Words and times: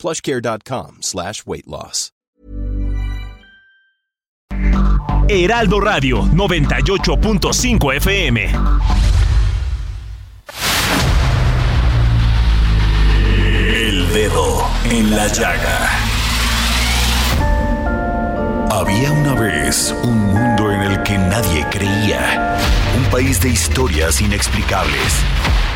plushcare.com 0.00 1.02
slash 1.02 1.44
weight 1.46 1.66
loss. 1.66 2.10
Heraldo 5.32 5.78
Radio 5.78 6.22
98.5 6.24 7.94
FM. 7.94 8.50
El 13.72 14.12
dedo 14.12 14.66
en 14.90 15.14
la 15.14 15.28
llaga. 15.28 15.88
Había 18.72 19.12
una 19.12 19.34
vez 19.34 19.94
un 20.02 20.18
mundo 20.18 20.72
en 20.72 20.80
el 20.80 21.02
que 21.04 21.16
nadie 21.16 21.64
creía. 21.70 22.56
Un 22.98 23.04
país 23.10 23.40
de 23.40 23.50
historias 23.50 24.20
inexplicables. 24.20 25.22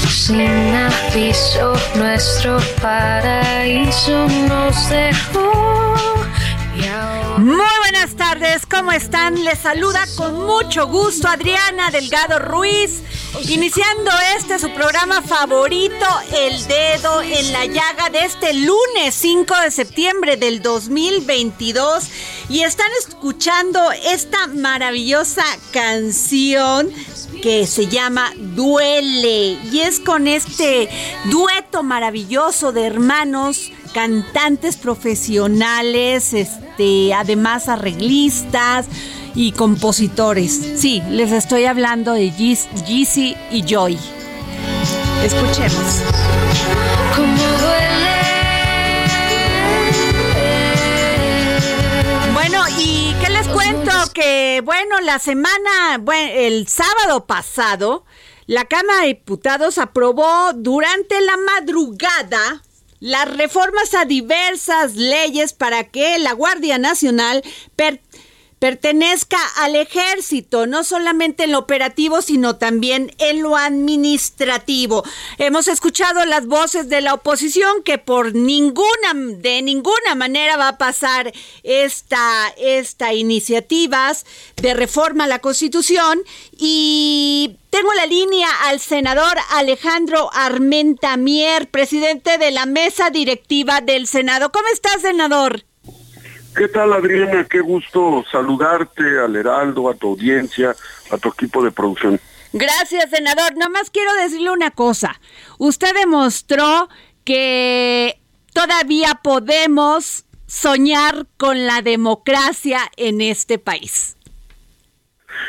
Sin 0.08 0.72
aviso, 0.76 1.74
nuestro 1.96 2.60
paraíso 2.80 4.28
nos 4.48 4.88
dejó. 4.88 5.50
Y 6.76 6.86
ahora 6.86 7.73
buenas 8.04 8.16
tardes, 8.16 8.66
¿cómo 8.66 8.92
están? 8.92 9.44
Les 9.44 9.60
saluda 9.60 10.04
con 10.16 10.44
mucho 10.44 10.86
gusto 10.88 11.26
Adriana 11.26 11.90
Delgado 11.90 12.38
Ruiz, 12.38 13.02
iniciando 13.48 14.10
este 14.36 14.58
su 14.58 14.70
programa 14.74 15.22
favorito, 15.22 16.04
El 16.34 16.66
Dedo 16.66 17.22
en 17.22 17.50
la 17.50 17.64
Llaga, 17.64 18.10
de 18.12 18.26
este 18.26 18.52
lunes 18.52 19.14
5 19.14 19.54
de 19.62 19.70
septiembre 19.70 20.36
del 20.36 20.60
2022. 20.60 22.10
Y 22.50 22.60
están 22.60 22.90
escuchando 22.98 23.90
esta 23.92 24.48
maravillosa 24.48 25.44
canción 25.72 26.92
que 27.42 27.66
se 27.66 27.86
llama 27.86 28.32
Duele. 28.36 29.58
Y 29.72 29.80
es 29.80 30.00
con 30.00 30.28
este 30.28 30.88
dueto 31.30 31.82
maravilloso 31.82 32.72
de 32.72 32.86
hermanos 32.86 33.70
cantantes 33.92 34.76
profesionales, 34.76 36.32
este, 36.32 37.14
además 37.14 37.68
arreglistas 37.68 38.86
y 39.34 39.52
compositores. 39.52 40.52
Sí, 40.76 41.02
les 41.10 41.32
estoy 41.32 41.64
hablando 41.64 42.12
de 42.12 42.30
Yeezy 42.30 43.36
y 43.50 43.62
Joy. 43.62 43.98
Escuchemos. 45.24 46.02
duele. 47.16 48.13
Que 54.14 54.62
bueno, 54.64 55.00
la 55.00 55.18
semana, 55.18 55.98
bueno, 56.00 56.30
el 56.34 56.68
sábado 56.68 57.26
pasado, 57.26 58.04
la 58.46 58.64
Cámara 58.64 59.00
de 59.00 59.08
Diputados 59.08 59.76
aprobó 59.76 60.52
durante 60.54 61.20
la 61.20 61.36
madrugada 61.36 62.62
las 63.00 63.36
reformas 63.36 63.92
a 63.92 64.04
diversas 64.04 64.94
leyes 64.94 65.52
para 65.52 65.82
que 65.82 66.20
la 66.20 66.32
Guardia 66.32 66.78
Nacional 66.78 67.42
pertenezca 68.64 69.36
al 69.56 69.76
ejército, 69.76 70.66
no 70.66 70.84
solamente 70.84 71.44
en 71.44 71.52
lo 71.52 71.58
operativo, 71.58 72.22
sino 72.22 72.56
también 72.56 73.14
en 73.18 73.42
lo 73.42 73.58
administrativo. 73.58 75.04
Hemos 75.36 75.68
escuchado 75.68 76.24
las 76.24 76.46
voces 76.46 76.88
de 76.88 77.02
la 77.02 77.12
oposición 77.12 77.82
que 77.82 77.98
por 77.98 78.34
ninguna, 78.34 79.12
de 79.12 79.60
ninguna 79.60 80.14
manera 80.14 80.56
va 80.56 80.68
a 80.68 80.78
pasar 80.78 81.30
esta, 81.62 82.54
esta 82.56 83.12
de 83.12 84.72
reforma 84.72 85.24
a 85.24 85.26
la 85.26 85.40
Constitución 85.40 86.22
y 86.56 87.58
tengo 87.68 87.92
la 87.92 88.06
línea 88.06 88.48
al 88.62 88.80
senador 88.80 89.36
Alejandro 89.50 90.30
Armenta 90.32 91.18
Mier, 91.18 91.68
presidente 91.68 92.38
de 92.38 92.50
la 92.50 92.64
mesa 92.64 93.10
directiva 93.10 93.82
del 93.82 94.06
Senado. 94.06 94.50
¿Cómo 94.52 94.68
está, 94.72 94.98
senador? 95.00 95.66
¿Qué 96.56 96.68
tal 96.68 96.92
Adriana? 96.92 97.44
Qué 97.44 97.60
gusto 97.60 98.24
saludarte 98.30 99.02
al 99.18 99.34
Heraldo, 99.34 99.90
a 99.90 99.94
tu 99.94 100.10
audiencia, 100.10 100.74
a 101.10 101.18
tu 101.18 101.30
equipo 101.30 101.64
de 101.64 101.72
producción. 101.72 102.20
Gracias, 102.52 103.10
senador. 103.10 103.56
Nomás 103.56 103.90
quiero 103.90 104.14
decirle 104.14 104.50
una 104.50 104.70
cosa. 104.70 105.20
Usted 105.58 105.92
demostró 105.94 106.88
que 107.24 108.20
todavía 108.52 109.20
podemos 109.22 110.24
soñar 110.46 111.26
con 111.36 111.66
la 111.66 111.82
democracia 111.82 112.80
en 112.96 113.20
este 113.20 113.58
país. 113.58 114.16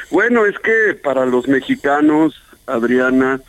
Bueno, 0.09 0.45
es 0.45 0.57
que 0.59 0.95
para 0.95 1.27
los 1.27 1.47
mexicanos, 1.47 2.41
Adriana, 2.65 3.39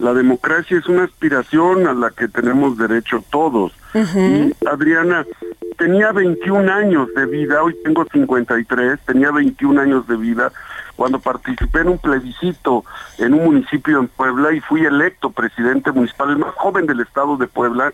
la 0.00 0.14
democracia 0.14 0.78
es 0.78 0.86
una 0.86 1.04
aspiración 1.04 1.86
a 1.86 1.92
la 1.92 2.10
que 2.10 2.26
tenemos 2.26 2.78
derecho 2.78 3.22
todos. 3.30 3.72
Y, 3.94 4.52
Adriana, 4.66 5.26
tenía 5.76 6.10
21 6.12 6.72
años 6.72 7.08
de 7.14 7.26
vida, 7.26 7.62
hoy 7.62 7.76
tengo 7.84 8.06
53, 8.10 8.98
tenía 9.04 9.30
21 9.30 9.80
años 9.80 10.06
de 10.08 10.16
vida 10.16 10.52
cuando 10.96 11.20
participé 11.20 11.80
en 11.80 11.88
un 11.88 11.98
plebiscito 11.98 12.84
en 13.18 13.34
un 13.34 13.44
municipio 13.44 13.98
en 13.98 14.08
Puebla 14.08 14.52
y 14.52 14.60
fui 14.60 14.84
electo 14.84 15.30
presidente 15.30 15.92
municipal, 15.92 16.30
el 16.30 16.38
más 16.38 16.54
joven 16.54 16.86
del 16.86 17.00
estado 17.00 17.36
de 17.36 17.46
Puebla. 17.46 17.92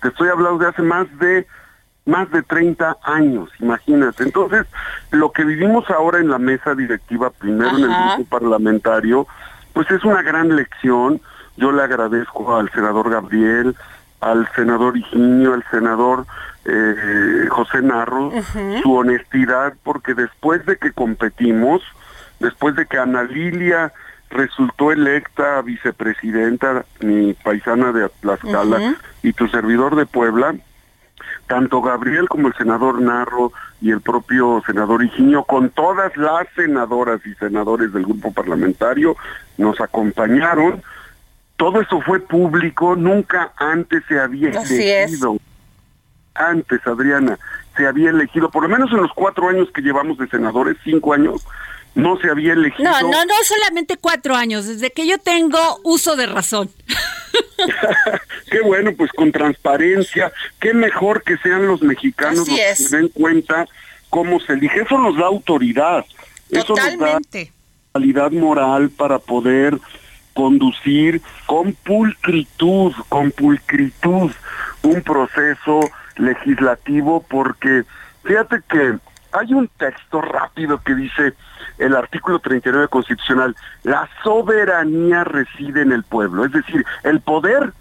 Te 0.00 0.08
estoy 0.08 0.28
hablando 0.28 0.58
de 0.58 0.68
hace 0.68 0.82
más 0.82 1.06
de 1.18 1.46
más 2.04 2.30
de 2.30 2.42
30 2.42 2.98
años, 3.02 3.50
imagínate. 3.60 4.22
Entonces, 4.22 4.64
lo 5.10 5.30
que 5.30 5.44
vivimos 5.44 5.90
ahora 5.90 6.20
en 6.20 6.30
la 6.30 6.38
mesa 6.38 6.74
directiva, 6.74 7.30
primero 7.30 7.76
en 7.76 7.84
el 7.84 7.90
grupo 7.90 8.30
parlamentario, 8.30 9.26
pues 9.72 9.90
es 9.90 10.04
una 10.04 10.22
gran 10.22 10.56
lección. 10.56 11.20
Yo 11.58 11.72
le 11.72 11.82
agradezco 11.82 12.56
al 12.56 12.70
senador 12.70 13.10
Gabriel, 13.10 13.76
al 14.20 14.48
senador 14.54 14.96
Higinio, 14.96 15.54
al 15.54 15.64
senador 15.70 16.24
eh, 16.64 17.46
José 17.50 17.82
Narro, 17.82 18.30
su 18.82 18.94
honestidad, 18.94 19.74
porque 19.82 20.14
después 20.14 20.64
de 20.66 20.76
que 20.76 20.92
competimos, 20.92 21.82
después 22.38 22.76
de 22.76 22.86
que 22.86 22.98
Ana 22.98 23.24
Lilia 23.24 23.92
resultó 24.30 24.92
electa 24.92 25.60
vicepresidenta, 25.62 26.84
mi 27.00 27.34
paisana 27.34 27.90
de 27.92 28.08
Tlaxcala, 28.20 28.94
y 29.22 29.32
tu 29.32 29.48
servidor 29.48 29.96
de 29.96 30.06
Puebla, 30.06 30.54
tanto 31.48 31.82
Gabriel 31.82 32.28
como 32.28 32.48
el 32.48 32.54
senador 32.54 33.00
Narro 33.00 33.52
y 33.80 33.90
el 33.90 34.00
propio 34.00 34.62
senador 34.64 35.02
Higinio, 35.02 35.42
con 35.44 35.70
todas 35.70 36.16
las 36.16 36.46
senadoras 36.54 37.20
y 37.26 37.34
senadores 37.34 37.92
del 37.92 38.04
grupo 38.04 38.32
parlamentario, 38.32 39.16
nos 39.56 39.80
acompañaron. 39.80 40.82
Todo 41.58 41.82
eso 41.82 42.00
fue 42.00 42.20
público, 42.20 42.94
nunca 42.94 43.52
antes 43.56 44.02
se 44.08 44.18
había 44.18 44.60
Así 44.60 44.88
es. 44.88 45.08
elegido. 45.08 45.38
Antes, 46.34 46.80
Adriana, 46.86 47.36
se 47.76 47.84
había 47.84 48.10
elegido, 48.10 48.48
por 48.48 48.62
lo 48.62 48.68
menos 48.68 48.90
en 48.92 48.98
los 48.98 49.12
cuatro 49.12 49.48
años 49.48 49.68
que 49.74 49.82
llevamos 49.82 50.18
de 50.18 50.28
senadores, 50.28 50.76
cinco 50.84 51.12
años, 51.12 51.44
no 51.96 52.16
se 52.20 52.30
había 52.30 52.52
elegido. 52.52 52.88
No, 52.88 53.00
no, 53.02 53.24
no 53.24 53.34
solamente 53.42 53.96
cuatro 53.96 54.36
años, 54.36 54.66
desde 54.68 54.92
que 54.92 55.04
yo 55.04 55.18
tengo 55.18 55.58
uso 55.82 56.14
de 56.14 56.26
razón. 56.26 56.70
qué 58.50 58.60
bueno, 58.60 58.92
pues 58.96 59.10
con 59.10 59.32
transparencia, 59.32 60.32
qué 60.60 60.72
mejor 60.72 61.24
que 61.24 61.38
sean 61.38 61.66
los 61.66 61.82
mexicanos 61.82 62.42
Así 62.42 62.52
los 62.52 62.60
que 62.60 62.74
se 62.76 62.96
den 62.98 63.08
cuenta 63.08 63.66
cómo 64.10 64.38
se 64.38 64.52
elige. 64.52 64.82
Eso 64.82 64.96
nos 64.96 65.16
da 65.16 65.26
autoridad, 65.26 66.04
eso 66.50 66.68
nos 66.68 66.78
da 66.78 66.90
Totalmente. 66.92 67.52
calidad 67.92 68.30
moral 68.30 68.90
para 68.90 69.18
poder 69.18 69.76
conducir 70.38 71.20
con 71.46 71.72
pulcritud, 71.72 72.92
con 73.08 73.32
pulcritud 73.32 74.30
un 74.84 75.02
proceso 75.02 75.80
legislativo 76.16 77.26
porque 77.28 77.82
fíjate 78.22 78.60
que 78.70 78.98
hay 79.32 79.52
un 79.52 79.66
texto 79.66 80.20
rápido 80.20 80.80
que 80.80 80.94
dice 80.94 81.34
el 81.78 81.96
artículo 81.96 82.38
39 82.38 82.86
constitucional, 82.86 83.56
la 83.82 84.08
soberanía 84.22 85.24
reside 85.24 85.82
en 85.82 85.90
el 85.90 86.04
pueblo, 86.04 86.44
es 86.44 86.52
decir, 86.52 86.86
el 87.02 87.18
poder, 87.20 87.72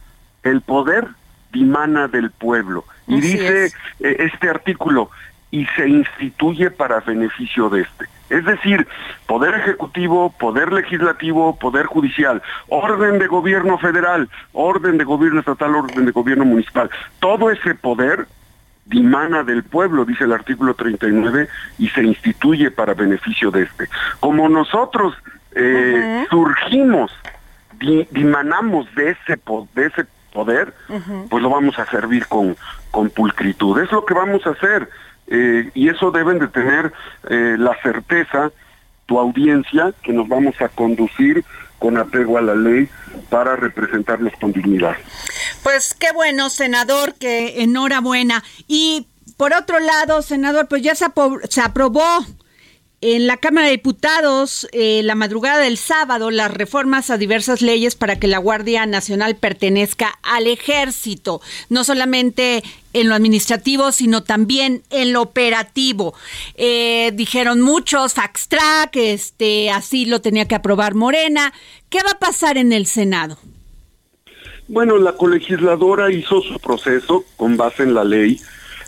el 0.42 0.62
poder 0.62 1.10
dimana 1.54 2.08
del 2.08 2.32
pueblo. 2.32 2.86
Y 3.06 3.20
Así 3.20 3.34
dice 3.34 3.66
es. 3.66 3.76
eh, 4.00 4.16
este 4.32 4.50
artículo, 4.50 5.12
y 5.52 5.68
se 5.76 5.88
instituye 5.88 6.72
para 6.72 7.02
beneficio 7.02 7.70
de 7.70 7.82
este. 7.82 8.06
Es 8.30 8.44
decir, 8.46 8.88
poder 9.26 9.56
ejecutivo, 9.56 10.34
poder 10.38 10.72
legislativo, 10.74 11.58
poder 11.58 11.86
judicial, 11.86 12.42
orden 12.68 13.20
de 13.20 13.28
gobierno 13.28 13.78
federal, 13.78 14.30
orden 14.54 14.98
de 14.98 15.04
gobierno 15.06 15.40
estatal, 15.40 15.76
orden 15.76 16.06
de 16.06 16.12
gobierno 16.12 16.44
municipal. 16.46 16.90
Todo 17.20 17.50
ese 17.52 17.76
poder 17.76 18.28
dimana 18.86 19.44
del 19.44 19.64
pueblo, 19.64 20.06
dice 20.06 20.24
el 20.26 20.32
artículo 20.34 20.74
39, 20.74 21.48
y 21.78 21.90
se 21.90 22.04
instituye 22.04 22.72
para 22.72 22.94
beneficio 22.94 23.52
de 23.52 23.64
este. 23.64 23.90
Como 24.20 24.48
nosotros 24.50 25.14
eh, 25.54 26.26
surgimos, 26.30 27.12
di- 27.80 28.08
dimanamos 28.12 28.94
de 28.96 29.10
ese, 29.12 29.38
po- 29.38 29.68
de 29.76 29.88
ese 29.88 30.06
poder, 30.34 30.74
pues 31.30 31.42
lo 31.44 31.50
vamos 31.50 31.78
a 31.80 31.86
servir 31.88 32.28
con, 32.28 32.56
con 32.92 33.10
pulcritud. 33.10 33.80
Es 33.82 33.92
lo 33.92 34.06
que 34.06 34.14
vamos 34.14 34.46
a 34.46 34.52
hacer. 34.52 34.90
Eh, 35.28 35.70
y 35.74 35.90
eso 35.90 36.12
deben 36.12 36.40
de 36.40 36.48
tener 36.48 36.94
eh, 37.30 37.56
la 37.58 37.76
certeza, 37.82 38.52
tu 39.06 39.20
audiencia, 39.20 39.94
que 40.04 40.14
nos 40.14 40.28
vamos 40.28 40.60
a 40.62 40.70
conducir 40.70 41.44
con 41.80 41.98
apego 41.98 42.38
a 42.38 42.42
la 42.42 42.56
ley 42.56 42.90
para 43.30 43.56
representarlos 43.56 44.34
con 44.40 44.52
dignidad. 44.52 44.96
Pues 45.64 45.94
qué 45.94 46.12
bueno, 46.14 46.50
senador, 46.50 47.14
que 47.14 47.62
enhorabuena. 47.62 48.44
Y 48.68 49.08
por 49.38 49.54
otro 49.54 49.80
lado, 49.80 50.22
senador, 50.22 50.68
pues 50.68 50.82
ya 50.82 50.96
se, 50.96 51.06
se 51.50 51.62
aprobó 51.62 52.26
en 53.02 53.28
la 53.28 53.38
Cámara 53.38 53.68
de 53.68 53.74
Diputados 53.74 54.68
eh, 54.72 55.02
la 55.04 55.14
madrugada 55.14 55.60
del 55.60 55.78
sábado 55.78 56.32
las 56.32 56.52
reformas 56.52 57.12
a 57.12 57.18
diversas 57.18 57.62
leyes 57.62 57.96
para 57.96 58.18
que 58.18 58.28
la 58.28 58.40
Guardia 58.40 58.86
Nacional 58.88 59.36
pertenezca 59.36 60.18
al 60.24 60.48
ejército, 60.48 61.42
no 61.70 61.84
solamente 61.84 62.64
en 62.94 63.10
lo 63.10 63.16
administrativo, 63.16 63.92
sino 63.92 64.24
también 64.24 64.82
en 64.90 65.14
lo 65.14 65.22
operativo. 65.22 66.16
Eh, 66.56 67.12
dijeron 67.14 67.62
muchos, 67.62 68.16
Fax 68.16 68.48
Track, 68.48 68.96
este, 68.96 69.70
así 69.70 70.06
lo 70.06 70.22
tenía 70.22 70.48
que 70.48 70.56
aprobar 70.56 70.96
Morena. 70.96 71.54
¿Qué 71.90 72.00
va 72.04 72.12
a 72.12 72.20
pasar 72.20 72.58
en 72.58 72.74
el 72.74 72.88
Senado? 72.88 73.38
Bueno, 74.68 74.98
la 74.98 75.14
colegisladora 75.14 76.12
hizo 76.12 76.42
su 76.42 76.60
proceso 76.60 77.24
con 77.38 77.56
base 77.56 77.84
en 77.84 77.94
la 77.94 78.04
ley. 78.04 78.42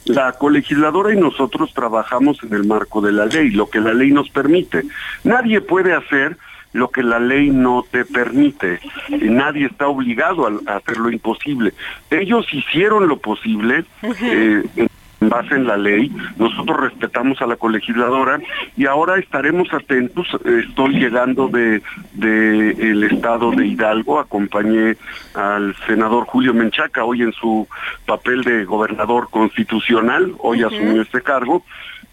La 0.10 0.32
colegisladora 0.32 1.14
y 1.14 1.18
nosotros 1.18 1.72
trabajamos 1.72 2.42
en 2.44 2.52
el 2.54 2.66
marco 2.66 3.00
de 3.00 3.12
la 3.12 3.28
ley, 3.28 3.52
lo 3.52 3.70
que 3.70 3.80
la 3.80 3.94
ley 3.94 4.12
nos 4.12 4.28
permite. 4.32 4.84
Nadie 5.24 5.62
puede 5.62 5.94
hacer 5.94 6.36
lo 6.74 6.90
que 6.90 7.04
la 7.04 7.20
ley 7.20 7.52
no 7.52 7.86
te 7.92 8.06
permite. 8.06 8.80
Nadie 9.10 9.68
está 9.68 9.88
obligado 9.88 10.48
a, 10.48 10.72
a 10.72 10.78
hacer 10.78 10.98
lo 10.98 11.12
imposible. 11.12 11.74
Ellos 12.10 12.48
hicieron 12.52 13.08
lo 13.08 13.18
posible 13.18 13.86
eh, 14.02 14.64
en 14.76 14.88
base 15.20 15.56
en 15.56 15.68
la 15.68 15.78
ley. 15.78 16.12
Nosotros 16.38 16.80
respetamos 16.80 17.42
a 17.42 17.48
la 17.48 17.56
colegisladora 17.56 18.40
y 18.78 18.86
ahora 18.86 19.18
estaremos 19.18 19.72
atentos. 19.74 20.28
Estoy 20.46 21.00
llegando 21.00 21.48
de, 21.48 21.82
de 22.14 22.72
el 22.72 23.04
estado 23.04 23.52
de 23.52 23.68
Hidalgo, 23.68 24.20
acompañé 24.20 24.96
al 25.34 25.76
senador 25.88 26.26
Julio 26.26 26.54
Menchaca 26.54 27.04
hoy 27.04 27.22
en 27.22 27.34
su 27.34 27.68
papel 28.06 28.44
de 28.44 28.66
gobernador 28.66 29.30
constitucional, 29.30 30.34
hoy 30.40 30.64
asumió 30.64 31.02
este 31.02 31.22
cargo 31.22 31.64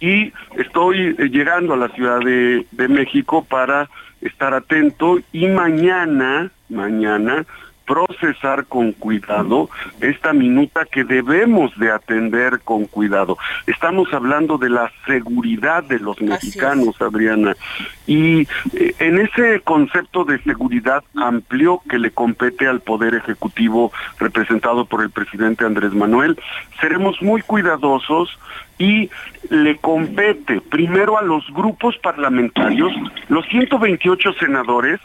y 0.01 0.33
estoy 0.57 1.17
eh, 1.19 1.29
llegando 1.31 1.75
a 1.75 1.77
la 1.77 1.89
Ciudad 1.89 2.21
de, 2.21 2.67
de 2.71 2.89
México 2.89 3.45
para 3.49 3.89
estar 4.21 4.55
atento 4.55 5.19
y 5.33 5.47
mañana, 5.47 6.51
mañana 6.69 7.47
procesar 7.87 8.67
con 8.67 8.93
cuidado 8.93 9.71
esta 10.01 10.33
minuta 10.33 10.85
que 10.85 11.05
debemos 11.05 11.77
de 11.79 11.91
atender 11.91 12.61
con 12.65 12.87
cuidado. 12.87 13.39
Estamos 13.67 14.13
hablando 14.13 14.59
de 14.59 14.71
la 14.71 14.91
seguridad 15.07 15.85
de 15.85 16.01
los 16.01 16.21
mexicanos, 16.21 17.01
Adriana, 17.01 17.57
y 18.07 18.43
eh, 18.75 18.95
en 18.99 19.19
ese 19.19 19.61
concepto 19.61 20.25
de 20.25 20.43
seguridad 20.43 21.03
amplio 21.15 21.81
que 21.89 21.99
le 21.99 22.11
compete 22.11 22.67
al 22.67 22.81
Poder 22.81 23.15
Ejecutivo 23.15 23.93
representado 24.19 24.85
por 24.85 25.03
el 25.03 25.11
presidente 25.11 25.65
Andrés 25.65 25.95
Manuel, 25.95 26.39
seremos 26.81 27.21
muy 27.23 27.43
cuidadosos 27.43 28.39
y 28.79 29.11
le 29.49 29.77
compete 29.77 30.61
primero 30.61 31.19
a 31.19 31.23
los 31.23 31.45
grupos 31.53 31.97
parlamentarios, 31.99 32.93
los 33.29 33.47
128 33.47 34.33
senadores 34.35 35.01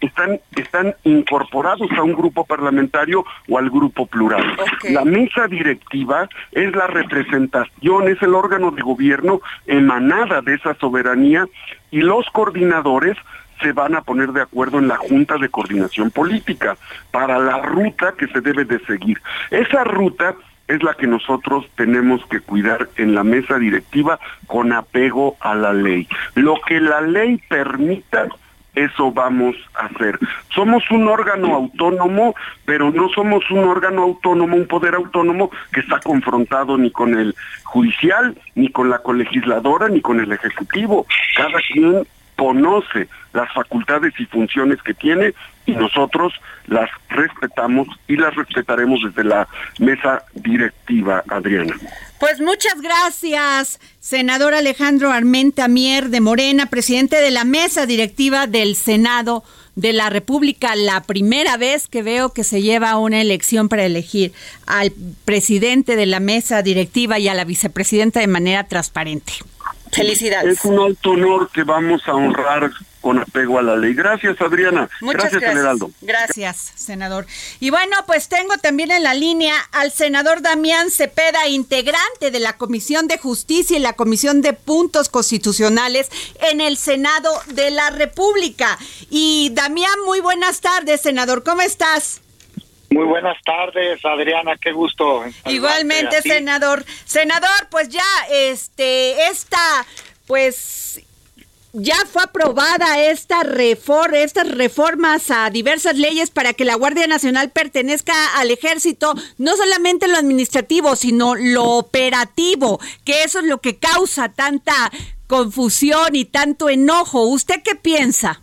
están, 0.00 0.40
están 0.56 0.94
incorporados 1.04 1.90
a 1.96 2.02
un 2.02 2.12
grupo 2.12 2.44
parlamentario 2.44 3.24
o 3.48 3.58
al 3.58 3.70
grupo 3.70 4.06
plural. 4.06 4.56
La 4.90 5.04
mesa 5.04 5.46
directiva 5.48 6.28
es 6.52 6.74
la 6.74 6.86
representación, 6.86 8.08
es 8.08 8.20
el 8.22 8.34
órgano 8.34 8.70
de 8.70 8.82
gobierno 8.82 9.40
emanada 9.66 10.40
de 10.42 10.54
esa 10.54 10.74
soberanía 10.74 11.46
y 11.90 12.00
los 12.00 12.26
coordinadores 12.30 13.16
se 13.62 13.72
van 13.72 13.94
a 13.94 14.02
poner 14.02 14.32
de 14.32 14.42
acuerdo 14.42 14.78
en 14.78 14.88
la 14.88 14.96
Junta 14.96 15.38
de 15.38 15.48
Coordinación 15.48 16.10
Política 16.10 16.76
para 17.10 17.38
la 17.38 17.58
ruta 17.62 18.12
que 18.18 18.26
se 18.28 18.40
debe 18.40 18.64
de 18.64 18.78
seguir. 18.80 19.20
Esa 19.50 19.84
ruta 19.84 20.34
es 20.68 20.82
la 20.82 20.94
que 20.94 21.06
nosotros 21.06 21.66
tenemos 21.76 22.24
que 22.26 22.40
cuidar 22.40 22.88
en 22.96 23.14
la 23.14 23.22
mesa 23.22 23.58
directiva 23.58 24.18
con 24.46 24.72
apego 24.72 25.36
a 25.40 25.54
la 25.54 25.72
ley. 25.72 26.08
Lo 26.34 26.54
que 26.66 26.80
la 26.80 27.00
ley 27.00 27.40
permita, 27.48 28.28
eso 28.74 29.12
vamos 29.12 29.56
a 29.74 29.86
hacer. 29.86 30.18
Somos 30.54 30.82
un 30.90 31.08
órgano 31.08 31.54
autónomo, 31.54 32.34
pero 32.64 32.90
no 32.90 33.08
somos 33.10 33.48
un 33.50 33.60
órgano 33.60 34.02
autónomo, 34.02 34.56
un 34.56 34.66
poder 34.66 34.94
autónomo 34.94 35.50
que 35.72 35.80
está 35.80 36.00
confrontado 36.00 36.76
ni 36.76 36.90
con 36.90 37.18
el 37.18 37.34
judicial, 37.64 38.36
ni 38.54 38.68
con 38.70 38.90
la 38.90 38.98
colegisladora, 38.98 39.88
ni 39.88 40.00
con 40.00 40.20
el 40.20 40.32
ejecutivo. 40.32 41.06
Cada 41.36 41.58
quien 41.72 42.06
conoce 42.36 43.08
las 43.32 43.52
facultades 43.52 44.12
y 44.18 44.26
funciones 44.26 44.82
que 44.82 44.94
tiene 44.94 45.34
y 45.66 45.72
nosotros 45.72 46.32
las 46.66 46.90
respetamos 47.08 47.88
y 48.08 48.16
las 48.16 48.34
respetaremos 48.34 49.00
desde 49.04 49.24
la 49.24 49.48
mesa 49.78 50.22
directiva, 50.34 51.22
Adriana. 51.28 51.74
Pues 52.24 52.40
muchas 52.40 52.80
gracias, 52.80 53.78
senador 54.00 54.54
Alejandro 54.54 55.12
Armenta 55.12 55.68
Mier 55.68 56.08
de 56.08 56.22
Morena, 56.22 56.70
presidente 56.70 57.20
de 57.20 57.30
la 57.30 57.44
mesa 57.44 57.84
directiva 57.84 58.46
del 58.46 58.76
Senado 58.76 59.44
de 59.74 59.92
la 59.92 60.08
República. 60.08 60.74
La 60.74 61.02
primera 61.02 61.58
vez 61.58 61.86
que 61.86 62.02
veo 62.02 62.32
que 62.32 62.42
se 62.42 62.62
lleva 62.62 62.96
una 62.96 63.20
elección 63.20 63.68
para 63.68 63.84
elegir 63.84 64.32
al 64.66 64.90
presidente 65.26 65.96
de 65.96 66.06
la 66.06 66.18
mesa 66.18 66.62
directiva 66.62 67.18
y 67.18 67.28
a 67.28 67.34
la 67.34 67.44
vicepresidenta 67.44 68.20
de 68.20 68.26
manera 68.26 68.64
transparente. 68.64 69.34
Felicidades. 69.92 70.60
Es 70.60 70.64
un 70.64 70.78
alto 70.78 71.10
honor 71.10 71.50
que 71.52 71.62
vamos 71.62 72.00
a 72.06 72.14
honrar 72.14 72.70
con 73.04 73.18
apego 73.18 73.58
a 73.58 73.62
la 73.62 73.76
ley. 73.76 73.92
Gracias, 73.92 74.40
Adriana. 74.40 74.88
Muchas 75.02 75.24
gracias, 75.24 75.42
gracias. 75.42 75.60
Heraldo. 75.62 75.90
Gracias, 76.00 76.72
senador. 76.74 77.26
Y 77.60 77.68
bueno, 77.68 77.94
pues 78.06 78.30
tengo 78.30 78.56
también 78.56 78.90
en 78.90 79.02
la 79.02 79.12
línea 79.12 79.56
al 79.72 79.92
senador 79.92 80.40
Damián 80.40 80.90
Cepeda, 80.90 81.46
integrante 81.46 82.30
de 82.30 82.40
la 82.40 82.56
Comisión 82.56 83.06
de 83.06 83.18
Justicia 83.18 83.76
y 83.76 83.80
la 83.80 83.92
Comisión 83.92 84.40
de 84.40 84.54
Puntos 84.54 85.10
Constitucionales 85.10 86.08
en 86.50 86.62
el 86.62 86.78
Senado 86.78 87.28
de 87.48 87.70
la 87.70 87.90
República. 87.90 88.78
Y 89.10 89.50
Damián, 89.52 90.00
muy 90.06 90.20
buenas 90.20 90.62
tardes, 90.62 91.02
senador. 91.02 91.44
¿Cómo 91.44 91.60
estás? 91.60 92.22
Muy 92.88 93.04
buenas 93.04 93.36
tardes, 93.44 94.02
Adriana, 94.02 94.56
qué 94.56 94.72
gusto. 94.72 95.24
Igualmente, 95.44 96.22
senador. 96.22 96.86
Senador, 97.04 97.68
pues 97.70 97.90
ya, 97.90 98.02
este, 98.30 99.28
esta, 99.28 99.84
pues 100.26 101.02
ya 101.74 101.96
fue 102.06 102.22
aprobada 102.22 103.02
esta 103.10 103.42
reforma, 103.42 104.18
estas 104.18 104.48
reformas 104.48 105.30
a 105.32 105.50
diversas 105.50 105.98
leyes 105.98 106.30
para 106.30 106.52
que 106.52 106.64
la 106.64 106.76
Guardia 106.76 107.08
Nacional 107.08 107.50
pertenezca 107.50 108.12
al 108.38 108.52
ejército, 108.52 109.14
no 109.38 109.56
solamente 109.56 110.06
lo 110.06 110.16
administrativo, 110.16 110.94
sino 110.94 111.34
lo 111.34 111.64
operativo, 111.64 112.78
que 113.04 113.24
eso 113.24 113.40
es 113.40 113.46
lo 113.46 113.58
que 113.58 113.76
causa 113.76 114.28
tanta 114.28 114.72
confusión 115.26 116.14
y 116.14 116.26
tanto 116.26 116.70
enojo. 116.70 117.26
¿Usted 117.26 117.56
qué 117.64 117.74
piensa? 117.74 118.40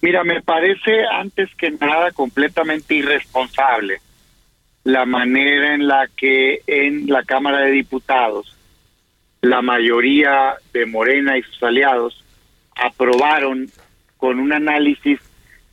Mira, 0.00 0.22
me 0.22 0.40
parece 0.42 1.04
antes 1.12 1.50
que 1.56 1.72
nada 1.72 2.12
completamente 2.12 2.94
irresponsable 2.94 4.00
la 4.84 5.04
manera 5.06 5.74
en 5.74 5.88
la 5.88 6.08
que 6.16 6.62
en 6.68 7.08
la 7.08 7.24
Cámara 7.24 7.62
de 7.62 7.72
Diputados 7.72 8.56
la 9.42 9.62
mayoría 9.62 10.54
de 10.72 10.86
Morena 10.86 11.38
y 11.38 11.42
sus 11.42 11.62
aliados 11.62 12.24
aprobaron 12.76 13.68
con 14.16 14.38
un 14.38 14.52
análisis 14.52 15.18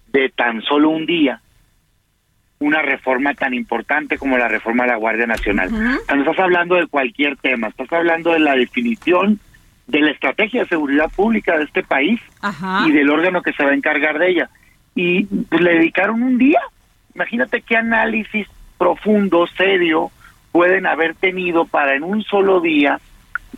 de 0.07 0.29
tan 0.29 0.61
solo 0.61 0.89
un 0.89 1.05
día 1.05 1.41
una 2.59 2.81
reforma 2.81 3.33
tan 3.33 3.53
importante 3.53 4.17
como 4.17 4.37
la 4.37 4.47
reforma 4.47 4.83
de 4.83 4.91
la 4.91 4.97
Guardia 4.97 5.27
Nacional. 5.27 5.69
Cuando 6.07 6.23
estás 6.23 6.43
hablando 6.43 6.75
de 6.75 6.87
cualquier 6.87 7.37
tema, 7.37 7.67
estás 7.67 7.91
hablando 7.93 8.31
de 8.31 8.39
la 8.39 8.55
definición 8.55 9.39
de 9.85 10.01
la 10.01 10.11
estrategia 10.11 10.63
de 10.63 10.69
seguridad 10.69 11.09
pública 11.15 11.57
de 11.57 11.65
este 11.65 11.83
país 11.83 12.19
y 12.85 12.91
del 12.91 13.09
órgano 13.09 13.41
que 13.41 13.53
se 13.53 13.63
va 13.63 13.71
a 13.71 13.75
encargar 13.75 14.17
de 14.17 14.29
ella. 14.29 14.49
Y 14.95 15.25
pues, 15.25 15.61
le 15.61 15.73
dedicaron 15.73 16.23
un 16.23 16.37
día. 16.37 16.59
Imagínate 17.13 17.61
qué 17.61 17.77
análisis 17.77 18.47
profundo, 18.77 19.45
serio, 19.55 20.11
pueden 20.51 20.87
haber 20.87 21.13
tenido 21.13 21.65
para 21.65 21.95
en 21.95 22.03
un 22.03 22.23
solo 22.23 22.59
día 22.59 22.99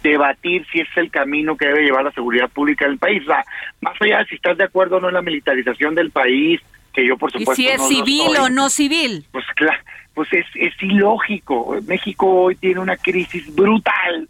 debatir 0.01 0.65
si 0.71 0.79
es 0.79 0.87
el 0.95 1.11
camino 1.11 1.57
que 1.57 1.67
debe 1.67 1.83
llevar 1.83 2.03
la 2.03 2.11
seguridad 2.11 2.49
pública 2.49 2.85
del 2.85 2.97
país. 2.97 3.23
O 3.27 3.33
más 3.81 4.01
allá 4.01 4.19
de 4.19 4.25
si 4.25 4.35
estás 4.35 4.57
de 4.57 4.63
acuerdo 4.63 4.97
o 4.97 4.99
no 4.99 5.09
en 5.09 5.15
la 5.15 5.21
militarización 5.21 5.95
del 5.95 6.11
país, 6.11 6.61
que 6.93 7.05
yo 7.05 7.17
por 7.17 7.31
supuesto... 7.31 7.61
¿Y 7.61 7.65
si 7.65 7.67
es 7.67 7.87
civil 7.87 8.37
o 8.39 8.49
no 8.49 8.69
civil? 8.69 9.25
Pues 9.31 9.45
claro, 9.55 9.81
pues 10.13 10.31
es, 10.33 10.45
es 10.55 10.73
ilógico. 10.81 11.77
México 11.87 12.27
hoy 12.27 12.55
tiene 12.55 12.79
una 12.79 12.97
crisis 12.97 13.53
brutal 13.53 14.27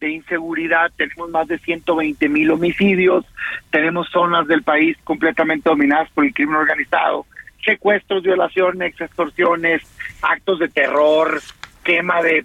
de 0.00 0.10
inseguridad, 0.10 0.92
tenemos 0.96 1.30
más 1.30 1.48
de 1.48 1.58
120 1.58 2.28
mil 2.28 2.50
homicidios, 2.50 3.24
tenemos 3.70 4.08
zonas 4.10 4.46
del 4.46 4.62
país 4.62 4.96
completamente 5.04 5.70
dominadas 5.70 6.10
por 6.10 6.26
el 6.26 6.34
crimen 6.34 6.56
organizado, 6.56 7.24
secuestros, 7.64 8.22
violaciones, 8.22 9.00
extorsiones, 9.00 9.82
actos 10.20 10.58
de 10.58 10.68
terror, 10.68 11.40
quema 11.82 12.22
de 12.22 12.44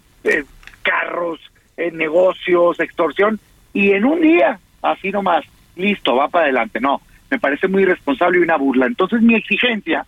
carros, 0.82 1.40
eh, 1.88 1.92
negocios, 1.92 2.80
extorsión, 2.80 3.40
y 3.74 3.92
en 3.92 4.06
un 4.06 4.22
día, 4.22 4.60
así 4.82 5.12
nomás, 5.12 5.46
listo, 5.76 6.16
va 6.16 6.28
para 6.28 6.46
adelante. 6.46 6.80
No, 6.80 7.02
me 7.30 7.40
parece 7.40 7.68
muy 7.68 7.84
irresponsable 7.84 8.40
y 8.40 8.44
una 8.44 8.58
burla. 8.58 8.86
Entonces 8.86 9.22
mi 9.22 9.36
exigencia 9.36 10.06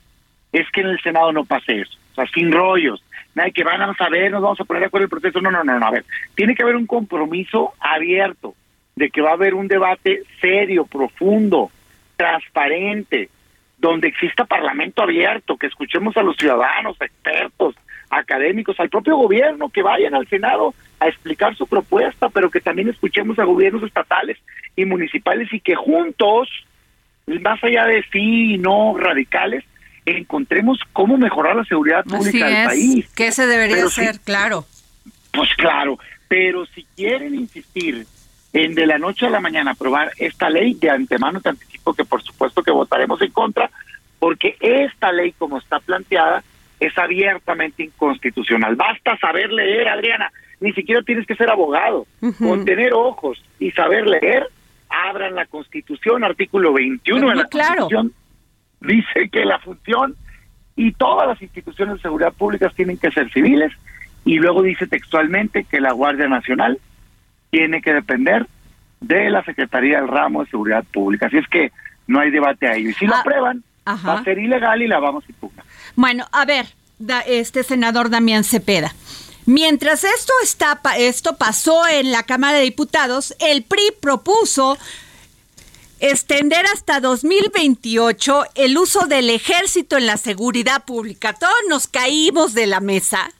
es 0.51 0.69
que 0.71 0.81
en 0.81 0.87
el 0.87 1.01
Senado 1.01 1.31
no 1.31 1.45
pase 1.45 1.81
eso, 1.81 1.97
o 2.11 2.15
sea, 2.15 2.25
sin 2.27 2.51
rollos, 2.51 3.03
nada 3.33 3.49
que 3.49 3.63
van 3.63 3.81
a 3.81 3.93
saber, 3.95 4.31
nos 4.31 4.41
vamos 4.41 4.59
a 4.59 4.65
poner 4.65 4.81
de 4.81 4.87
acuerdo 4.87 5.05
el 5.05 5.09
proceso, 5.09 5.41
no, 5.41 5.49
no, 5.49 5.63
no, 5.63 5.79
no, 5.79 5.85
a 5.85 5.91
ver, 5.91 6.05
tiene 6.35 6.53
que 6.53 6.61
haber 6.61 6.75
un 6.75 6.85
compromiso 6.85 7.73
abierto 7.79 8.53
de 8.95 9.09
que 9.09 9.21
va 9.21 9.31
a 9.31 9.33
haber 9.33 9.55
un 9.55 9.67
debate 9.67 10.21
serio, 10.39 10.85
profundo, 10.85 11.71
transparente, 12.15 13.29
donde 13.79 14.07
exista 14.07 14.45
parlamento 14.45 15.01
abierto, 15.01 15.57
que 15.57 15.67
escuchemos 15.67 16.15
a 16.15 16.23
los 16.23 16.37
ciudadanos, 16.37 16.95
expertos, 17.01 17.75
académicos, 18.09 18.79
al 18.79 18.89
propio 18.89 19.17
gobierno, 19.17 19.69
que 19.69 19.81
vayan 19.81 20.13
al 20.13 20.27
Senado 20.27 20.73
a 21.03 21.09
explicar 21.09 21.55
su 21.55 21.67
propuesta, 21.67 22.29
pero 22.29 22.49
que 22.49 22.61
también 22.61 22.89
escuchemos 22.89 23.39
a 23.39 23.43
gobiernos 23.43 23.83
estatales 23.83 24.37
y 24.75 24.85
municipales 24.85 25.51
y 25.51 25.59
que 25.59 25.75
juntos, 25.75 26.49
más 27.27 27.63
allá 27.63 27.85
de 27.85 28.03
sí 28.11 28.53
y 28.53 28.57
no 28.57 28.97
radicales, 28.97 29.63
encontremos 30.05 30.79
cómo 30.91 31.17
mejorar 31.17 31.55
la 31.55 31.63
seguridad 31.65 32.03
pública 32.03 32.47
del 32.47 32.67
país. 32.67 33.09
¿Qué 33.15 33.31
se 33.31 33.47
debería 33.47 33.85
hacer? 33.85 34.19
claro. 34.21 34.65
Pues 35.31 35.49
claro, 35.55 35.97
pero 36.27 36.65
si 36.67 36.85
quieren 36.95 37.33
insistir 37.33 38.05
en 38.53 38.75
de 38.75 38.85
la 38.85 38.99
noche 38.99 39.25
a 39.25 39.29
la 39.31 39.39
mañana 39.39 39.71
aprobar 39.71 40.11
esta 40.17 40.49
ley, 40.49 40.75
de 40.75 40.89
antemano 40.89 41.41
te 41.41 41.49
anticipo 41.49 41.93
que 41.93 42.05
por 42.05 42.21
supuesto 42.21 42.61
que 42.61 42.71
votaremos 42.71 43.19
en 43.21 43.31
contra, 43.31 43.71
porque 44.19 44.55
esta 44.59 45.11
ley 45.11 45.33
como 45.33 45.57
está 45.57 45.79
planteada 45.79 46.43
es 46.87 46.97
abiertamente 46.97 47.83
inconstitucional. 47.83 48.75
Basta 48.75 49.17
saber 49.17 49.51
leer, 49.51 49.87
Adriana, 49.87 50.31
ni 50.59 50.73
siquiera 50.73 51.01
tienes 51.01 51.25
que 51.27 51.35
ser 51.35 51.49
abogado, 51.49 52.05
con 52.39 52.65
tener 52.65 52.93
ojos 52.93 53.43
y 53.59 53.71
saber 53.71 54.07
leer, 54.07 54.47
abran 54.89 55.35
la 55.35 55.45
Constitución, 55.45 56.23
artículo 56.23 56.73
21 56.73 57.29
de 57.29 57.35
la 57.35 57.45
Constitución, 57.45 58.13
dice 58.81 59.29
que 59.31 59.45
la 59.45 59.59
función 59.59 60.15
y 60.75 60.91
todas 60.93 61.27
las 61.27 61.41
instituciones 61.41 61.95
de 61.95 62.01
seguridad 62.01 62.33
pública 62.33 62.69
tienen 62.69 62.97
que 62.97 63.11
ser 63.11 63.31
civiles 63.31 63.71
y 64.25 64.39
luego 64.39 64.61
dice 64.61 64.87
textualmente 64.87 65.65
que 65.65 65.81
la 65.81 65.91
Guardia 65.91 66.27
Nacional 66.27 66.79
tiene 67.49 67.81
que 67.81 67.93
depender 67.93 68.47
de 69.01 69.29
la 69.29 69.43
Secretaría 69.43 69.99
del 69.99 70.07
Ramo 70.07 70.43
de 70.43 70.49
Seguridad 70.49 70.83
Pública. 70.91 71.27
Así 71.27 71.37
es 71.37 71.47
que 71.47 71.71
no 72.07 72.19
hay 72.19 72.31
debate 72.31 72.67
ahí. 72.67 72.87
Y 72.87 72.93
si 72.93 73.05
lo 73.05 73.15
ah, 73.15 73.19
aprueban, 73.19 73.63
va 73.87 74.13
a 74.19 74.23
ser 74.23 74.39
ilegal 74.39 74.81
y 74.81 74.87
la 74.87 74.99
vamos 74.99 75.23
a 75.25 75.27
impugnar. 75.31 75.65
Bueno, 75.95 76.27
a 76.31 76.45
ver, 76.45 76.73
este 77.27 77.63
senador 77.63 78.09
Damián 78.09 78.43
Cepeda. 78.43 78.95
Mientras 79.45 80.03
esto, 80.03 80.33
está, 80.41 80.79
esto 80.97 81.35
pasó 81.35 81.87
en 81.87 82.11
la 82.11 82.23
Cámara 82.23 82.57
de 82.57 82.63
Diputados, 82.63 83.35
el 83.39 83.63
PRI 83.63 83.91
propuso 83.99 84.77
extender 85.99 86.65
hasta 86.67 86.99
2028 86.99 88.43
el 88.55 88.77
uso 88.77 89.05
del 89.05 89.29
ejército 89.29 89.97
en 89.97 90.05
la 90.05 90.17
seguridad 90.17 90.85
pública. 90.85 91.33
Todos 91.33 91.53
nos 91.69 91.87
caímos 91.87 92.53
de 92.53 92.67
la 92.67 92.79
mesa 92.79 93.31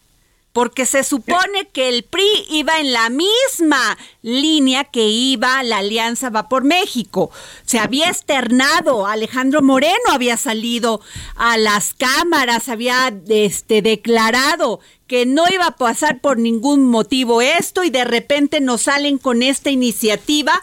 porque 0.53 0.85
se 0.85 1.03
supone 1.03 1.67
que 1.73 1.89
el 1.89 2.03
PRI 2.03 2.45
iba 2.49 2.79
en 2.79 2.93
la 2.93 3.09
misma 3.09 3.97
línea 4.21 4.83
que 4.83 5.07
iba 5.07 5.63
la 5.63 5.79
Alianza 5.79 6.29
Va 6.29 6.47
por 6.47 6.63
México. 6.63 7.31
Se 7.65 7.79
había 7.79 8.09
externado, 8.09 9.07
Alejandro 9.07 9.63
Moreno 9.63 10.11
había 10.11 10.37
salido 10.37 11.01
a 11.35 11.57
las 11.57 11.95
cámaras, 11.95 12.69
había 12.69 13.11
este, 13.27 13.81
declarado 13.81 14.79
que 15.07 15.25
no 15.25 15.45
iba 15.51 15.67
a 15.67 15.75
pasar 15.75 16.21
por 16.21 16.37
ningún 16.37 16.87
motivo 16.87 17.41
esto 17.41 17.83
y 17.83 17.89
de 17.89 18.03
repente 18.03 18.61
nos 18.61 18.83
salen 18.83 19.17
con 19.17 19.41
esta 19.41 19.71
iniciativa 19.71 20.61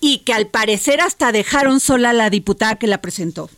y 0.00 0.18
que 0.18 0.32
al 0.32 0.48
parecer 0.48 1.00
hasta 1.00 1.30
dejaron 1.30 1.78
sola 1.78 2.10
a 2.10 2.14
la 2.14 2.30
diputada 2.30 2.76
que 2.76 2.88
la 2.88 3.00
presentó. 3.00 3.48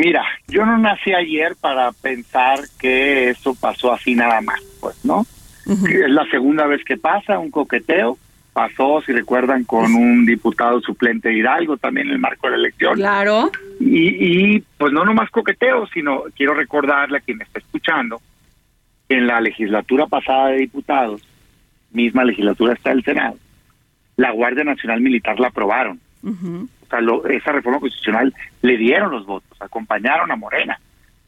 Mira, 0.00 0.24
yo 0.48 0.64
no 0.64 0.78
nací 0.78 1.12
ayer 1.12 1.54
para 1.60 1.92
pensar 1.92 2.60
que 2.80 3.28
eso 3.28 3.54
pasó 3.54 3.92
así 3.92 4.14
nada 4.14 4.40
más, 4.40 4.58
pues, 4.80 5.04
¿no? 5.04 5.26
Es 5.66 6.08
la 6.08 6.24
segunda 6.30 6.66
vez 6.66 6.82
que 6.84 6.96
pasa, 6.96 7.38
un 7.38 7.50
coqueteo. 7.50 8.16
Pasó, 8.54 9.02
si 9.04 9.12
recuerdan, 9.12 9.64
con 9.64 9.94
un 9.94 10.24
diputado 10.24 10.80
suplente 10.80 11.28
de 11.28 11.36
Hidalgo 11.36 11.76
también 11.76 12.06
en 12.06 12.14
el 12.14 12.18
marco 12.18 12.46
de 12.46 12.52
la 12.52 12.56
elección. 12.56 12.94
Claro. 12.94 13.50
Y, 13.78 14.54
y 14.56 14.64
pues 14.78 14.90
no 14.90 15.04
nomás 15.04 15.28
coqueteo, 15.28 15.86
sino 15.88 16.22
quiero 16.34 16.54
recordarle 16.54 17.18
a 17.18 17.20
quien 17.20 17.36
me 17.36 17.44
está 17.44 17.58
escuchando 17.58 18.22
que 19.06 19.18
en 19.18 19.26
la 19.26 19.38
legislatura 19.42 20.06
pasada 20.06 20.48
de 20.48 20.60
diputados, 20.60 21.20
misma 21.92 22.24
legislatura 22.24 22.72
está 22.72 22.90
el 22.92 23.04
Senado, 23.04 23.36
la 24.16 24.32
Guardia 24.32 24.64
Nacional 24.64 25.02
Militar 25.02 25.38
la 25.38 25.48
aprobaron. 25.48 26.00
O 26.22 26.86
sea, 26.88 27.00
esa 27.30 27.52
reforma 27.52 27.80
constitucional 27.80 28.34
le 28.62 28.76
dieron 28.76 29.10
los 29.10 29.26
votos, 29.26 29.60
acompañaron 29.60 30.30
a 30.30 30.36
Morena. 30.36 30.78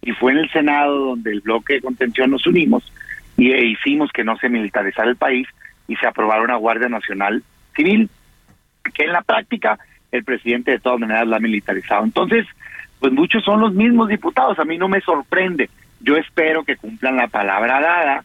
Y 0.02 0.12
fue 0.12 0.32
en 0.32 0.38
el 0.38 0.50
Senado 0.50 0.98
donde 0.98 1.30
el 1.30 1.40
bloque 1.40 1.74
de 1.74 1.80
contención 1.80 2.30
nos 2.30 2.46
unimos 2.46 2.92
y 3.36 3.52
e 3.52 3.66
hicimos 3.66 4.10
que 4.12 4.24
no 4.24 4.36
se 4.38 4.48
militarizara 4.48 5.08
el 5.08 5.16
país 5.16 5.46
y 5.88 5.96
se 5.96 6.06
aprobara 6.06 6.42
una 6.42 6.56
Guardia 6.56 6.88
Nacional 6.88 7.42
Civil, 7.74 8.10
que 8.94 9.04
en 9.04 9.12
la 9.12 9.22
práctica 9.22 9.78
el 10.10 10.24
presidente 10.24 10.72
de 10.72 10.80
todas 10.80 11.00
maneras 11.00 11.26
la 11.26 11.36
ha 11.36 11.40
militarizado. 11.40 12.04
Entonces, 12.04 12.46
pues 12.98 13.12
muchos 13.12 13.42
son 13.44 13.60
los 13.60 13.72
mismos 13.72 14.08
diputados, 14.08 14.58
a 14.58 14.64
mí 14.64 14.76
no 14.76 14.88
me 14.88 15.00
sorprende. 15.00 15.70
Yo 16.00 16.16
espero 16.16 16.64
que 16.64 16.76
cumplan 16.76 17.16
la 17.16 17.28
palabra 17.28 17.80
dada, 17.80 18.24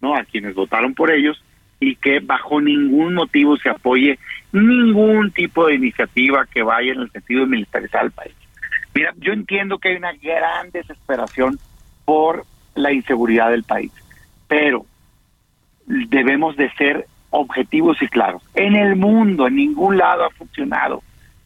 ¿no? 0.00 0.16
A 0.16 0.24
quienes 0.24 0.54
votaron 0.54 0.94
por 0.94 1.10
ellos 1.10 1.42
y 1.80 1.96
que 1.96 2.20
bajo 2.20 2.60
ningún 2.60 3.14
motivo 3.14 3.56
se 3.56 3.68
apoye 3.68 4.18
ningún 4.52 5.30
tipo 5.30 5.66
de 5.66 5.74
iniciativa 5.74 6.46
que 6.46 6.62
vaya 6.62 6.92
en 6.92 7.00
el 7.00 7.10
sentido 7.10 7.40
de 7.40 7.46
militarizar 7.46 8.02
al 8.02 8.10
país. 8.10 8.34
Mira, 8.94 9.12
yo 9.18 9.32
entiendo 9.32 9.78
que 9.78 9.90
hay 9.90 9.96
una 9.96 10.12
gran 10.14 10.70
desesperación 10.70 11.58
por 12.04 12.44
la 12.74 12.92
inseguridad 12.92 13.50
del 13.50 13.64
país, 13.64 13.92
pero 14.48 14.86
debemos 15.86 16.56
de 16.56 16.70
ser 16.72 17.06
objetivos 17.30 18.00
y 18.00 18.08
claros. 18.08 18.42
En 18.54 18.74
el 18.74 18.96
mundo, 18.96 19.46
en 19.46 19.56
ningún 19.56 19.98
lado 19.98 20.24
ha 20.24 20.30
funcionado 20.30 21.02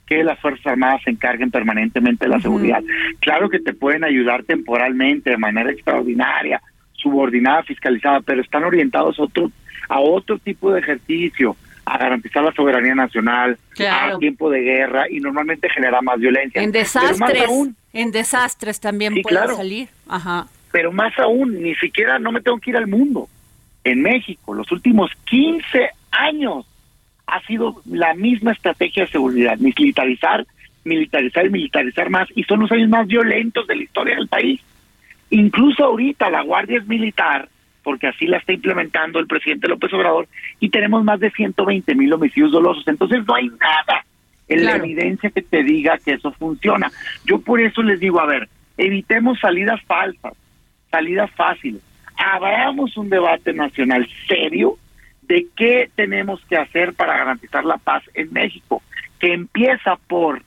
que 0.06 0.24
las 0.24 0.38
Fuerzas 0.40 0.66
Armadas 0.66 1.02
se 1.04 1.10
encarguen 1.10 1.50
permanentemente 1.50 2.24
de 2.24 2.30
la 2.30 2.40
seguridad. 2.40 2.82
Claro 3.20 3.48
que 3.48 3.60
te 3.60 3.74
pueden 3.74 4.04
ayudar 4.04 4.42
temporalmente, 4.42 5.30
de 5.30 5.36
manera 5.36 5.70
extraordinaria, 5.70 6.60
subordinada, 6.92 7.62
fiscalizada, 7.62 8.20
pero 8.20 8.42
están 8.42 8.64
orientados 8.64 9.18
a 9.18 9.22
otro 9.22 9.50
a 9.90 9.98
otro 9.98 10.38
tipo 10.38 10.72
de 10.72 10.78
ejercicio, 10.78 11.56
a 11.84 11.98
garantizar 11.98 12.44
la 12.44 12.52
soberanía 12.52 12.94
nacional, 12.94 13.58
a 13.90 14.16
tiempo 14.18 14.48
de 14.48 14.60
guerra 14.60 15.10
y 15.10 15.18
normalmente 15.18 15.68
genera 15.68 16.00
más 16.00 16.18
violencia. 16.18 16.62
En 16.62 16.70
desastres, 16.70 17.50
en 17.92 18.12
desastres 18.12 18.78
también 18.78 19.20
puede 19.20 19.48
salir. 19.48 19.88
Ajá. 20.08 20.46
Pero 20.70 20.92
más 20.92 21.18
aún, 21.18 21.60
ni 21.60 21.74
siquiera 21.74 22.20
no 22.20 22.30
me 22.30 22.40
tengo 22.40 22.58
que 22.60 22.70
ir 22.70 22.76
al 22.76 22.86
mundo. 22.86 23.28
En 23.82 24.00
México, 24.00 24.54
los 24.54 24.70
últimos 24.70 25.10
15 25.24 25.90
años 26.12 26.66
ha 27.26 27.44
sido 27.46 27.82
la 27.84 28.14
misma 28.14 28.52
estrategia 28.52 29.06
de 29.06 29.10
seguridad, 29.10 29.58
militarizar, 29.58 30.46
militarizar 30.84 31.46
y 31.46 31.50
militarizar 31.50 32.10
más, 32.10 32.28
y 32.36 32.44
son 32.44 32.60
los 32.60 32.70
años 32.70 32.88
más 32.88 33.08
violentos 33.08 33.66
de 33.66 33.74
la 33.74 33.82
historia 33.82 34.14
del 34.14 34.28
país. 34.28 34.60
Incluso 35.30 35.84
ahorita 35.84 36.30
la 36.30 36.42
Guardia 36.42 36.78
es 36.78 36.86
militar, 36.86 37.48
porque 37.82 38.08
así 38.08 38.26
la 38.26 38.38
está 38.38 38.52
implementando 38.52 39.18
el 39.18 39.26
presidente 39.26 39.68
López 39.68 39.92
Obrador, 39.92 40.28
y 40.58 40.68
tenemos 40.70 41.04
más 41.04 41.20
de 41.20 41.30
120 41.30 41.94
mil 41.94 42.12
homicidios 42.12 42.52
dolosos. 42.52 42.86
Entonces 42.86 43.26
no 43.26 43.34
hay 43.34 43.48
nada 43.48 44.04
en 44.48 44.64
la 44.64 44.76
evidencia 44.76 45.30
que 45.30 45.42
te 45.42 45.62
diga 45.62 45.98
que 45.98 46.14
eso 46.14 46.32
funciona. 46.32 46.90
Yo 47.24 47.40
por 47.40 47.60
eso 47.60 47.82
les 47.82 48.00
digo, 48.00 48.20
a 48.20 48.26
ver, 48.26 48.48
evitemos 48.76 49.38
salidas 49.38 49.80
falsas, 49.84 50.34
salidas 50.90 51.30
fáciles. 51.32 51.82
Abramos 52.16 52.96
un 52.96 53.08
debate 53.08 53.52
nacional 53.52 54.08
serio 54.26 54.76
de 55.22 55.46
qué 55.56 55.88
tenemos 55.94 56.44
que 56.46 56.56
hacer 56.56 56.94
para 56.94 57.16
garantizar 57.16 57.64
la 57.64 57.78
paz 57.78 58.02
en 58.14 58.32
México, 58.32 58.82
que 59.20 59.32
empieza 59.32 59.96
por 60.08 60.42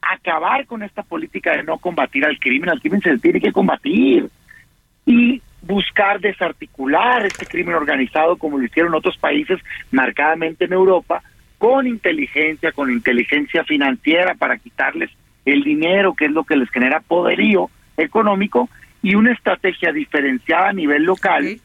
acabar 0.00 0.66
con 0.66 0.82
esta 0.82 1.02
política 1.02 1.56
de 1.56 1.64
no 1.64 1.78
combatir 1.78 2.24
al 2.24 2.38
crimen, 2.38 2.70
al 2.70 2.80
crimen 2.80 3.00
se 3.00 3.18
tiene 3.18 3.40
que 3.40 3.52
combatir 3.52 4.28
y 5.06 5.42
buscar 5.62 6.20
desarticular 6.20 7.24
este 7.24 7.46
crimen 7.46 7.74
organizado 7.74 8.36
como 8.36 8.58
lo 8.58 8.64
hicieron 8.64 8.94
otros 8.94 9.16
países, 9.16 9.60
marcadamente 9.90 10.64
en 10.64 10.72
Europa, 10.72 11.22
con 11.58 11.86
inteligencia, 11.86 12.72
con 12.72 12.90
inteligencia 12.90 13.64
financiera 13.64 14.34
para 14.34 14.58
quitarles 14.58 15.10
el 15.44 15.62
dinero, 15.62 16.14
que 16.14 16.26
es 16.26 16.32
lo 16.32 16.44
que 16.44 16.56
les 16.56 16.68
genera 16.70 17.00
poderío 17.00 17.70
económico, 17.96 18.68
y 19.02 19.14
una 19.14 19.32
estrategia 19.32 19.92
diferenciada 19.92 20.68
a 20.68 20.72
nivel 20.72 21.04
local 21.04 21.60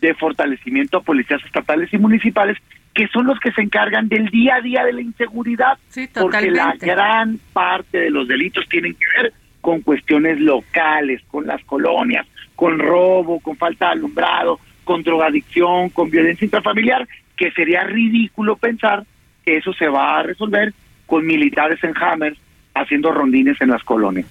de 0.00 0.14
fortalecimiento 0.14 0.98
a 0.98 1.02
policías 1.02 1.44
estatales 1.44 1.92
y 1.92 1.98
municipales, 1.98 2.56
que 2.94 3.06
son 3.08 3.26
los 3.26 3.38
que 3.38 3.52
se 3.52 3.62
encargan 3.62 4.08
del 4.08 4.28
día 4.28 4.56
a 4.56 4.60
día 4.60 4.84
de 4.84 4.92
la 4.92 5.00
inseguridad, 5.00 5.78
porque 6.14 6.50
la 6.50 6.74
gran 6.78 7.38
parte 7.52 7.98
de 7.98 8.10
los 8.10 8.26
delitos 8.26 8.68
tienen 8.68 8.94
que 8.94 9.22
ver 9.22 9.32
con 9.60 9.82
cuestiones 9.82 10.40
locales, 10.40 11.22
con 11.28 11.46
las 11.46 11.62
colonias, 11.64 12.26
con 12.60 12.78
robo, 12.78 13.40
con 13.40 13.56
falta 13.56 13.86
de 13.86 13.92
alumbrado, 13.92 14.60
con 14.84 15.02
drogadicción, 15.02 15.88
con 15.88 16.10
violencia 16.10 16.44
intrafamiliar, 16.44 17.08
que 17.34 17.50
sería 17.52 17.84
ridículo 17.84 18.56
pensar 18.56 19.06
que 19.46 19.56
eso 19.56 19.72
se 19.72 19.88
va 19.88 20.18
a 20.18 20.22
resolver 20.24 20.74
con 21.06 21.24
militares 21.24 21.82
en 21.82 21.96
Hammers 21.96 22.36
haciendo 22.74 23.12
rondines 23.12 23.58
en 23.62 23.70
las 23.70 23.82
colonias. 23.82 24.26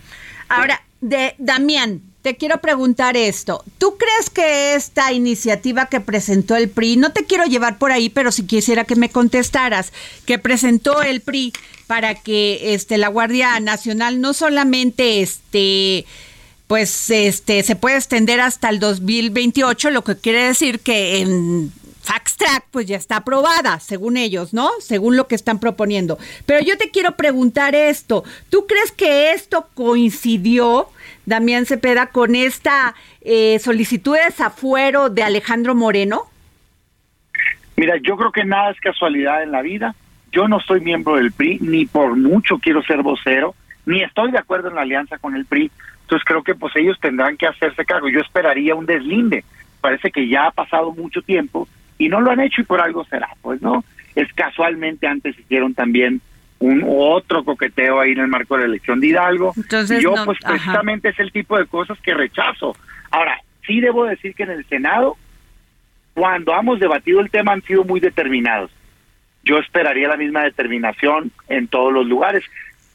Ahora, 0.48 0.80
de 1.02 1.34
Damián, 1.40 2.02
te 2.22 2.38
quiero 2.38 2.62
preguntar 2.62 3.18
esto. 3.18 3.64
¿Tú 3.80 3.98
crees 3.98 4.30
que 4.30 4.76
esta 4.76 5.12
iniciativa 5.12 5.88
que 5.88 6.00
presentó 6.00 6.56
el 6.56 6.70
PRI, 6.70 6.98
no 6.98 7.12
te 7.12 7.26
quiero 7.26 7.46
llevar 7.46 7.80
por 7.80 7.92
ahí, 7.92 8.12
pero 8.12 8.32
si 8.32 8.46
quisiera 8.46 8.84
que 8.84 8.96
me 8.96 9.10
contestaras, 9.10 9.92
que 10.28 10.38
presentó 10.38 11.02
el 11.02 11.22
PRI 11.22 11.52
para 11.88 12.14
que 12.14 12.76
este 12.76 13.00
la 13.00 13.08
Guardia 13.08 13.60
Nacional 13.60 14.22
no 14.22 14.36
solamente 14.36 15.24
este 15.24 16.06
pues 16.70 17.10
este 17.10 17.64
se 17.64 17.76
puede 17.76 17.96
extender 17.96 18.40
hasta 18.40 18.70
el 18.70 18.80
2028, 18.80 19.90
lo 19.90 20.04
que 20.04 20.16
quiere 20.16 20.44
decir 20.44 20.82
que 20.82 21.20
en 21.20 21.72
Fax 22.04 22.38
Track 22.38 22.66
pues 22.70 22.86
ya 22.86 22.96
está 22.96 23.18
aprobada, 23.18 23.80
según 23.80 24.18
ellos, 24.18 24.54
¿no? 24.54 24.70
Según 24.80 25.18
lo 25.18 25.28
que 25.28 25.34
están 25.34 25.60
proponiendo. 25.60 26.20
Pero 26.46 26.64
yo 26.64 26.78
te 26.78 26.92
quiero 26.92 27.14
preguntar 27.14 27.74
esto, 27.74 28.24
¿tú 28.52 28.68
crees 28.68 28.92
que 28.92 29.32
esto 29.32 29.68
coincidió 29.74 30.90
Damián 31.26 31.66
Cepeda, 31.66 32.12
con 32.12 32.36
esta 32.36 32.94
eh, 33.22 33.58
solicitud 33.58 34.16
de 34.16 34.26
desafuero 34.26 35.10
de 35.10 35.24
Alejandro 35.24 35.74
Moreno? 35.74 36.26
Mira, 37.78 37.96
yo 37.98 38.16
creo 38.16 38.32
que 38.32 38.46
nada 38.46 38.70
es 38.70 38.80
casualidad 38.80 39.42
en 39.42 39.52
la 39.52 39.64
vida. 39.64 39.96
Yo 40.32 40.48
no 40.48 40.60
soy 40.60 40.82
miembro 40.82 41.16
del 41.16 41.32
PRI, 41.32 41.58
ni 41.62 41.88
por 41.88 42.16
mucho 42.16 42.60
quiero 42.60 42.84
ser 42.84 43.02
vocero, 43.02 43.56
ni 43.88 44.04
estoy 44.04 44.32
de 44.32 44.38
acuerdo 44.38 44.70
en 44.70 44.76
la 44.76 44.82
alianza 44.82 45.18
con 45.18 45.36
el 45.36 45.48
PRI. 45.48 45.72
Entonces 46.10 46.26
creo 46.26 46.42
que 46.42 46.56
pues 46.56 46.76
ellos 46.76 46.98
tendrán 47.00 47.38
que 47.38 47.46
hacerse 47.46 47.86
cargo. 47.86 48.10
Yo 48.10 48.20
esperaría 48.20 48.74
un 48.74 48.88
deslinde. 48.88 49.44
Parece 49.80 50.10
que 50.10 50.28
ya 50.28 50.48
ha 50.48 50.52
pasado 50.52 50.92
mucho 50.92 51.22
tiempo 51.22 51.68
y 52.00 52.10
no 52.10 52.20
lo 52.20 52.32
han 52.32 52.40
hecho 52.40 52.62
y 52.62 52.64
por 52.64 52.82
algo 52.82 53.06
será. 53.06 53.30
Pues 53.44 53.62
no, 53.62 53.84
es 54.16 54.34
casualmente 54.34 55.06
antes 55.06 55.38
hicieron 55.38 55.76
también 55.76 56.20
un 56.58 56.84
otro 56.88 57.44
coqueteo 57.44 58.00
ahí 58.00 58.14
en 58.14 58.22
el 58.22 58.28
marco 58.28 58.56
de 58.56 58.62
la 58.62 58.70
elección 58.70 59.00
de 59.00 59.08
Hidalgo. 59.08 59.54
Entonces, 59.56 60.02
yo 60.02 60.16
pues 60.26 60.40
precisamente 60.44 61.10
es 61.10 61.20
el 61.20 61.32
tipo 61.32 61.60
de 61.60 61.68
cosas 61.68 62.00
que 62.00 62.16
rechazo. 62.16 62.76
Ahora, 63.12 63.40
sí 63.68 63.80
debo 63.80 64.06
decir 64.06 64.34
que 64.34 64.44
en 64.44 64.50
el 64.50 64.66
Senado, 64.66 65.16
cuando 66.16 66.58
hemos 66.60 66.80
debatido 66.80 67.20
el 67.20 67.30
tema 67.30 67.54
han 67.54 67.62
sido 67.62 67.84
muy 67.84 68.00
determinados. 68.00 68.72
Yo 69.44 69.60
esperaría 69.60 70.08
la 70.08 70.18
misma 70.18 70.44
determinación 70.44 71.32
en 71.50 71.68
todos 71.68 71.94
los 71.94 72.08
lugares. 72.08 72.44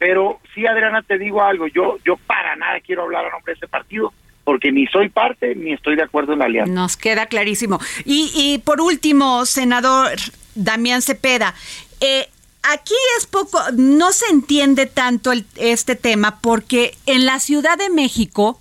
Pero 0.05 0.39
sí, 0.55 0.67
Adriana, 0.67 1.01
te 1.01 1.17
digo 1.17 1.43
algo, 1.43 1.67
yo, 1.67 1.97
yo 2.05 2.19
para 2.19 2.55
nada 2.57 2.79
quiero 2.81 3.05
hablar 3.05 3.25
a 3.25 3.31
nombre 3.31 3.55
de 3.55 3.57
ese 3.57 3.69
partido, 3.69 4.13
porque 4.45 4.71
ni 4.71 4.87
soy 4.89 5.09
parte 5.09 5.55
ni 5.55 5.73
estoy 5.73 5.97
de 5.97 6.03
acuerdo 6.03 6.35
en 6.35 6.41
la 6.41 6.45
alianza. 6.45 6.71
Nos 6.75 6.99
queda 6.99 7.25
clarísimo. 7.25 7.81
Y, 8.05 8.31
y 8.35 8.59
por 8.59 8.83
último, 8.83 9.47
senador 9.47 10.11
Damián 10.55 11.01
Cepeda, 11.01 11.55
eh, 12.03 12.29
aquí 12.65 12.93
es 13.17 13.25
poco, 13.25 13.59
no 13.79 14.13
se 14.13 14.27
entiende 14.27 14.85
tanto 14.85 15.33
este 15.57 15.97
tema 15.97 16.39
porque 16.43 16.95
en 17.07 17.25
la 17.25 17.41
Ciudad 17.41 17.79
de 17.79 17.89
México 17.89 18.61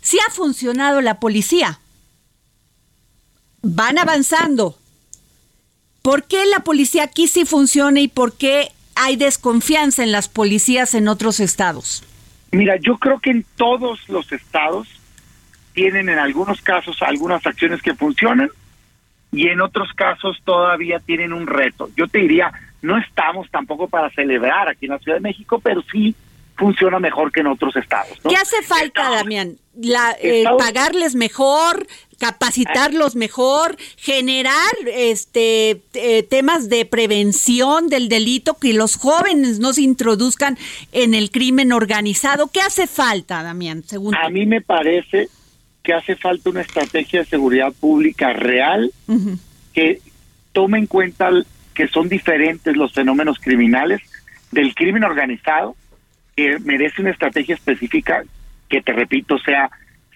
sí 0.00 0.18
ha 0.28 0.30
funcionado 0.30 1.00
la 1.00 1.18
policía. 1.18 1.80
Van 3.62 3.98
avanzando. 3.98 4.78
¿Por 6.02 6.22
qué 6.22 6.46
la 6.46 6.60
policía 6.60 7.02
aquí 7.02 7.26
sí 7.26 7.44
funciona 7.44 7.98
y 7.98 8.06
por 8.06 8.34
qué 8.36 8.70
hay 8.94 9.16
desconfianza 9.16 10.02
en 10.02 10.12
las 10.12 10.28
policías 10.28 10.94
en 10.94 11.08
otros 11.08 11.40
estados? 11.40 12.04
Mira, 12.52 12.76
yo 12.76 12.98
creo 12.98 13.18
que 13.18 13.30
en 13.30 13.44
todos 13.56 14.08
los 14.08 14.30
estados 14.32 14.88
tienen 15.72 16.08
en 16.08 16.18
algunos 16.18 16.60
casos 16.60 17.02
algunas 17.02 17.44
acciones 17.46 17.82
que 17.82 17.94
funcionan 17.94 18.48
y 19.32 19.48
en 19.48 19.60
otros 19.60 19.92
casos 19.92 20.40
todavía 20.44 21.00
tienen 21.00 21.32
un 21.32 21.46
reto. 21.46 21.90
Yo 21.96 22.06
te 22.06 22.20
diría, 22.20 22.52
no 22.82 22.96
estamos 22.96 23.50
tampoco 23.50 23.88
para 23.88 24.10
celebrar 24.10 24.68
aquí 24.68 24.86
en 24.86 24.92
la 24.92 24.98
Ciudad 25.00 25.16
de 25.16 25.22
México, 25.22 25.60
pero 25.62 25.82
sí 25.90 26.14
funciona 26.56 26.98
mejor 26.98 27.32
que 27.32 27.40
en 27.40 27.48
otros 27.48 27.74
estados. 27.76 28.18
¿Qué 28.28 28.36
hace 28.36 28.62
falta, 28.62 29.10
Damián? 29.10 29.56
La, 29.80 30.16
eh, 30.20 30.44
pagarles 30.56 31.16
mejor, 31.16 31.86
capacitarlos 32.18 33.16
mejor, 33.16 33.76
generar 33.96 34.72
este 34.86 35.82
eh, 35.94 36.22
temas 36.22 36.68
de 36.68 36.84
prevención 36.84 37.88
del 37.88 38.08
delito, 38.08 38.54
que 38.54 38.72
los 38.72 38.96
jóvenes 38.96 39.58
no 39.58 39.72
se 39.72 39.82
introduzcan 39.82 40.56
en 40.92 41.14
el 41.14 41.30
crimen 41.30 41.72
organizado. 41.72 42.48
¿Qué 42.48 42.60
hace 42.60 42.86
falta, 42.86 43.42
Damián? 43.42 43.82
Según 43.84 44.14
A 44.14 44.28
mí 44.28 44.46
me 44.46 44.60
parece 44.60 45.28
que 45.82 45.92
hace 45.92 46.16
falta 46.16 46.50
una 46.50 46.62
estrategia 46.62 47.20
de 47.20 47.26
seguridad 47.26 47.72
pública 47.72 48.32
real 48.32 48.92
que 49.72 50.00
tome 50.52 50.78
en 50.78 50.86
cuenta 50.86 51.30
que 51.74 51.88
son 51.88 52.08
diferentes 52.08 52.76
los 52.76 52.92
fenómenos 52.92 53.38
criminales 53.38 54.00
del 54.50 54.74
crimen 54.74 55.04
organizado, 55.04 55.76
que 56.36 56.58
merece 56.60 57.00
una 57.00 57.10
estrategia 57.10 57.54
específica 57.54 58.24
que, 58.68 58.82
te 58.82 58.92
repito, 58.92 59.38
sea 59.38 59.70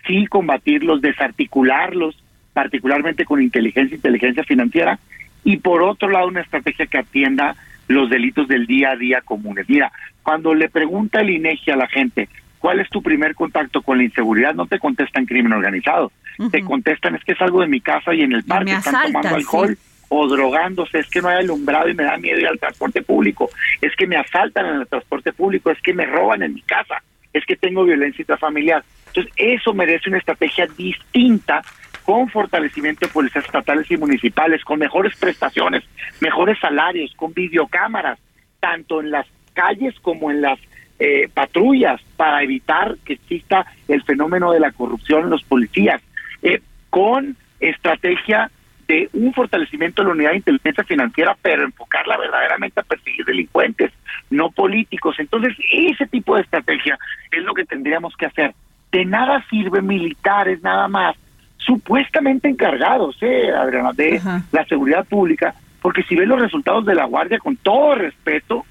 sí 0.07 0.27
combatirlos, 0.27 1.01
desarticularlos, 1.01 2.17
particularmente 2.53 3.25
con 3.25 3.43
inteligencia, 3.43 3.95
inteligencia 3.95 4.43
financiera, 4.45 4.99
y 5.45 5.59
por 5.59 5.83
otro 5.83 6.09
lado 6.09 6.29
una 6.29 6.41
estrategia 6.41 6.87
que 6.87 6.99
atienda 6.99 7.57
los 7.87 8.11
delitos 8.11 8.49
del 8.49 8.67
día 8.67 8.91
a 8.91 8.97
día 8.97 9.21
comunes. 9.21 9.69
Mira, 9.69 9.93
cuando 10.23 10.55
le 10.55 10.69
pregunta 10.69 11.21
el 11.21 11.31
INEGI 11.31 11.71
a 11.71 11.77
la 11.77 11.89
gente, 11.89 12.29
¿cuál 12.59 12.81
es 12.81 12.89
tu 12.91 13.03
primer 13.03 13.35
contacto 13.35 13.83
con 13.83 13.99
la 13.99 14.05
inseguridad? 14.05 14.55
No 14.55 14.67
te 14.67 14.79
contestan 14.79 15.25
crimen 15.25 15.53
organizado, 15.53 16.13
te 16.51 16.63
contestan 16.63 17.15
es 17.15 17.25
que 17.25 17.33
es 17.33 17.41
algo 17.41 17.61
de 17.61 17.69
mi 17.69 17.81
casa 17.81 18.15
y 18.15 18.23
en 18.23 18.33
el 18.33 18.45
parque 18.45 18.73
están 18.73 19.13
tomando 19.13 19.37
alcohol 19.37 19.79
o 20.09 20.27
drogándose, 20.27 20.99
es 20.99 21.09
que 21.09 21.21
no 21.21 21.29
hay 21.29 21.39
alumbrado 21.39 21.89
y 21.89 21.95
me 21.95 22.05
da 22.05 22.17
miedo 22.17 22.39
ir 22.39 22.49
al 22.49 22.59
transporte 22.59 23.03
público, 23.03 23.51
es 23.81 23.95
que 23.97 24.07
me 24.07 24.17
asaltan 24.17 24.67
en 24.67 24.81
el 24.81 24.87
transporte 24.87 25.33
público, 25.33 25.71
es 25.71 25.81
que 25.81 25.95
me 25.95 26.07
roban 26.07 26.43
en 26.43 26.55
mi 26.55 26.63
casa, 26.63 27.03
es 27.33 27.45
que 27.45 27.57
tengo 27.57 27.85
violencia 27.85 28.23
intrafamiliar. 28.23 28.83
Entonces, 29.09 29.33
eso 29.37 29.75
merece 29.75 30.09
una 30.09 30.19
estrategia 30.19 30.67
distinta 30.77 31.63
con 32.05 32.29
fortalecimiento 32.31 33.07
de 33.07 33.13
policías 33.13 33.45
estatales 33.45 33.91
y 33.91 33.97
municipales, 33.99 34.65
con 34.65 34.79
mejores 34.79 35.15
prestaciones, 35.19 35.85
mejores 36.21 36.59
salarios, 36.59 37.13
con 37.15 37.35
videocámaras, 37.35 38.19
tanto 38.61 39.01
en 39.01 39.11
las 39.11 39.27
calles 39.53 39.95
como 40.01 40.31
en 40.31 40.41
las 40.41 40.59
eh, 40.99 41.29
patrullas, 41.33 42.01
para 42.17 42.43
evitar 42.43 42.97
que 43.05 43.15
exista 43.15 43.67
el 43.89 44.03
fenómeno 44.05 44.53
de 44.53 44.61
la 44.61 44.73
corrupción 44.73 45.25
en 45.25 45.31
los 45.31 45.43
policías, 45.43 46.01
eh, 46.43 46.63
con 46.91 47.37
estrategia 47.61 48.51
de 48.89 49.11
un 49.13 49.35
fortalecimiento 49.35 50.03
de 50.03 50.09
la 50.09 50.15
unidad 50.15 50.31
de 50.31 50.37
inteligencia 50.39 50.83
financiera, 50.83 51.37
pero 51.41 51.63
enfocarla 51.63 52.17
verdaderamente 52.17 52.81
a 52.81 52.83
perseguir 52.83 53.25
delincuentes, 53.27 53.93
no 54.31 54.51
políticos. 54.51 55.17
Entonces, 55.19 55.55
ese 55.71 56.07
tipo 56.07 56.35
de 56.35 56.43
estrategia 56.43 56.99
es 57.31 57.45
lo 57.45 57.53
que 57.53 57.67
tendríamos 57.67 58.17
que 58.17 58.27
hacer. 58.27 58.55
De 58.91 59.05
nada 59.05 59.45
sirve 59.51 59.83
militares 59.83 60.63
nada 60.63 60.89
más, 60.89 61.17
supuestamente 61.59 62.49
encargados, 62.49 63.19
eh, 63.21 63.53
Adriana, 63.53 63.93
de 63.93 64.21
la 64.53 64.65
seguridad 64.65 65.07
pública, 65.07 65.55
porque 65.83 66.03
si 66.05 66.17
ves 66.17 66.27
los 66.27 66.41
resultados 66.41 66.87
de 66.87 66.95
la 66.95 67.05
Guardia, 67.05 67.39
con 67.39 67.57
todo 67.57 67.95
respeto, 67.95 68.65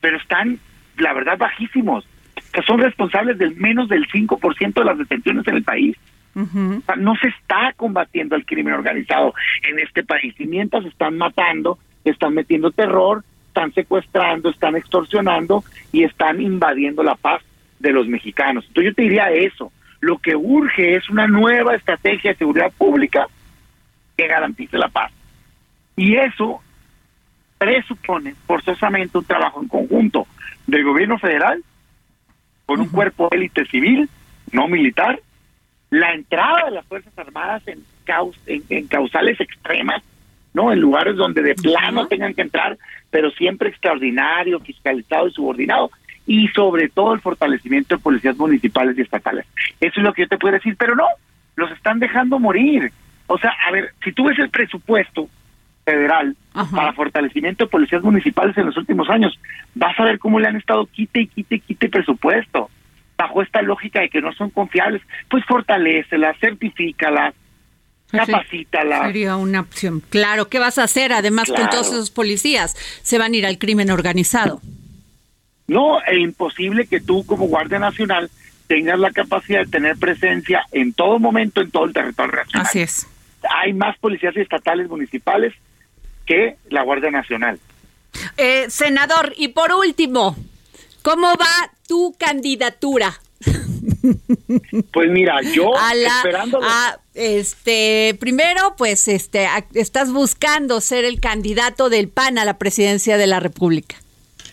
pero 0.00 0.16
están, 0.16 0.58
la 0.98 1.12
verdad, 1.12 1.38
bajísimos, 1.38 2.06
que 2.52 2.62
son 2.62 2.80
responsables 2.80 3.38
del 3.38 3.54
menos 3.54 3.88
del 3.88 4.08
5% 4.08 4.74
de 4.74 4.84
las 4.84 4.98
detenciones 4.98 5.46
en 5.46 5.56
el 5.56 5.62
país. 5.62 5.96
O 6.36 6.82
sea, 6.86 6.96
no 6.96 7.14
se 7.16 7.28
está 7.28 7.72
combatiendo 7.76 8.34
el 8.34 8.44
crimen 8.44 8.74
organizado 8.74 9.34
en 9.62 9.78
este 9.78 10.02
país. 10.02 10.34
Y 10.38 10.46
mientras 10.46 10.84
están 10.84 11.16
matando, 11.16 11.78
están 12.04 12.34
metiendo 12.34 12.70
terror, 12.70 13.24
están 13.48 13.72
secuestrando, 13.72 14.50
están 14.50 14.74
extorsionando 14.76 15.62
y 15.92 16.02
están 16.02 16.40
invadiendo 16.40 17.02
la 17.02 17.14
paz 17.14 17.42
de 17.78 17.92
los 17.92 18.08
mexicanos. 18.08 18.64
Entonces 18.66 18.90
yo 18.90 18.94
te 18.94 19.02
diría 19.02 19.30
eso. 19.30 19.70
Lo 20.00 20.18
que 20.18 20.34
urge 20.34 20.96
es 20.96 21.08
una 21.08 21.26
nueva 21.26 21.74
estrategia 21.76 22.32
de 22.32 22.38
seguridad 22.38 22.72
pública 22.76 23.26
que 24.16 24.26
garantice 24.26 24.76
la 24.76 24.88
paz. 24.88 25.12
Y 25.96 26.16
eso 26.16 26.60
presupone 27.58 28.34
forzosamente 28.46 29.18
un 29.18 29.24
trabajo 29.24 29.62
en 29.62 29.68
conjunto 29.68 30.26
del 30.66 30.84
gobierno 30.84 31.18
federal 31.18 31.62
con 32.66 32.80
un 32.80 32.88
cuerpo 32.88 33.28
élite 33.30 33.64
civil, 33.66 34.08
no 34.52 34.68
militar, 34.68 35.20
la 35.94 36.12
entrada 36.12 36.64
de 36.64 36.70
las 36.72 36.86
Fuerzas 36.86 37.16
Armadas 37.16 37.62
en, 37.66 37.84
caus 38.04 38.36
en, 38.46 38.62
en 38.68 38.88
causales 38.88 39.40
extremas, 39.40 40.02
¿no? 40.52 40.72
En 40.72 40.80
lugares 40.80 41.16
donde 41.16 41.42
de 41.42 41.54
plano 41.54 42.06
tengan 42.06 42.34
que 42.34 42.42
entrar, 42.42 42.76
pero 43.10 43.30
siempre 43.30 43.68
extraordinario, 43.68 44.58
fiscalizado 44.58 45.28
y 45.28 45.32
subordinado, 45.32 45.90
y 46.26 46.48
sobre 46.48 46.88
todo 46.88 47.14
el 47.14 47.20
fortalecimiento 47.20 47.94
de 47.94 48.02
policías 48.02 48.36
municipales 48.36 48.98
y 48.98 49.02
estatales. 49.02 49.46
Eso 49.80 50.00
es 50.00 50.04
lo 50.04 50.12
que 50.12 50.22
yo 50.22 50.28
te 50.28 50.38
puedo 50.38 50.54
decir, 50.54 50.74
pero 50.76 50.96
no, 50.96 51.06
los 51.54 51.70
están 51.70 52.00
dejando 52.00 52.40
morir. 52.40 52.90
O 53.28 53.38
sea, 53.38 53.52
a 53.66 53.70
ver, 53.70 53.92
si 54.02 54.12
tú 54.12 54.24
ves 54.24 54.38
el 54.40 54.50
presupuesto 54.50 55.28
federal 55.84 56.34
para 56.74 56.92
fortalecimiento 56.94 57.64
de 57.64 57.70
policías 57.70 58.02
municipales 58.02 58.56
en 58.56 58.66
los 58.66 58.76
últimos 58.76 59.08
años, 59.10 59.38
vas 59.74 59.98
a 60.00 60.04
ver 60.04 60.18
cómo 60.18 60.40
le 60.40 60.48
han 60.48 60.56
estado 60.56 60.86
quite 60.86 61.20
y 61.20 61.26
quite 61.28 61.56
y 61.56 61.60
quite 61.60 61.88
presupuesto 61.88 62.68
bajo 63.16 63.42
esta 63.42 63.62
lógica 63.62 64.00
de 64.00 64.08
que 64.08 64.20
no 64.20 64.32
son 64.32 64.50
confiables, 64.50 65.02
pues 65.28 65.44
fortalécelas, 65.44 66.36
certifícalas, 66.38 67.34
Pues 68.10 68.26
capacítalas. 68.26 69.06
Sería 69.06 69.36
una 69.36 69.60
opción. 69.60 70.02
Claro, 70.10 70.48
¿qué 70.48 70.58
vas 70.58 70.78
a 70.78 70.84
hacer? 70.84 71.12
Además, 71.12 71.50
con 71.50 71.68
todos 71.70 71.88
esos 71.88 72.10
policías, 72.10 72.76
se 73.02 73.18
van 73.18 73.32
a 73.32 73.36
ir 73.36 73.46
al 73.46 73.58
crimen 73.58 73.90
organizado. 73.90 74.60
No, 75.66 76.00
es 76.02 76.18
imposible 76.18 76.86
que 76.86 77.00
tú 77.00 77.24
como 77.24 77.46
Guardia 77.46 77.78
Nacional 77.78 78.30
tengas 78.66 78.98
la 78.98 79.10
capacidad 79.12 79.60
de 79.60 79.70
tener 79.70 79.96
presencia 79.96 80.64
en 80.72 80.92
todo 80.92 81.18
momento 81.18 81.60
en 81.60 81.70
todo 81.70 81.84
el 81.84 81.92
territorio 81.92 82.32
nacional. 82.36 82.66
Así 82.66 82.80
es. 82.80 83.06
Hay 83.50 83.72
más 83.72 83.96
policías 83.98 84.36
estatales 84.36 84.88
municipales 84.88 85.54
que 86.26 86.56
la 86.70 86.82
Guardia 86.82 87.10
Nacional. 87.10 87.58
Eh, 88.36 88.66
senador, 88.68 89.32
y 89.36 89.48
por 89.48 89.72
último, 89.72 90.36
¿cómo 91.02 91.28
va 91.28 91.70
tu 91.86 92.14
candidatura? 92.18 93.12
Pues 94.92 95.10
mira, 95.10 95.40
yo 95.54 95.76
a 95.76 95.94
la, 95.94 96.08
esperando 96.08 96.60
a, 96.62 96.98
este 97.14 98.16
primero 98.18 98.74
pues 98.76 99.08
este 99.08 99.46
a- 99.46 99.64
estás 99.74 100.12
buscando 100.12 100.80
ser 100.80 101.04
el 101.04 101.20
candidato 101.20 101.88
del 101.90 102.08
PAN 102.08 102.38
a 102.38 102.44
la 102.44 102.58
presidencia 102.58 103.16
de 103.18 103.26
la 103.26 103.40
República. 103.40 103.96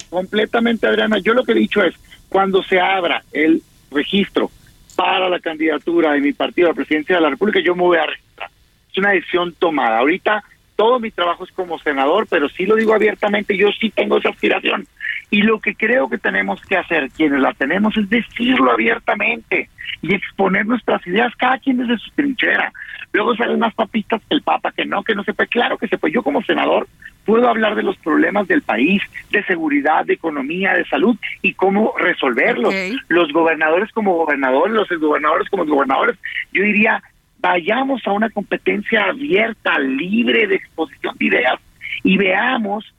completamente, 0.10 0.88
Adriana. 0.88 1.20
Yo 1.20 1.34
lo 1.34 1.44
que 1.44 1.54
he 1.54 1.56
dicho 1.56 1.84
es, 1.84 1.96
cuando 2.30 2.63
se 2.63 2.80
abra 2.80 3.24
el 3.32 3.62
registro 3.91 4.52
para 4.96 5.30
la 5.30 5.39
candidatura 5.39 6.13
de 6.13 6.20
mi 6.22 6.34
partido 6.34 6.67
a 6.67 6.72
la 6.72 6.76
presidencia 6.76 7.15
de 7.15 7.22
la 7.22 7.30
República, 7.30 7.60
yo 7.62 7.76
me 7.76 7.82
voy 7.84 7.98
a 7.98 8.06
registrar. 8.06 8.50
Es 8.91 8.98
una 8.98 9.12
decisión 9.12 9.54
tomada. 9.58 10.00
Ahorita 10.00 10.44
todo 10.76 11.00
mi 11.00 11.12
trabajo 11.12 11.44
es 11.46 11.52
como 11.52 11.80
senador, 11.80 12.28
pero 12.30 12.50
sí 12.50 12.65
lo 12.65 12.76
digo 12.76 12.94
abiertamente, 12.94 13.56
yo 13.58 13.70
sí 13.80 13.89
tengo 13.89 14.17
esa 14.17 14.30
aspiración. 14.30 14.88
Y 15.32 15.41
lo 15.41 15.60
que 15.60 15.76
creo 15.76 16.10
que 16.10 16.17
tenemos 16.17 16.62
que 16.65 16.78
hacer, 16.78 17.10
quienes 17.10 17.39
la 17.39 17.54
tenemos, 17.54 17.96
es 17.98 18.10
decirlo 18.10 18.72
abiertamente 18.72 19.70
y 20.02 20.13
exponer 20.13 20.65
nuestras 20.65 21.06
ideas, 21.08 21.34
cada 21.38 21.58
quien 21.58 21.78
desde 21.78 21.98
su 21.98 22.12
trinchera. 22.12 22.72
Luego 23.13 23.36
salen 23.36 23.60
más 23.60 23.74
papistas 23.74 24.22
que 24.28 24.36
el 24.36 24.41
Papa, 24.41 24.72
que 24.72 24.86
no, 24.86 25.04
que 25.04 25.15
no 25.15 25.24
se 25.24 25.34
puede. 25.34 25.48
Claro 25.48 25.78
que 25.78 25.88
se 25.88 25.98
puede. 25.98 26.13
Yo 26.13 26.22
como 26.22 26.44
senador 26.44 26.88
puedo 27.26 27.48
hablar 27.48 27.76
de 27.76 27.84
los 27.84 27.98
problemas 27.98 28.48
del 28.48 28.62
país, 28.62 29.02
de 29.30 29.44
seguridad, 29.46 30.06
de 30.06 30.13
economía, 30.13 30.74
de 30.74 30.86
salud 30.86 31.15
y 31.41 31.54
cómo 31.54 31.94
resolverlos. 31.98 32.74
Los 33.08 33.32
gobernadores 33.32 33.91
como 33.91 34.15
gobernadores, 34.15 34.74
los 34.74 34.89
gobernadores 35.00 35.50
como 35.50 35.65
gobernadores. 35.65 36.17
Yo 36.52 36.63
diría, 36.63 37.02
vayamos 37.39 38.06
a 38.06 38.12
una 38.12 38.30
competencia 38.30 39.06
abierta, 39.06 39.80
libre 39.80 40.48
de 40.48 40.56
exposición 40.56 41.15
de 41.17 41.26
ideas 41.26 41.60
y 42.04 42.17
veamos 42.17 42.94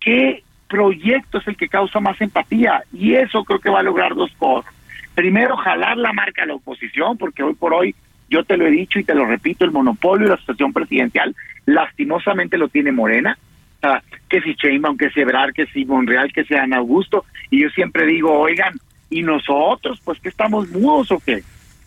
qué 0.00 0.42
proyecto 0.72 1.36
es 1.36 1.46
el 1.46 1.56
que 1.56 1.68
causa 1.68 2.00
más 2.00 2.18
empatía. 2.22 2.82
Y 2.94 3.14
eso 3.14 3.44
creo 3.44 3.60
que 3.60 3.68
va 3.68 3.80
a 3.80 3.84
lograr 3.84 4.14
dos 4.14 4.32
cosas. 4.38 4.72
Primero, 5.14 5.54
jalar 5.58 5.98
la 5.98 6.14
marca 6.14 6.44
a 6.44 6.46
la 6.46 6.54
oposición, 6.54 7.18
porque 7.18 7.42
hoy 7.42 7.54
por 7.54 7.74
hoy, 7.74 7.94
yo 8.30 8.42
te 8.42 8.56
lo 8.56 8.66
he 8.66 8.70
dicho 8.70 8.98
y 8.98 9.04
te 9.04 9.14
lo 9.14 9.26
repito, 9.26 9.66
el 9.66 9.70
monopolio 9.70 10.24
de 10.24 10.28
la 10.30 10.34
asociación 10.36 10.72
presidencial 10.72 11.36
lastimosamente 11.66 12.56
lo 12.56 12.68
tiene 12.68 12.90
Morena. 12.90 13.36
Sea, 13.82 14.02
que 14.30 14.40
si 14.40 14.54
Sheinbaum, 14.54 14.96
que 14.96 15.10
si 15.10 15.20
Ebrard, 15.20 15.52
que 15.52 15.66
si 15.66 15.84
Monreal, 15.84 16.32
que 16.32 16.44
sea 16.44 16.62
Ana 16.62 16.78
Augusto. 16.78 17.26
Y 17.50 17.60
yo 17.60 17.68
siempre 17.70 18.06
digo, 18.06 18.32
oigan, 18.32 18.72
¿y 19.10 19.22
nosotros? 19.22 20.00
Pues 20.02 20.18
que 20.20 20.30
estamos 20.30 20.70
mudos 20.70 21.12
o 21.12 21.20
qué? 21.20 21.42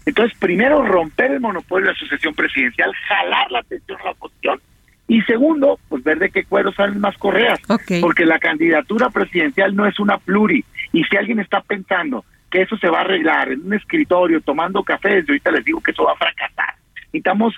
Entonces, 0.06 0.38
primero, 0.38 0.86
romper 0.86 1.32
el 1.32 1.40
monopolio 1.40 1.88
de 1.88 1.94
la 1.94 1.98
asociación 1.98 2.36
presidencial, 2.36 2.94
jalar 3.08 3.50
la 3.50 3.60
atención 3.60 4.00
a 4.02 4.04
la 4.04 4.12
oposición. 4.12 4.60
Y 5.08 5.22
segundo, 5.22 5.80
pues 5.88 6.04
ver 6.04 6.18
de 6.18 6.30
qué 6.30 6.46
cuero 6.46 6.72
salen 6.74 7.00
más 7.00 7.18
correas. 7.18 7.60
Porque 8.02 8.26
la 8.26 8.40
candidatura 8.40 9.10
presidencial 9.10 9.76
no 9.76 9.86
es 9.86 10.00
una 10.00 10.18
pluri. 10.18 10.66
Y 10.94 11.04
si 11.04 11.16
alguien 11.16 11.40
está 11.40 11.62
pensando 11.62 12.26
que 12.50 12.64
eso 12.64 12.78
se 12.78 12.90
va 12.90 13.00
a 13.00 13.02
arreglar 13.02 13.52
en 13.52 13.66
un 13.66 13.74
escritorio 13.74 14.42
tomando 14.42 14.84
café, 14.84 15.16
desde 15.16 15.34
ahorita 15.34 15.52
les 15.52 15.66
digo 15.66 15.82
que 15.82 15.92
eso 15.92 16.04
va 16.04 16.14
a 16.14 16.18
fracasar. 16.18 16.76
Necesitamos 16.96 17.54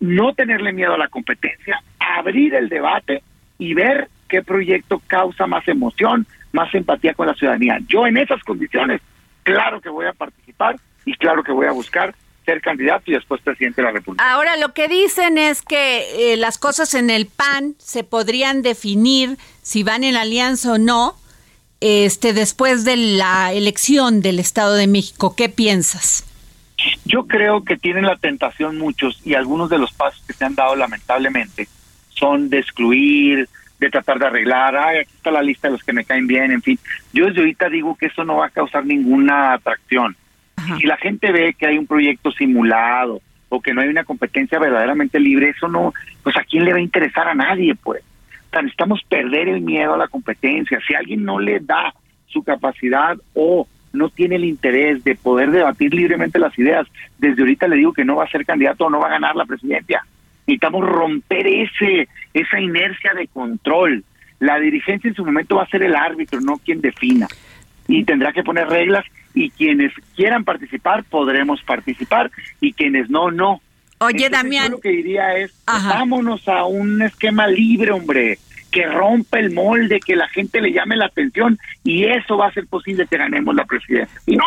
no 0.00 0.34
tenerle 0.34 0.72
miedo 0.72 0.94
a 0.94 0.98
la 0.98 1.08
competencia, 1.08 1.82
abrir 1.98 2.54
el 2.54 2.68
debate 2.68 3.22
y 3.58 3.74
ver 3.74 4.08
qué 4.28 4.42
proyecto 4.42 5.00
causa 5.06 5.46
más 5.46 5.66
emoción, 5.68 6.26
más 6.52 6.74
empatía 6.74 7.14
con 7.14 7.26
la 7.26 7.34
ciudadanía. 7.34 7.78
Yo 7.86 8.06
en 8.06 8.16
esas 8.16 8.42
condiciones, 8.42 9.00
claro 9.42 9.80
que 9.80 9.88
voy 9.88 10.06
a 10.06 10.12
participar 10.12 10.76
y 11.04 11.14
claro 11.14 11.42
que 11.42 11.52
voy 11.52 11.66
a 11.66 11.72
buscar 11.72 12.14
ser 12.50 12.60
candidato 12.60 13.10
y 13.10 13.14
después 13.14 13.40
presidente 13.42 13.80
de 13.80 13.86
la 13.86 13.92
República. 13.92 14.32
Ahora 14.32 14.56
lo 14.56 14.72
que 14.74 14.88
dicen 14.88 15.38
es 15.38 15.62
que 15.62 16.32
eh, 16.32 16.36
las 16.36 16.58
cosas 16.58 16.94
en 16.94 17.10
el 17.10 17.26
PAN 17.26 17.74
se 17.78 18.04
podrían 18.04 18.62
definir 18.62 19.36
si 19.62 19.82
van 19.82 20.04
en 20.04 20.16
alianza 20.16 20.72
o 20.72 20.78
no 20.78 21.14
este 21.80 22.32
después 22.34 22.84
de 22.84 22.96
la 22.96 23.52
elección 23.52 24.20
del 24.20 24.38
Estado 24.38 24.74
de 24.74 24.86
México. 24.86 25.34
¿Qué 25.36 25.48
piensas? 25.48 26.26
Yo 27.04 27.26
creo 27.26 27.64
que 27.64 27.76
tienen 27.76 28.04
la 28.04 28.16
tentación 28.16 28.78
muchos 28.78 29.20
y 29.24 29.34
algunos 29.34 29.70
de 29.70 29.78
los 29.78 29.92
pasos 29.92 30.22
que 30.26 30.32
se 30.32 30.44
han 30.44 30.54
dado 30.54 30.76
lamentablemente 30.76 31.68
son 32.10 32.50
de 32.50 32.58
excluir, 32.58 33.48
de 33.78 33.90
tratar 33.90 34.18
de 34.18 34.26
arreglar, 34.26 34.76
ay, 34.76 34.98
aquí 34.98 35.10
está 35.14 35.30
la 35.30 35.42
lista 35.42 35.68
de 35.68 35.72
los 35.72 35.82
que 35.82 35.92
me 35.92 36.04
caen 36.04 36.26
bien, 36.26 36.50
en 36.50 36.62
fin. 36.62 36.78
Yo 37.12 37.26
desde 37.26 37.40
ahorita 37.40 37.68
digo 37.68 37.96
que 37.96 38.06
eso 38.06 38.24
no 38.24 38.36
va 38.36 38.46
a 38.46 38.50
causar 38.50 38.84
ninguna 38.84 39.54
atracción. 39.54 40.16
Si 40.78 40.86
la 40.86 40.96
gente 40.96 41.32
ve 41.32 41.54
que 41.54 41.66
hay 41.66 41.78
un 41.78 41.86
proyecto 41.86 42.30
simulado 42.32 43.20
o 43.48 43.60
que 43.60 43.74
no 43.74 43.80
hay 43.80 43.88
una 43.88 44.04
competencia 44.04 44.58
verdaderamente 44.58 45.18
libre, 45.18 45.50
eso 45.50 45.68
no, 45.68 45.92
pues 46.22 46.36
a 46.36 46.44
quién 46.44 46.64
le 46.64 46.72
va 46.72 46.78
a 46.78 46.82
interesar 46.82 47.28
a 47.28 47.34
nadie, 47.34 47.74
pues. 47.74 48.02
O 48.48 48.50
sea, 48.50 48.62
necesitamos 48.62 49.02
perder 49.08 49.48
el 49.48 49.60
miedo 49.60 49.94
a 49.94 49.98
la 49.98 50.08
competencia. 50.08 50.78
Si 50.86 50.94
alguien 50.94 51.24
no 51.24 51.38
le 51.38 51.60
da 51.60 51.94
su 52.26 52.42
capacidad 52.42 53.16
o 53.34 53.66
no 53.92 54.08
tiene 54.08 54.36
el 54.36 54.44
interés 54.44 55.02
de 55.04 55.16
poder 55.16 55.50
debatir 55.50 55.92
libremente 55.94 56.38
las 56.38 56.56
ideas, 56.58 56.86
desde 57.18 57.42
ahorita 57.42 57.68
le 57.68 57.76
digo 57.76 57.92
que 57.92 58.04
no 58.04 58.16
va 58.16 58.24
a 58.24 58.30
ser 58.30 58.44
candidato 58.44 58.86
o 58.86 58.90
no 58.90 59.00
va 59.00 59.08
a 59.08 59.12
ganar 59.12 59.36
la 59.36 59.44
presidencia. 59.44 60.04
Necesitamos 60.46 60.88
romper 60.88 61.46
ese 61.46 62.08
esa 62.34 62.60
inercia 62.60 63.12
de 63.14 63.26
control. 63.28 64.04
La 64.38 64.58
dirigencia 64.58 65.08
en 65.08 65.14
su 65.14 65.24
momento 65.24 65.56
va 65.56 65.64
a 65.64 65.68
ser 65.68 65.82
el 65.82 65.94
árbitro, 65.94 66.40
no 66.40 66.56
quien 66.58 66.80
defina. 66.80 67.26
Y 67.88 68.04
tendrá 68.04 68.32
que 68.32 68.42
poner 68.42 68.68
reglas 68.68 69.04
y 69.40 69.50
quienes 69.50 69.92
quieran 70.14 70.44
participar 70.44 71.02
podremos 71.04 71.62
participar 71.62 72.30
y 72.60 72.74
quienes 72.74 73.08
no, 73.08 73.30
no. 73.30 73.62
Oye, 73.98 74.26
Entonces, 74.26 74.30
Damián. 74.30 74.66
Yo 74.66 74.72
lo 74.72 74.80
que 74.80 74.90
diría 74.90 75.36
es, 75.36 75.52
Ajá. 75.66 75.88
vámonos 75.94 76.46
a 76.46 76.64
un 76.64 77.00
esquema 77.00 77.46
libre, 77.46 77.90
hombre, 77.90 78.38
que 78.70 78.86
rompa 78.86 79.38
el 79.38 79.52
molde, 79.52 79.98
que 80.00 80.14
la 80.14 80.28
gente 80.28 80.60
le 80.60 80.72
llame 80.72 80.96
la 80.96 81.06
atención 81.06 81.58
y 81.82 82.04
eso 82.04 82.36
va 82.36 82.48
a 82.48 82.52
ser 82.52 82.66
posible 82.66 83.06
que 83.06 83.16
ganemos 83.16 83.54
la 83.54 83.64
presidencia. 83.64 84.20
Y 84.26 84.36
no, 84.36 84.44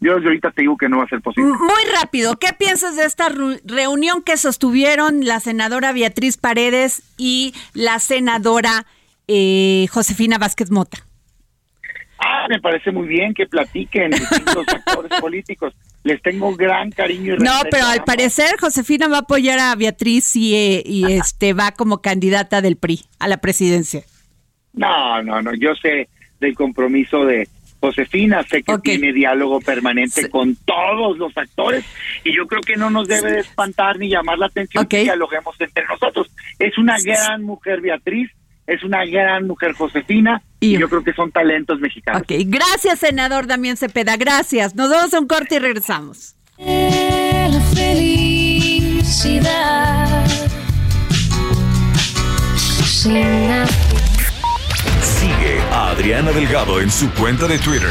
yo 0.00 0.12
ahorita 0.12 0.52
te 0.52 0.62
digo 0.62 0.76
que 0.76 0.88
no 0.88 0.98
va 0.98 1.04
a 1.04 1.08
ser 1.08 1.20
posible. 1.20 1.50
Muy 1.50 1.92
rápido, 2.00 2.36
¿qué 2.38 2.52
piensas 2.56 2.96
de 2.96 3.04
esta 3.04 3.28
reunión 3.64 4.22
que 4.22 4.36
sostuvieron 4.36 5.24
la 5.24 5.40
senadora 5.40 5.92
Beatriz 5.92 6.36
Paredes 6.36 7.02
y 7.16 7.52
la 7.74 7.98
senadora 7.98 8.86
eh, 9.26 9.86
Josefina 9.90 10.38
Vázquez 10.38 10.70
Mota? 10.70 11.05
Ah, 12.28 12.46
me 12.48 12.60
parece 12.60 12.90
muy 12.90 13.06
bien 13.06 13.34
que 13.34 13.46
platiquen 13.46 14.10
distintos 14.10 14.64
actores 14.74 15.20
políticos. 15.20 15.74
les 16.02 16.20
tengo 16.22 16.54
gran 16.56 16.90
cariño 16.90 17.34
y 17.34 17.38
No, 17.38 17.52
respeto, 17.52 17.68
pero 17.70 17.86
al 17.86 18.04
parecer 18.04 18.56
Josefina 18.58 19.06
va 19.08 19.18
a 19.18 19.20
apoyar 19.20 19.58
a 19.58 19.74
Beatriz 19.76 20.34
y, 20.34 20.54
eh, 20.56 20.82
y 20.84 21.12
este 21.12 21.52
va 21.52 21.72
como 21.72 22.00
candidata 22.02 22.60
del 22.62 22.76
PRI 22.76 23.02
a 23.20 23.28
la 23.28 23.36
presidencia. 23.38 24.02
No, 24.72 25.22
no, 25.22 25.40
no, 25.42 25.54
yo 25.54 25.74
sé 25.76 26.08
del 26.40 26.54
compromiso 26.54 27.24
de 27.24 27.48
Josefina, 27.80 28.42
sé 28.42 28.62
que 28.62 28.78
tiene 28.78 29.12
diálogo 29.12 29.60
permanente 29.60 30.22
Sí. 30.22 30.28
con 30.28 30.56
todos 30.56 31.16
los 31.18 31.36
actores 31.36 31.84
y 32.24 32.34
yo 32.34 32.46
creo 32.46 32.60
que 32.62 32.76
no 32.76 32.90
nos 32.90 33.06
debe 33.06 33.30
de 33.32 33.40
espantar 33.40 33.98
ni 33.98 34.08
llamar 34.08 34.38
la 34.38 34.46
atención 34.46 34.84
Ok. 34.84 34.90
que 34.90 35.02
dialoguemos 35.04 35.54
entre 35.60 35.84
nosotros. 35.86 36.28
Es 36.58 36.76
una 36.78 36.96
gran 36.98 37.42
mujer 37.42 37.80
Beatriz, 37.80 38.30
es 38.66 38.82
una 38.82 39.04
gran 39.04 39.46
mujer 39.46 39.72
Josefina 39.74 40.42
y, 40.60 40.74
Y- 40.74 40.78
yo 40.78 40.88
creo 40.88 41.04
que 41.04 41.12
son 41.12 41.30
talentos 41.32 41.78
mexicanos. 41.80 42.22
Ok, 42.22 42.32
gracias 42.46 42.98
senador 43.00 43.46
Damián 43.46 43.76
Cepeda, 43.76 44.16
gracias. 44.16 44.74
Nos 44.74 44.90
vamos 44.90 45.14
a 45.14 45.20
un 45.20 45.26
corte 45.28 45.56
y 45.56 45.58
regresamos. 45.58 46.34
La 46.58 47.60
felicidad 47.74 49.06
Sigue 55.00 55.60
a 55.70 55.90
Adriana 55.90 56.32
Delgado 56.32 56.80
en 56.80 56.90
su 56.90 57.08
cuenta 57.12 57.46
de 57.46 57.58
Twitter. 57.58 57.90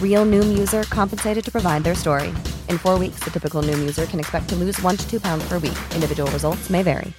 Real 0.00 0.24
Noom 0.24 0.56
user 0.56 0.84
compensated 0.84 1.44
to 1.44 1.50
provide 1.50 1.82
their 1.82 1.96
story. 1.96 2.28
In 2.68 2.78
four 2.78 2.96
weeks, 2.96 3.24
the 3.24 3.30
typical 3.30 3.60
Noom 3.60 3.80
user 3.80 4.06
can 4.06 4.20
expect 4.20 4.48
to 4.50 4.54
lose 4.54 4.80
one 4.82 4.96
to 4.96 5.10
two 5.10 5.18
pounds 5.18 5.42
per 5.48 5.58
week. 5.58 5.78
Individual 5.96 6.30
results 6.30 6.70
may 6.70 6.84
vary. 6.84 7.12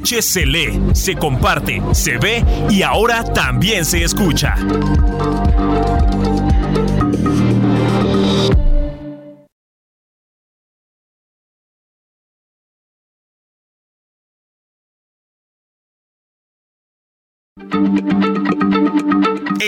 H 0.00 0.22
se 0.22 1.14
comparte, 1.14 1.82
se 1.92 2.18
ve 2.18 2.44
y 2.70 2.82
ahora 2.82 3.24
también 3.24 3.84
se 3.84 4.04
escucha. 4.04 4.54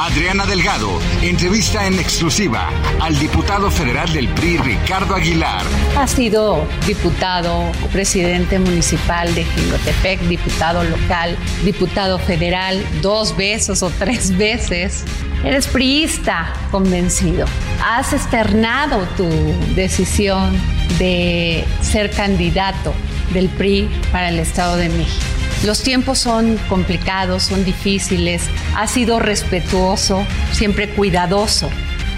Adriana 0.00 0.46
Delgado 0.46 1.00
entrevista 1.22 1.84
en 1.84 1.98
exclusiva 1.98 2.70
al 3.00 3.18
diputado 3.18 3.68
federal 3.68 4.12
del 4.12 4.28
PRI, 4.28 4.58
Ricardo 4.58 5.16
Aguilar. 5.16 5.64
Ha 5.96 6.06
sido 6.06 6.64
diputado, 6.86 7.64
presidente 7.90 8.60
municipal 8.60 9.34
de 9.34 9.42
Jingotepec, 9.42 10.20
diputado 10.28 10.84
local, 10.84 11.36
diputado 11.64 12.20
federal 12.20 12.80
dos 13.02 13.36
veces 13.36 13.82
o 13.82 13.90
tres 13.90 14.36
veces. 14.38 15.04
Eres 15.42 15.66
priista 15.66 16.52
convencido. 16.70 17.46
Has 17.84 18.12
externado 18.12 19.00
tu 19.16 19.28
decisión 19.74 20.56
de 21.00 21.64
ser 21.80 22.12
candidato 22.12 22.94
del 23.34 23.48
PRI 23.48 23.90
para 24.12 24.28
el 24.28 24.38
Estado 24.38 24.76
de 24.76 24.90
México. 24.90 25.37
Los 25.64 25.82
tiempos 25.82 26.20
son 26.20 26.56
complicados, 26.68 27.42
son 27.42 27.64
difíciles, 27.64 28.48
has 28.76 28.92
sido 28.92 29.18
respetuoso, 29.18 30.24
siempre 30.52 30.88
cuidadoso. 30.90 31.68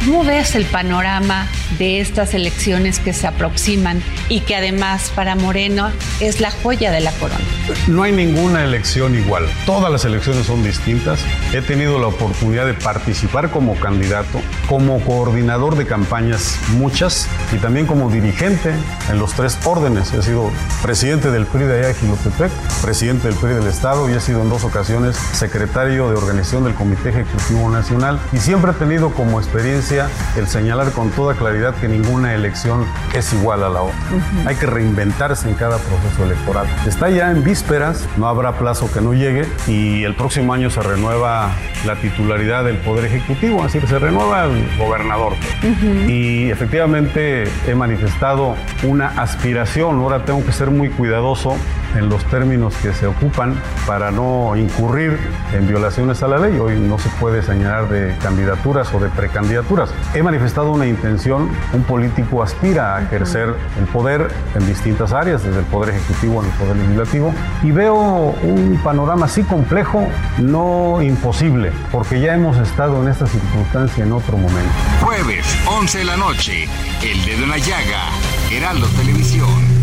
¿Cómo 0.05 0.25
ves 0.25 0.55
el 0.55 0.65
panorama 0.65 1.47
de 1.79 2.01
estas 2.01 2.33
elecciones 2.33 2.99
que 2.99 3.13
se 3.13 3.27
aproximan 3.27 4.03
y 4.31 4.41
que 4.41 4.57
además 4.57 5.13
para 5.15 5.35
Moreno 5.35 5.91
es 6.21 6.41
la 6.41 6.51
joya 6.51 6.91
de 6.91 7.01
la 7.01 7.13
corona? 7.13 7.45
No 7.87 8.03
hay 8.03 8.13
ninguna 8.13 8.65
elección 8.65 9.15
igual. 9.15 9.45
Todas 9.67 9.93
las 9.93 10.07
elecciones 10.07 10.47
son 10.47 10.63
distintas. 10.65 11.21
He 11.53 11.61
tenido 11.61 11.99
la 11.99 12.07
oportunidad 12.07 12.65
de 12.65 12.73
participar 12.73 13.51
como 13.51 13.79
candidato, 13.79 14.41
como 14.71 15.01
coordinador 15.05 15.77
de 15.77 15.87
campañas 15.87 16.59
muchas 16.71 17.29
y 17.53 17.59
también 17.59 17.85
como 17.87 18.11
dirigente 18.11 18.73
en 19.11 19.19
los 19.19 19.35
tres 19.35 19.59
órdenes. 19.65 20.15
He 20.15 20.23
sido 20.23 20.51
presidente 20.83 21.31
del 21.31 21.45
PRI 21.45 21.65
de 21.65 21.85
allá 21.85 21.95
presidente 22.83 23.29
del 23.29 23.37
PRI 23.37 23.53
del 23.55 23.67
Estado 23.67 24.09
y 24.09 24.15
he 24.15 24.21
sido 24.21 24.41
en 24.41 24.49
dos 24.49 24.65
ocasiones 24.65 25.17
secretario 25.17 26.09
de 26.09 26.17
organización 26.17 26.65
del 26.65 26.75
Comité 26.75 27.11
Ejecutivo 27.11 27.69
Nacional 27.69 28.19
y 28.33 28.39
siempre 28.39 28.71
he 28.71 28.75
tenido 28.75 29.11
como 29.11 29.39
experiencia 29.39 29.89
el 30.37 30.46
señalar 30.46 30.92
con 30.92 31.11
toda 31.11 31.35
claridad 31.35 31.74
que 31.74 31.88
ninguna 31.88 32.33
elección 32.35 32.87
es 33.12 33.33
igual 33.33 33.64
a 33.64 33.68
la 33.68 33.83
otra. 33.83 33.98
Hay 34.46 34.55
que 34.55 34.66
reinventarse 34.66 35.48
en 35.48 35.57
cada 35.57 35.79
proceso 35.79 36.24
electoral. 36.24 36.66
Está 36.87 37.11
ya 37.11 37.31
en 37.33 37.42
vísperas, 37.42 38.07
no 38.16 38.29
habrá 38.29 38.57
plazo 38.57 38.88
que 38.92 39.00
no 39.00 39.14
llegue 39.14 39.48
y 39.66 40.05
el 40.05 40.14
próximo 40.14 40.55
año 40.55 40.70
se 40.70 40.81
renueva 40.81 41.50
la 41.85 41.96
titularidad 41.96 42.64
del 42.64 42.76
Poder 42.76 43.07
Ejecutivo, 43.07 43.66
es 43.66 43.72
decir, 43.72 43.88
se 43.88 43.98
renueva 43.98 44.44
el 44.44 44.68
gobernador. 44.79 45.33
Y 46.07 46.50
efectivamente 46.50 47.44
he 47.66 47.74
manifestado 47.74 48.55
una 48.85 49.09
aspiración, 49.09 50.00
ahora 50.00 50.24
tengo 50.24 50.44
que 50.44 50.53
ser 50.53 50.70
muy 50.70 50.90
cuidadoso 50.90 51.57
en 51.96 52.09
los 52.09 52.24
términos 52.26 52.74
que 52.83 52.92
se 52.92 53.07
ocupan 53.07 53.55
para 53.87 54.11
no 54.11 54.55
incurrir 54.57 55.18
en 55.53 55.66
violaciones 55.66 56.22
a 56.22 56.29
la 56.29 56.38
ley. 56.38 56.59
Hoy 56.59 56.79
no 56.79 56.98
se 56.98 57.09
puede 57.20 57.42
señalar 57.42 57.88
de 57.88 58.16
candidaturas 58.18 58.92
o 58.94 59.00
de 59.00 59.09
precandidaturas. 59.09 59.80
He 60.14 60.23
manifestado 60.23 60.73
una 60.73 60.87
intención, 60.87 61.49
un 61.73 61.83
político 61.85 62.43
aspira 62.43 62.97
a 62.97 63.03
ejercer 63.03 63.55
el 63.79 63.85
poder 63.87 64.29
en 64.55 64.66
distintas 64.66 65.12
áreas, 65.12 65.45
desde 65.45 65.61
el 65.61 65.64
poder 65.66 65.95
ejecutivo 65.95 66.40
al 66.40 66.49
poder 66.59 66.77
legislativo, 66.77 67.35
y 67.62 67.71
veo 67.71 67.95
un 67.95 68.81
panorama 68.83 69.27
así 69.27 69.43
complejo, 69.43 70.07
no 70.38 71.01
imposible, 71.03 71.73
porque 71.93 72.21
ya 72.21 72.35
hemos 72.35 72.57
estado 72.59 73.03
en 73.03 73.09
esta 73.09 73.27
circunstancia 73.27 74.05
en 74.05 74.12
otro 74.12 74.37
momento. 74.37 74.71
Jueves, 75.03 75.47
11 75.66 75.99
de 75.99 76.05
la 76.05 76.16
noche, 76.16 76.69
El 77.03 77.25
Dedo 77.25 77.45
en 77.45 77.51
la 77.51 77.59
Llaga, 77.59 78.09
Heraldo 78.51 78.87
Televisión. 78.88 79.80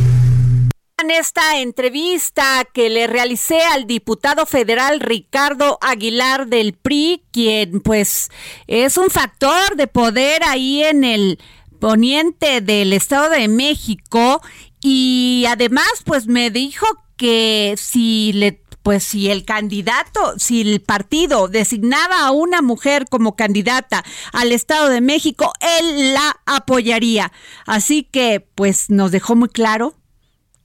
En 0.99 1.12
esta 1.12 1.60
entrevista 1.60 2.65
que 2.73 2.89
le 2.89 3.05
realicé 3.05 3.62
al 3.62 3.86
diputado 3.86 4.47
federal 4.47 4.99
Ricardo 4.99 5.77
Aguilar 5.79 6.47
del 6.47 6.73
PRI, 6.73 7.21
quien 7.31 7.81
pues 7.81 8.31
es 8.65 8.97
un 8.97 9.12
factor 9.12 9.75
de 9.75 9.86
poder 9.86 10.41
ahí 10.43 10.81
en 10.81 11.03
el 11.03 11.39
poniente 11.79 12.62
del 12.62 12.93
Estado 12.93 13.29
de 13.29 13.47
México 13.47 14.41
y 14.81 15.45
además 15.47 15.88
pues 16.03 16.25
me 16.25 16.49
dijo 16.49 16.88
que 17.15 17.75
si 17.77 18.33
le 18.33 18.63
pues 18.81 19.03
si 19.03 19.29
el 19.29 19.45
candidato, 19.45 20.33
si 20.39 20.62
el 20.62 20.81
partido 20.81 21.47
designaba 21.47 22.25
a 22.25 22.31
una 22.31 22.63
mujer 22.63 23.05
como 23.07 23.36
candidata 23.36 24.03
al 24.33 24.51
Estado 24.51 24.89
de 24.89 25.01
México, 25.01 25.53
él 25.79 26.15
la 26.15 26.39
apoyaría. 26.47 27.31
Así 27.67 28.01
que 28.01 28.47
pues 28.55 28.89
nos 28.89 29.12
dejó 29.12 29.36
muy 29.36 29.49
claro 29.49 29.93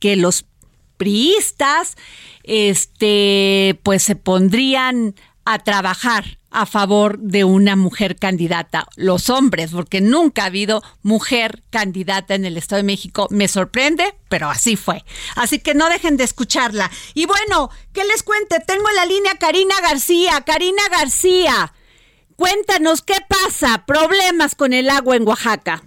que 0.03 0.17
los 0.17 0.47
priistas 0.97 1.97
este 2.43 3.79
pues 3.85 4.03
se 4.03 4.17
pondrían 4.17 5.15
a 5.45 5.61
trabajar 5.61 6.39
a 6.51 6.67
favor 6.67 7.19
de 7.21 7.45
una 7.45 7.77
mujer 7.77 8.17
candidata, 8.17 8.87
los 8.97 9.31
hombres, 9.31 9.71
porque 9.71 10.01
nunca 10.01 10.43
ha 10.43 10.47
habido 10.47 10.83
mujer 11.03 11.63
candidata 11.71 12.35
en 12.35 12.45
el 12.45 12.57
Estado 12.57 12.79
de 12.79 12.87
México. 12.87 13.29
Me 13.31 13.47
sorprende, 13.47 14.15
pero 14.29 14.51
así 14.51 14.77
fue. 14.77 15.05
Así 15.37 15.61
que 15.61 15.75
no 15.75 15.89
dejen 15.89 16.17
de 16.17 16.25
escucharla. 16.25 16.91
Y 17.15 17.27
bueno, 17.27 17.71
¿qué 17.93 18.05
les 18.05 18.25
cuente? 18.25 18.59
Tengo 18.67 18.89
en 18.91 18.97
la 18.97 19.07
línea 19.07 19.33
Karina 19.39 19.81
García. 19.81 20.43
Karina 20.43 20.83
García, 20.91 21.73
cuéntanos 22.37 23.03
qué 23.03 23.17
pasa, 23.29 23.85
problemas 23.87 24.57
con 24.57 24.73
el 24.73 24.91
agua 24.91 25.17
en 25.17 25.27
Oaxaca. 25.27 25.85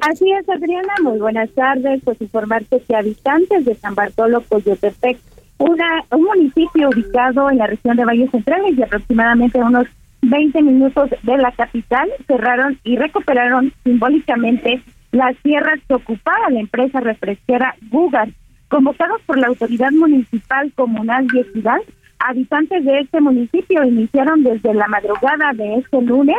Así 0.00 0.30
es, 0.32 0.48
Adriana, 0.48 0.94
muy 1.02 1.18
buenas 1.18 1.50
tardes. 1.50 2.00
Pues 2.04 2.20
informarte 2.20 2.80
que 2.86 2.96
habitantes 2.96 3.64
de 3.64 3.74
San 3.74 3.94
Bartolo, 3.94 4.42
Coyotepec, 4.48 5.18
una, 5.58 6.04
un 6.10 6.24
municipio 6.24 6.90
ubicado 6.90 7.50
en 7.50 7.58
la 7.58 7.66
región 7.66 7.96
de 7.96 8.04
Valles 8.04 8.30
Centrales 8.30 8.76
y 8.76 8.82
aproximadamente 8.82 9.58
unos 9.58 9.86
20 10.22 10.62
minutos 10.62 11.10
de 11.22 11.36
la 11.38 11.52
capital, 11.52 12.08
cerraron 12.26 12.78
y 12.84 12.96
recuperaron 12.96 13.72
simbólicamente 13.84 14.82
las 15.12 15.36
tierras 15.38 15.80
que 15.88 15.94
ocupaba 15.94 16.50
la 16.50 16.60
empresa 16.60 17.00
refresquera 17.00 17.74
Gugar. 17.90 18.28
Convocados 18.68 19.22
por 19.22 19.38
la 19.38 19.46
autoridad 19.46 19.92
municipal, 19.92 20.72
comunal 20.74 21.26
y 21.32 21.40
equidad, 21.40 21.78
habitantes 22.18 22.84
de 22.84 23.00
este 23.00 23.20
municipio 23.20 23.84
iniciaron 23.84 24.42
desde 24.42 24.74
la 24.74 24.88
madrugada 24.88 25.52
de 25.54 25.76
este 25.76 26.02
lunes, 26.02 26.38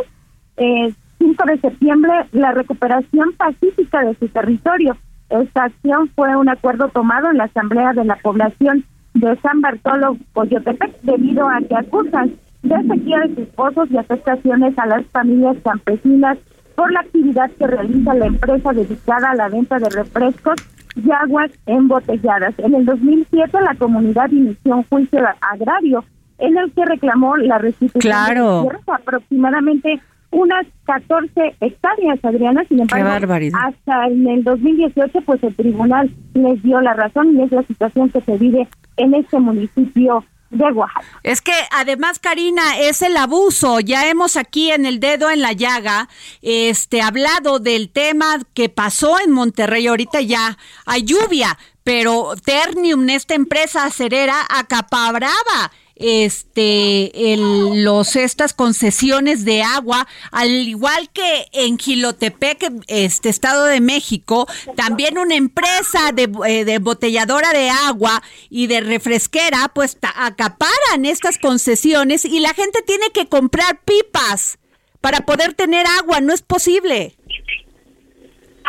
eh, 0.58 0.94
5 1.20 1.44
de 1.46 1.60
septiembre, 1.60 2.12
la 2.32 2.52
recuperación 2.52 3.34
pacífica 3.38 4.04
de 4.04 4.16
su 4.16 4.28
territorio. 4.30 4.98
Esta 5.30 5.66
acción 5.66 6.10
fue 6.16 6.36
un 6.36 6.50
acuerdo 6.50 6.88
tomado 6.90 7.30
en 7.32 7.38
la 7.38 7.46
Asamblea 7.46 7.94
de 7.94 8.06
la 8.06 8.16
Población 8.18 8.86
de 9.14 9.36
San 9.38 9.62
Bartolo, 9.62 10.18
Coyotepec, 10.34 11.02
debido 11.02 11.48
a 11.50 11.60
que 11.60 11.76
acusan 11.76 12.34
de 12.64 12.76
sequía 12.84 13.20
de 13.28 13.36
sus 13.36 13.48
pozos 13.56 13.90
y 13.92 13.98
afectaciones 13.98 14.78
a 14.78 14.86
las 14.86 15.06
familias 15.08 15.58
campesinas 15.64 16.38
por 16.76 16.92
la 16.92 17.00
actividad 17.00 17.50
que 17.52 17.68
realiza 17.68 18.14
la 18.14 18.28
empresa 18.28 18.72
dedicada 18.72 19.32
a 19.32 19.36
la 19.36 19.50
venta 19.50 19.80
de 19.80 19.90
refrescos 19.90 20.56
y 20.96 21.12
aguas 21.12 21.52
embotelladas. 21.66 22.54
En 22.60 22.76
el 22.76 22.86
2007 22.86 23.58
la 23.62 23.76
comunidad 23.76 24.30
inició 24.32 24.78
un 24.78 24.84
juicio 24.84 25.20
agrario 25.42 26.04
en 26.40 26.58
el 26.58 26.72
que 26.72 26.86
reclamó 26.86 27.36
la 27.38 27.58
restitución 27.58 28.00
claro. 28.00 28.58
de 28.58 28.70
tierras 28.70 29.02
aproximadamente 29.02 30.00
unas 30.32 30.66
14 30.86 31.56
hectáreas, 31.62 32.20
Adriana, 32.24 32.64
sin 32.68 32.82
embargo, 32.82 33.34
hasta 33.34 34.08
en 34.08 34.28
el 34.28 34.44
2018 34.44 35.22
pues 35.22 35.42
el 35.44 35.56
tribunal 35.56 36.12
les 36.34 36.62
dio 36.64 36.82
la 36.82 36.94
razón 36.94 37.36
y 37.38 37.44
es 37.44 37.52
la 37.52 37.64
situación 37.64 38.10
que 38.10 38.22
se 38.22 38.38
vive 38.38 38.68
en 38.98 39.14
este 39.14 39.40
municipio 39.40 40.24
de 40.50 40.72
Oaxaca. 40.72 41.06
Es 41.24 41.42
que 41.42 41.54
además, 41.72 42.20
Karina, 42.20 42.80
es 42.80 43.02
el 43.02 43.18
abuso. 43.18 43.80
Ya 43.80 44.10
hemos 44.10 44.38
aquí 44.38 44.72
en 44.72 44.86
el 44.86 45.00
dedo 45.00 45.30
en 45.30 45.42
la 45.42 45.54
llaga, 45.54 46.08
este, 46.42 47.02
hablado 47.02 47.60
del 47.60 47.90
tema 47.90 48.40
que 48.54 48.70
pasó 48.70 49.20
en 49.20 49.32
Monterrey. 49.32 49.88
Ahorita 49.88 50.22
ya 50.22 50.58
hay 50.86 51.04
lluvia, 51.04 51.58
pero 51.84 52.34
Ternium, 52.44 53.10
esta 53.10 53.34
empresa 53.34 53.86
acerera, 53.86 54.42
acaparaba 54.50 55.72
este 56.00 57.34
el, 57.34 57.84
los 57.84 58.16
estas 58.16 58.54
concesiones 58.54 59.46
de 59.46 59.64
agua 59.64 60.08
al 60.32 60.50
igual 60.50 61.10
que 61.12 61.48
en 61.54 61.78
Gilotepec 61.78 62.72
este 62.88 63.30
estado 63.30 63.66
de 63.66 63.82
México 63.82 64.48
también 64.76 65.18
una 65.18 65.36
empresa 65.36 66.12
de, 66.14 66.30
eh, 66.48 66.66
de 66.66 66.74
embotelladora 66.74 67.52
de 67.54 67.70
agua 67.70 68.22
y 68.50 68.68
de 68.68 68.82
refresquera 68.82 69.72
pues 69.74 69.98
acaparan 70.02 71.06
estas 71.06 71.38
concesiones 71.38 72.26
y 72.26 72.40
la 72.40 72.54
gente 72.54 72.82
tiene 72.82 73.10
que 73.14 73.28
comprar 73.28 73.82
pipas 73.84 74.60
para 75.02 75.22
poder 75.22 75.54
tener 75.54 75.86
agua 76.00 76.20
no 76.20 76.34
es 76.34 76.42
posible. 76.42 77.16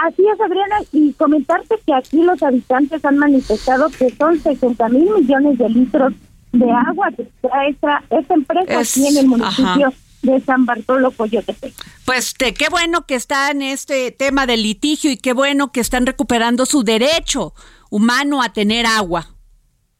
Así 0.07 0.23
es, 0.33 0.41
Adriana, 0.41 0.77
y 0.93 1.13
comentarte 1.15 1.75
que 1.85 1.93
aquí 1.93 2.23
los 2.23 2.41
habitantes 2.41 3.05
han 3.05 3.19
manifestado 3.19 3.89
que 3.91 4.11
son 4.11 4.39
60 4.39 4.89
mil 4.91 5.11
millones 5.11 5.59
de 5.59 5.69
litros 5.69 6.15
de 6.53 6.71
agua 6.71 7.09
que 7.17 7.29
trae 7.41 7.71
esta, 7.71 8.03
esta 8.11 8.35
empresa 8.35 8.81
aquí 8.81 9.07
en 9.07 9.17
el 9.19 9.27
municipio 9.27 9.93
de 10.23 10.41
San 10.41 10.67
Bartolo 10.67 11.11
Coyotepec. 11.11 11.75
Pues 12.05 12.35
te, 12.35 12.55
qué 12.55 12.69
bueno 12.71 13.07
que 13.07 13.15
está 13.15 13.51
en 13.51 13.63
este 13.63 14.11
tema 14.11 14.47
del 14.47 14.63
litigio 14.63 15.11
y 15.11 15.17
qué 15.17 15.33
bueno 15.33 15.73
que 15.73 15.81
están 15.81 16.07
recuperando 16.07 16.67
su 16.67 16.83
derecho 16.83 17.55
humano 17.91 18.43
a 18.43 18.53
tener 18.53 18.87
agua. 18.87 19.29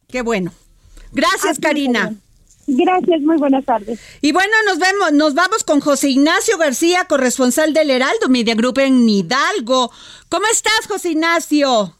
Qué 0.07 0.21
bueno. 0.21 0.51
Gracias, 1.11 1.59
Karina. 1.59 2.13
Gracias, 2.67 3.21
muy 3.21 3.37
buenas 3.37 3.65
tardes. 3.65 3.99
Y 4.21 4.31
bueno, 4.31 4.53
nos 4.65 4.77
vemos, 4.77 5.11
nos 5.13 5.33
vamos 5.33 5.63
con 5.63 5.79
José 5.79 6.09
Ignacio 6.09 6.57
García, 6.57 7.05
corresponsal 7.05 7.73
del 7.73 7.89
Heraldo 7.89 8.29
Media 8.29 8.53
Group 8.53 8.79
en 8.79 9.09
Hidalgo. 9.09 9.91
¿Cómo 10.29 10.45
estás, 10.51 10.87
José 10.87 11.11
Ignacio? 11.11 11.95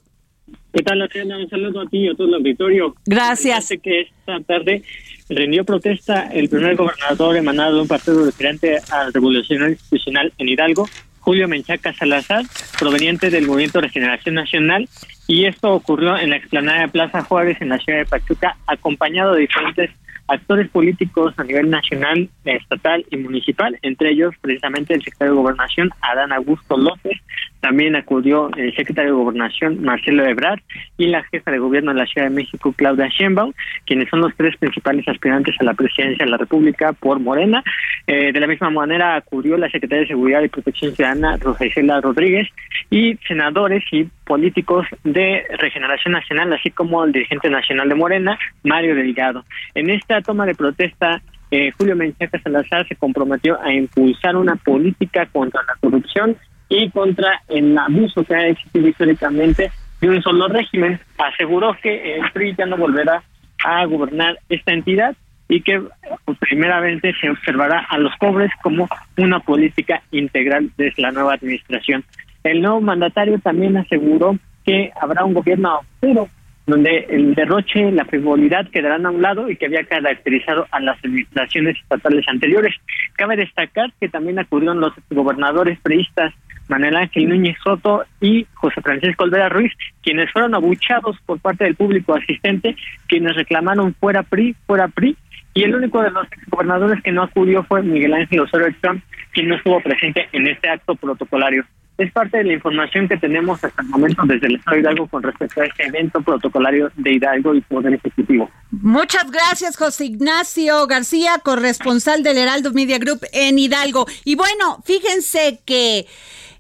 ¿Qué 0.72 0.84
tal, 0.84 1.02
Adriana? 1.02 1.38
Un 1.38 1.50
saludo 1.50 1.82
a 1.82 1.86
ti 1.88 1.98
y 1.98 2.10
a 2.10 2.14
todo 2.14 2.28
el 2.28 2.36
auditorio. 2.36 2.96
Gracias. 3.06 3.66
Sé 3.66 3.80
que 3.80 4.02
esta 4.02 4.40
tarde 4.42 4.84
rindió 5.28 5.66
protesta 5.66 6.28
el 6.28 6.48
primer 6.48 6.76
gobernador 6.76 7.38
emanado 7.38 7.76
de 7.76 7.82
un 7.82 7.88
partido 7.88 8.24
diferente 8.26 8.78
al 8.92 9.12
Revolucionario 9.12 9.74
Institucional 9.74 10.32
en 10.38 10.50
Hidalgo, 10.50 10.88
Julio 11.20 11.48
Menchaca 11.48 11.94
Salazar, 11.94 12.44
proveniente 12.80 13.30
del 13.30 13.48
Movimiento 13.48 13.82
Regeneración 13.82 14.36
Nacional, 14.36 14.88
y 15.28 15.46
esto 15.46 15.74
ocurrió 15.74 16.18
en 16.18 16.30
la 16.30 16.38
explanada 16.38 16.82
de 16.82 16.88
Plaza 16.88 17.24
Juárez 17.24 17.62
en 17.62 17.70
la 17.70 17.78
ciudad 17.80 18.00
de 18.00 18.06
Pachuca, 18.06 18.56
acompañado 18.68 19.34
de 19.34 19.42
diferentes 19.42 19.92
actores 20.28 20.70
políticos 20.70 21.34
a 21.38 21.44
nivel 21.44 21.70
nacional, 21.70 22.30
estatal 22.46 23.06
y 23.12 23.18
municipal, 23.18 23.78
entre 23.82 24.12
ellos 24.12 24.36
precisamente 24.42 24.94
el 24.94 25.04
secretario 25.04 25.34
de 25.34 25.40
Gobernación, 25.40 25.90
Adán 26.02 26.32
Augusto 26.32 26.78
López, 26.78 27.18
también 27.60 27.96
acudió 27.96 28.50
el 28.56 28.74
secretario 28.76 29.12
de 29.12 29.18
Gobernación, 29.18 29.82
Marcelo 29.84 30.26
Ebrard, 30.26 30.60
y 30.98 31.08
la 31.08 31.24
jefa 31.24 31.52
de 31.52 31.60
gobierno 31.60 31.94
de 31.94 32.00
la 32.00 32.06
Ciudad 32.06 32.28
de 32.28 32.36
México, 32.36 32.74
Claudia 32.76 33.08
Sheinbaum, 33.08 33.54
quienes 33.86 34.10
son 34.10 34.22
los 34.22 34.36
tres 34.36 34.56
principales 34.58 35.08
aspirantes 35.08 35.56
a 35.60 35.64
la 35.64 35.74
presidencia 35.74 36.26
de 36.26 36.32
la 36.32 36.38
República 36.38 36.94
por 36.94 37.20
Morena. 37.20 37.64
Eh, 38.08 38.32
de 38.32 38.40
la 38.40 38.48
misma 38.48 38.70
manera 38.70 39.16
acudió 39.16 39.58
la 39.58 39.70
secretaria 39.70 40.02
de 40.02 40.08
Seguridad 40.08 40.42
y 40.42 40.48
Protección 40.48 40.96
Ciudadana, 40.96 41.38
Rosa 41.38 41.66
Isela 41.66 42.02
Rodríguez, 42.02 42.48
y 42.90 43.18
senadores 43.28 43.84
y 43.92 44.06
políticos 44.26 44.88
de 45.04 45.44
Regeneración 45.58 46.14
Nacional, 46.14 46.54
así 46.54 46.72
como 46.72 47.04
el 47.04 47.12
dirigente 47.12 47.50
nacional 47.50 47.90
de 47.90 47.96
Morena, 47.96 48.40
Mario 48.64 48.96
Delgado. 48.96 49.44
En 49.76 49.90
esta 49.90 50.22
toma 50.22 50.46
de 50.46 50.56
protesta, 50.56 51.22
eh, 51.52 51.72
Julio 51.78 51.96
Menchaca 51.96 52.40
Salazar 52.40 52.88
se 52.88 52.96
comprometió 52.96 53.60
a 53.62 53.74
impulsar 53.74 54.36
una 54.36 54.56
política 54.56 55.26
contra 55.26 55.62
la 55.64 55.76
corrupción 55.80 56.38
y 56.70 56.90
contra 56.92 57.42
el 57.48 57.78
abuso 57.78 58.24
que 58.24 58.36
ha 58.36 58.48
existido 58.48 58.88
históricamente 58.88 59.72
de 60.00 60.10
un 60.10 60.22
solo 60.22 60.48
régimen. 60.48 61.00
Aseguró 61.18 61.76
que 61.82 62.16
el 62.16 62.32
PRI 62.32 62.56
ya 62.56 62.66
no 62.66 62.78
volverá 62.78 63.24
a 63.66 63.86
gobernar 63.86 64.40
esta 64.48 64.72
entidad 64.72 65.16
y 65.50 65.62
que 65.62 65.82
pues, 66.26 66.38
primeramente 66.38 67.14
se 67.20 67.30
observará 67.30 67.86
a 67.90 67.98
los 67.98 68.16
pobres 68.18 68.52
como 68.62 68.88
una 69.18 69.40
política 69.40 70.02
integral 70.12 70.70
desde 70.78 71.02
la 71.02 71.12
nueva 71.12 71.34
administración. 71.34 72.06
El 72.44 72.62
nuevo 72.62 72.80
mandatario 72.80 73.40
también 73.40 73.76
aseguró 73.76 74.38
que 74.64 74.92
habrá 75.02 75.26
un 75.26 75.34
gobierno 75.34 75.70
austero 75.70 76.30
donde 76.68 77.08
el 77.10 77.34
derroche, 77.34 77.92
la 77.92 78.06
frivolidad 78.06 78.70
quedarán 78.70 79.06
a 79.08 79.10
un 79.10 79.24
lado 79.24 79.50
y 79.50 79.56
que 79.56 79.66
había 79.66 79.84
caracterizado 79.86 80.68
a 80.70 80.80
las 80.80 81.04
administraciones 81.04 81.78
estatales 81.78 82.28
anteriores. 82.28 82.76
Cabe 83.14 83.36
destacar 83.38 83.92
que 84.00 84.08
también 84.08 84.38
acudieron 84.38 84.80
los 84.80 84.94
gobernadores 85.10 85.80
priistas 85.80 86.32
Manuel 86.70 86.96
Ángel 86.96 87.28
Núñez 87.28 87.58
Soto 87.62 88.06
y 88.22 88.48
José 88.54 88.82
Francisco 88.82 89.26
Olvera 89.26 89.50
Ruiz, 89.50 89.74
quienes 90.02 90.32
fueron 90.32 90.56
abuchados 90.56 91.18
por 91.26 91.40
parte 91.40 91.66
del 91.66 91.76
público 91.76 92.16
asistente, 92.16 92.76
quienes 93.08 93.36
reclamaron 93.36 93.94
fuera 93.96 94.24
PRI, 94.24 94.56
fuera 94.66 94.88
PRI, 94.88 95.18
y 95.54 95.64
el 95.64 95.76
único 95.76 96.02
de 96.02 96.12
los 96.12 96.28
gobernadores 96.48 97.02
que 97.04 97.12
no 97.12 97.24
acudió 97.24 97.64
fue 97.64 97.82
Miguel 97.82 98.14
Ángel 98.14 98.42
Osorio 98.42 98.74
Trump, 98.82 99.04
quien 99.34 99.50
no 99.50 99.56
estuvo 99.56 99.82
presente 99.82 100.30
en 100.32 100.48
este 100.48 100.70
acto 100.70 100.96
protocolario. 100.96 101.66
Es 101.98 102.14
parte 102.14 102.38
de 102.38 102.46
la 102.46 102.54
información 102.54 103.10
que 103.10 103.18
tenemos 103.18 103.62
hasta 103.62 103.82
el 103.82 103.90
momento 103.90 104.22
desde 104.26 104.48
el 104.48 104.56
Estado 104.56 104.76
de 104.76 104.82
Hidalgo 104.82 105.08
con 105.08 105.22
respecto 105.22 105.62
a 105.62 105.66
este 105.66 105.88
evento 105.88 106.22
protocolario 106.22 106.90
de 106.96 107.12
Hidalgo 107.12 107.54
y 107.56 107.62
Poder 107.62 107.94
Ejecutivo. 107.94 108.50
Muchas 108.72 109.30
gracias, 109.30 109.76
José 109.76 110.06
Ignacio 110.06 110.88
García, 110.88 111.42
corresponsal 111.44 112.24
del 112.24 112.38
Heraldo 112.38 112.72
Media 112.72 113.00
Group 113.00 113.26
en 113.34 113.60
Hidalgo. 113.60 114.06
Y 114.24 114.36
bueno, 114.36 114.82
fíjense 114.86 115.60
que 115.66 116.06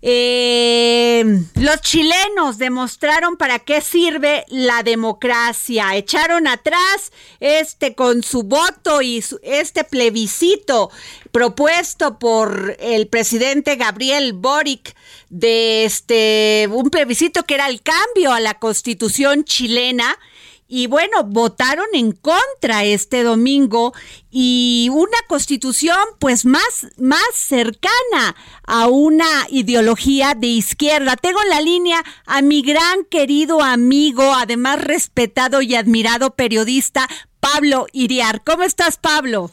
eh, 0.02 1.44
los 1.56 1.82
chilenos 1.82 2.58
demostraron 2.58 3.36
para 3.36 3.60
qué 3.60 3.82
sirve 3.82 4.46
la 4.48 4.82
democracia. 4.84 5.96
Echaron 5.96 6.48
atrás 6.48 7.12
este 7.42 7.96
con 7.96 8.24
su 8.24 8.44
voto 8.44 9.02
y 9.02 9.24
este 9.44 9.84
plebiscito 9.84 10.90
propuesto 11.32 12.18
por 12.18 12.78
el 12.80 13.08
presidente 13.08 13.76
Gabriel 13.76 14.34
Boric 14.34 14.96
de 15.30 15.84
este 15.84 16.68
un 16.72 16.90
plebiscito 16.90 17.44
que 17.44 17.56
era 17.56 17.68
el 17.68 17.82
cambio 17.82 18.32
a 18.32 18.40
la 18.40 18.54
constitución 18.56 19.44
chilena 19.44 20.18
y 20.72 20.86
bueno, 20.86 21.24
votaron 21.26 21.88
en 21.94 22.12
contra 22.12 22.84
este 22.84 23.24
domingo 23.24 23.92
y 24.30 24.88
una 24.94 25.18
constitución 25.28 25.98
pues 26.20 26.46
más, 26.46 26.94
más 27.00 27.28
cercana 27.34 28.36
a 28.68 28.88
una 28.88 29.26
ideología 29.50 30.36
de 30.36 30.46
izquierda. 30.46 31.16
Tengo 31.16 31.40
en 31.42 31.50
la 31.50 31.62
línea 31.62 32.04
a 32.28 32.44
mi 32.44 32.62
gran 32.62 33.04
querido 33.10 33.64
amigo, 33.64 34.22
además 34.36 34.84
respetado 34.84 35.64
y 35.64 35.74
admirado 35.74 36.36
periodista, 36.36 37.08
Pablo 37.40 37.88
Iriar. 37.92 38.44
¿Cómo 38.44 38.62
estás, 38.62 38.98
Pablo? 38.98 39.50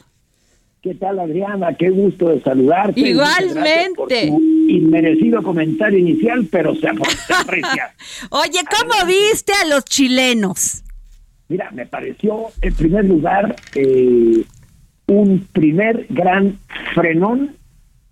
¿Qué 0.83 0.93
tal, 0.93 1.17
Adriana? 1.17 1.75
Qué 1.79 1.89
gusto 1.89 2.29
de 2.29 2.41
saludarte. 2.43 2.99
Igualmente. 2.99 4.31
inmerecido 4.69 5.41
comentario 5.41 5.97
inicial, 5.97 6.47
pero 6.51 6.75
se 6.75 6.87
aprecia. 6.87 7.95
Oye, 8.29 8.59
¿cómo 8.69 9.07
viste 9.07 9.53
a 9.53 9.65
los 9.65 9.83
chilenos? 9.83 10.83
Mira, 11.49 11.71
me 11.71 11.85
pareció, 11.85 12.47
en 12.61 12.73
primer 12.75 13.05
lugar, 13.05 13.55
eh, 13.75 14.43
un 15.07 15.47
primer 15.53 16.05
gran 16.09 16.57
frenón 16.93 17.55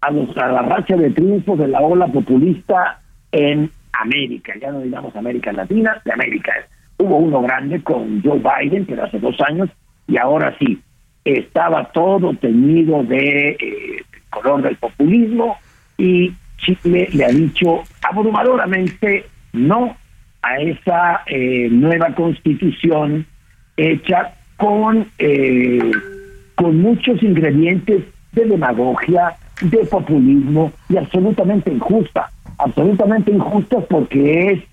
a, 0.02 0.12
los, 0.12 0.38
a 0.38 0.48
la 0.48 0.62
racha 0.62 0.96
de 0.96 1.12
triunfos 1.12 1.60
de 1.60 1.68
la 1.68 1.82
ola 1.82 2.08
populista 2.08 3.02
en 3.32 3.70
América, 3.92 4.54
ya 4.60 4.72
no 4.72 4.82
digamos 4.82 5.16
América 5.16 5.52
Latina, 5.52 6.02
de 6.06 6.14
América. 6.14 6.54
Hubo 6.98 7.18
uno 7.18 7.42
grande 7.42 7.82
con 7.84 8.22
Joe 8.22 8.40
Biden, 8.40 8.86
era 8.88 9.06
hace 9.06 9.20
dos 9.20 9.36
años, 9.42 9.70
y 10.08 10.18
ahora 10.18 10.56
sí, 10.60 10.80
estaba 11.26 11.92
todo 11.92 12.34
teñido 12.36 13.04
de 13.04 13.58
eh, 13.60 14.04
color 14.30 14.62
del 14.62 14.76
populismo 14.78 15.58
y 15.98 16.32
Chile 16.58 17.10
le 17.14 17.26
ha 17.26 17.30
dicho 17.30 17.84
abrumadoramente 18.08 19.26
no 19.54 19.98
a 20.46 20.60
esa 20.60 21.24
eh, 21.26 21.68
nueva 21.72 22.14
constitución 22.14 23.26
hecha 23.78 24.36
con, 24.58 25.08
eh, 25.18 25.92
con 26.54 26.82
muchos 26.82 27.22
ingredientes 27.24 28.04
de 28.34 28.46
demagogia, 28.46 29.36
de 29.62 29.80
populismo 29.86 30.72
y 30.88 30.98
absolutamente 30.98 31.72
injusta. 31.72 32.30
Absolutamente 32.60 33.32
injusta 33.32 33.80
porque 33.90 34.52
es 34.52 34.64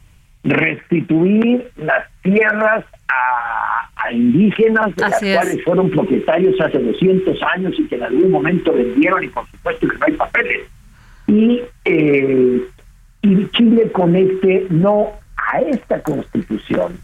restituir 0.45 1.71
las 1.77 2.07
tierras 2.23 2.85
a, 3.09 4.13
indígenas 4.13 4.95
de 4.97 5.03
las 5.09 5.21
cuales 5.21 5.65
fueron 5.65 5.89
propietarios 5.89 6.61
hace 6.61 6.79
200 6.79 7.41
años 7.55 7.73
y 7.79 7.87
que 7.87 7.95
en 7.95 8.03
algún 8.03 8.31
momento 8.33 8.73
vendieron 8.73 9.25
y 9.25 9.29
por 9.29 9.47
supuesto 9.47 9.89
que 9.89 9.97
no 9.97 10.05
hay 10.07 10.13
papeles. 10.15 10.61
Y, 11.29 11.63
eh, 11.85 12.63
y 13.23 13.47
Chile 13.53 13.91
conecte 13.93 14.67
no 14.71 15.22
a 15.53 15.61
esta 15.61 16.03
constitución. 16.03 16.99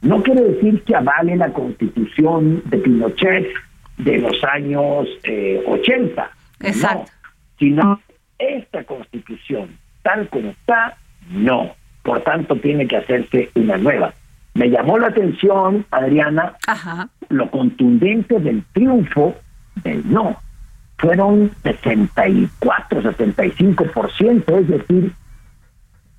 No 0.00 0.22
quiere 0.22 0.42
decir 0.42 0.82
que 0.82 0.96
avale 0.96 1.36
la 1.36 1.52
constitución 1.52 2.62
de 2.66 2.78
Pinochet 2.78 3.46
de 3.98 4.18
los 4.18 4.42
años 4.44 5.06
eh, 5.22 5.62
80. 5.66 6.30
Exacto. 6.60 7.12
sino 7.58 8.00
esta 8.38 8.84
constitución, 8.84 9.76
tal 10.02 10.28
como 10.28 10.50
está, 10.50 10.96
no. 11.30 11.74
Por 12.02 12.20
tanto, 12.22 12.56
tiene 12.56 12.88
que 12.88 12.96
hacerse 12.96 13.50
una 13.54 13.76
nueva. 13.76 14.12
Me 14.54 14.68
llamó 14.68 14.98
la 14.98 15.08
atención, 15.08 15.86
Adriana, 15.90 16.56
lo 17.28 17.50
contundente 17.50 18.40
del 18.40 18.64
triunfo 18.72 19.36
del 19.84 20.02
no. 20.10 20.36
Fueron 20.98 21.52
64, 21.62 23.02
75%, 23.02 24.58
es 24.58 24.68
decir, 24.68 25.12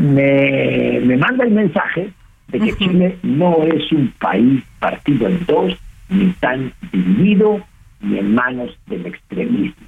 me, 0.04 0.99
me 0.99 1.16
manda 1.16 1.45
el 1.45 1.51
mensaje 1.51 2.12
de 2.49 2.60
que 2.60 2.76
Chile 2.76 3.18
no 3.24 3.64
es 3.64 3.89
un 3.93 4.14
país 4.20 4.62
partido 4.80 5.28
en 5.28 5.45
dos, 5.45 5.74
ni 6.10 6.32
tan 6.34 6.74
dividido, 6.91 7.62
ni 8.01 8.20
en 8.20 8.36
manos 8.36 8.78
del 8.88 9.06
extremismo. 9.06 9.88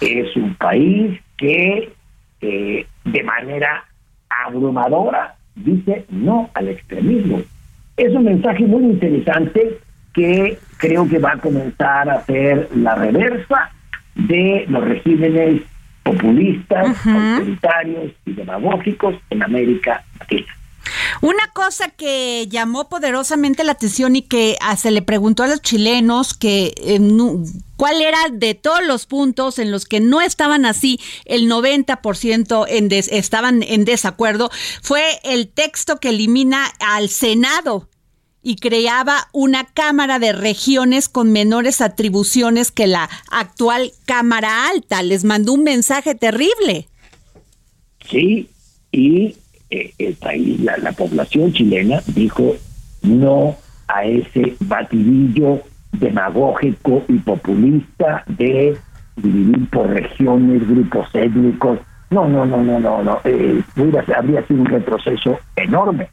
Es 0.00 0.34
un 0.36 0.54
país 0.54 1.20
que 1.36 1.92
eh, 2.40 2.86
de 3.04 3.22
manera 3.22 3.84
abrumadora 4.46 5.36
dice 5.54 6.06
no 6.08 6.50
al 6.54 6.68
extremismo. 6.68 7.42
Es 7.98 8.14
un 8.14 8.24
mensaje 8.24 8.64
muy 8.64 8.84
interesante 8.84 9.78
que 10.14 10.58
creo 10.78 11.06
que 11.08 11.18
va 11.18 11.32
a 11.32 11.38
comenzar 11.38 12.08
a 12.08 12.22
ser 12.22 12.70
la 12.74 12.94
reversa 12.94 13.70
de 14.14 14.64
los 14.68 14.82
regímenes 14.82 15.62
populistas, 16.02 16.96
autoritarios 17.06 18.12
y 18.26 18.32
demagógicos 18.32 19.14
en 19.30 19.42
América 19.42 20.04
Latina. 20.18 20.46
Una 21.20 21.48
cosa 21.54 21.88
que 21.90 22.48
llamó 22.48 22.88
poderosamente 22.88 23.64
la 23.64 23.72
atención 23.72 24.16
y 24.16 24.22
que 24.22 24.56
se 24.76 24.90
le 24.90 25.02
preguntó 25.02 25.44
a 25.44 25.46
los 25.46 25.62
chilenos 25.62 26.34
que 26.34 26.74
eh, 26.76 27.00
cuál 27.76 28.02
era 28.02 28.18
de 28.32 28.54
todos 28.54 28.84
los 28.84 29.06
puntos 29.06 29.58
en 29.58 29.70
los 29.70 29.86
que 29.86 30.00
no 30.00 30.20
estaban 30.20 30.66
así, 30.66 30.98
el 31.24 31.48
90% 31.48 32.66
en 32.68 32.92
estaban 32.92 33.62
en 33.62 33.84
desacuerdo, 33.84 34.50
fue 34.82 35.04
el 35.22 35.48
texto 35.48 35.98
que 35.98 36.10
elimina 36.10 36.66
al 36.80 37.08
Senado 37.08 37.88
y 38.42 38.56
creaba 38.56 39.28
una 39.32 39.64
Cámara 39.64 40.18
de 40.18 40.32
Regiones 40.32 41.08
con 41.08 41.32
menores 41.32 41.80
atribuciones 41.80 42.72
que 42.72 42.86
la 42.86 43.08
actual 43.30 43.92
Cámara 44.04 44.68
Alta. 44.68 45.02
Les 45.02 45.24
mandó 45.24 45.52
un 45.52 45.62
mensaje 45.62 46.14
terrible. 46.14 46.88
Sí, 48.08 48.48
y 48.90 49.36
eh, 49.70 50.16
la, 50.60 50.92
población 50.92 51.52
chilena 51.52 52.02
dijo 52.06 52.56
no 53.02 53.56
a 53.88 54.04
ese 54.04 54.56
batidillo 54.60 55.62
demagógico 55.92 57.04
y 57.08 57.18
populista 57.18 58.24
de 58.26 58.76
dividir 59.16 59.68
por 59.70 59.88
regiones, 59.88 60.68
grupos 60.68 61.08
étnicos. 61.14 61.78
No, 62.10 62.28
no, 62.28 62.44
no, 62.44 62.62
no, 62.62 62.80
no, 62.80 63.02
no. 63.02 63.20
Eh, 63.24 63.62
habría 64.14 64.46
sido 64.46 64.60
un 64.60 64.66
retroceso 64.66 65.38
enorme. 65.56 66.10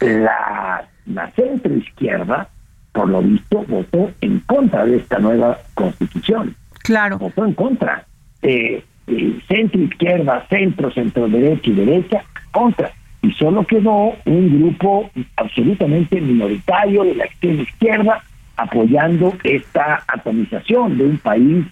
La, 0.00 0.88
la 1.06 1.30
centro 1.30 1.74
izquierda, 1.74 2.48
por 2.92 3.08
lo 3.08 3.22
visto, 3.22 3.64
votó 3.68 4.10
en 4.20 4.40
contra 4.40 4.84
de 4.84 4.96
esta 4.96 5.18
nueva 5.18 5.58
constitución. 5.74 6.54
Claro. 6.82 7.18
Votó 7.18 7.44
en 7.44 7.54
contra. 7.54 8.04
Eh, 8.42 8.82
eh 9.06 9.38
centro 9.48 9.80
izquierda, 9.80 10.46
centro, 10.48 10.90
centro 10.92 11.28
derecha 11.28 11.70
y 11.70 11.74
derecha 11.74 12.24
contra. 12.50 12.90
Y 13.22 13.30
solo 13.32 13.64
quedó 13.64 14.14
un 14.24 14.58
grupo 14.58 15.10
absolutamente 15.36 16.20
minoritario 16.20 17.04
de 17.04 17.14
la 17.14 17.24
extrema 17.24 17.62
izquierda 17.62 18.22
apoyando 18.56 19.32
esta 19.44 20.02
atomización 20.06 20.98
de 20.98 21.04
un 21.04 21.18
país 21.18 21.66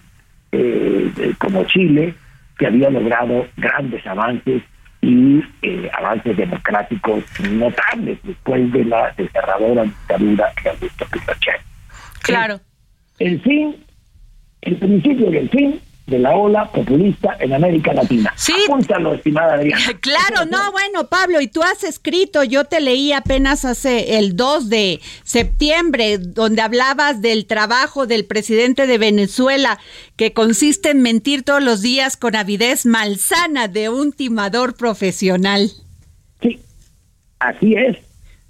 eh, 0.51 1.33
como 1.37 1.63
Chile, 1.65 2.13
que 2.57 2.67
había 2.67 2.89
logrado 2.89 3.47
grandes 3.57 4.05
avances 4.05 4.63
y 5.01 5.43
eh, 5.63 5.89
avances 5.97 6.37
democráticos 6.37 7.23
notables 7.51 8.19
después 8.23 8.71
de 8.71 8.85
la 8.85 9.11
desgarradora 9.17 9.83
dictadura 9.83 10.53
de 10.63 10.69
Augusto 10.69 11.05
Pinochet. 11.11 11.61
Claro. 12.21 12.59
El 13.17 13.41
fin, 13.41 13.75
el 14.61 14.77
principio 14.77 15.31
del 15.31 15.49
fin 15.49 15.81
de 16.11 16.19
la 16.19 16.35
ola 16.35 16.69
populista 16.71 17.37
en 17.39 17.53
América 17.53 17.93
Latina. 17.93 18.33
Sí. 18.35 18.53
Apúntalo, 18.67 19.15
estimada 19.15 19.55
Adriana. 19.55 19.81
Claro, 20.01 20.45
no, 20.45 20.71
bueno, 20.71 21.07
Pablo, 21.07 21.41
y 21.41 21.47
tú 21.47 21.63
has 21.63 21.83
escrito, 21.83 22.43
yo 22.43 22.65
te 22.65 22.81
leí 22.81 23.13
apenas 23.13 23.65
hace 23.65 24.17
el 24.17 24.35
2 24.35 24.69
de 24.69 24.99
septiembre, 25.23 26.17
donde 26.17 26.61
hablabas 26.61 27.21
del 27.21 27.45
trabajo 27.45 28.07
del 28.07 28.25
presidente 28.25 28.87
de 28.87 28.97
Venezuela, 28.97 29.79
que 30.17 30.33
consiste 30.33 30.91
en 30.91 31.01
mentir 31.01 31.43
todos 31.43 31.63
los 31.63 31.81
días 31.81 32.17
con 32.17 32.35
avidez 32.35 32.85
malsana 32.85 33.67
de 33.67 33.89
un 33.89 34.11
timador 34.11 34.75
profesional. 34.75 35.71
Sí, 36.41 36.59
así 37.39 37.75
es. 37.75 37.97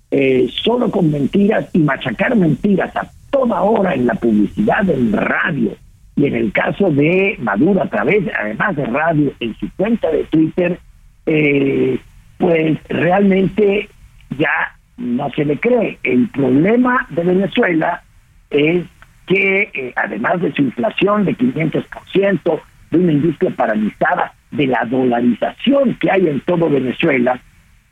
Eh, 0.09 0.49
solo 0.63 0.89
con 0.89 1.11
mentiras 1.11 1.69
y 1.73 1.79
machacar 1.79 2.35
mentiras 2.35 2.95
a 2.95 3.09
toda 3.29 3.61
hora 3.61 3.93
en 3.93 4.07
la 4.07 4.15
publicidad, 4.15 4.89
en 4.89 5.13
radio, 5.13 5.75
y 6.21 6.27
en 6.27 6.35
el 6.35 6.51
caso 6.51 6.91
de 6.91 7.35
Maduro, 7.39 7.81
a 7.81 7.89
través, 7.89 8.23
además 8.39 8.75
de 8.75 8.85
radio, 8.85 9.33
en 9.39 9.55
su 9.55 9.69
cuenta 9.75 10.09
de 10.11 10.23
Twitter, 10.25 10.79
eh, 11.25 11.97
pues 12.37 12.77
realmente 12.89 13.89
ya 14.37 14.75
no 14.97 15.29
se 15.31 15.45
le 15.45 15.59
cree. 15.59 15.97
El 16.03 16.27
problema 16.29 17.07
de 17.09 17.23
Venezuela 17.23 18.03
es 18.49 18.85
que, 19.25 19.71
eh, 19.73 19.93
además 19.95 20.41
de 20.41 20.51
su 20.53 20.61
inflación 20.61 21.25
de 21.25 21.35
500%, 21.35 22.61
de 22.91 22.97
una 22.97 23.11
industria 23.13 23.51
paralizada, 23.51 24.33
de 24.51 24.67
la 24.67 24.85
dolarización 24.85 25.95
que 25.95 26.11
hay 26.11 26.27
en 26.27 26.41
todo 26.41 26.69
Venezuela, 26.69 27.39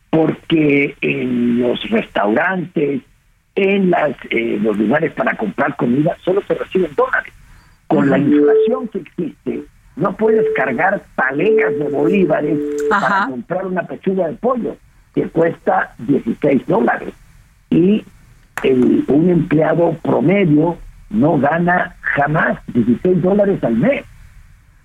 porque 0.09 0.95
en 1.01 1.61
los 1.61 1.89
restaurantes, 1.89 3.01
en 3.55 3.89
las, 3.89 4.11
eh, 4.29 4.59
los 4.61 4.77
lugares 4.77 5.13
para 5.13 5.35
comprar 5.35 5.75
comida, 5.75 6.15
solo 6.23 6.41
se 6.47 6.53
reciben 6.53 6.91
dólares. 6.95 7.33
Con 7.89 8.09
la 8.09 8.17
inflación 8.17 8.87
que 8.87 8.99
existe, 8.99 9.63
no 9.95 10.15
puedes 10.15 10.45
cargar 10.55 11.03
palegas 11.15 11.77
de 11.77 11.89
bolívares 11.89 12.57
para 12.89 13.27
comprar 13.27 13.65
una 13.65 13.83
pechuga 13.83 14.27
de 14.27 14.35
pollo 14.35 14.77
que 15.13 15.27
cuesta 15.27 15.93
16 15.97 16.65
dólares. 16.67 17.13
Y 17.69 18.05
el, 18.63 19.03
un 19.07 19.29
empleado 19.29 19.93
promedio 20.01 20.77
no 21.09 21.37
gana 21.39 21.95
jamás 22.01 22.59
16 22.67 23.21
dólares 23.21 23.63
al 23.63 23.75
mes 23.75 24.05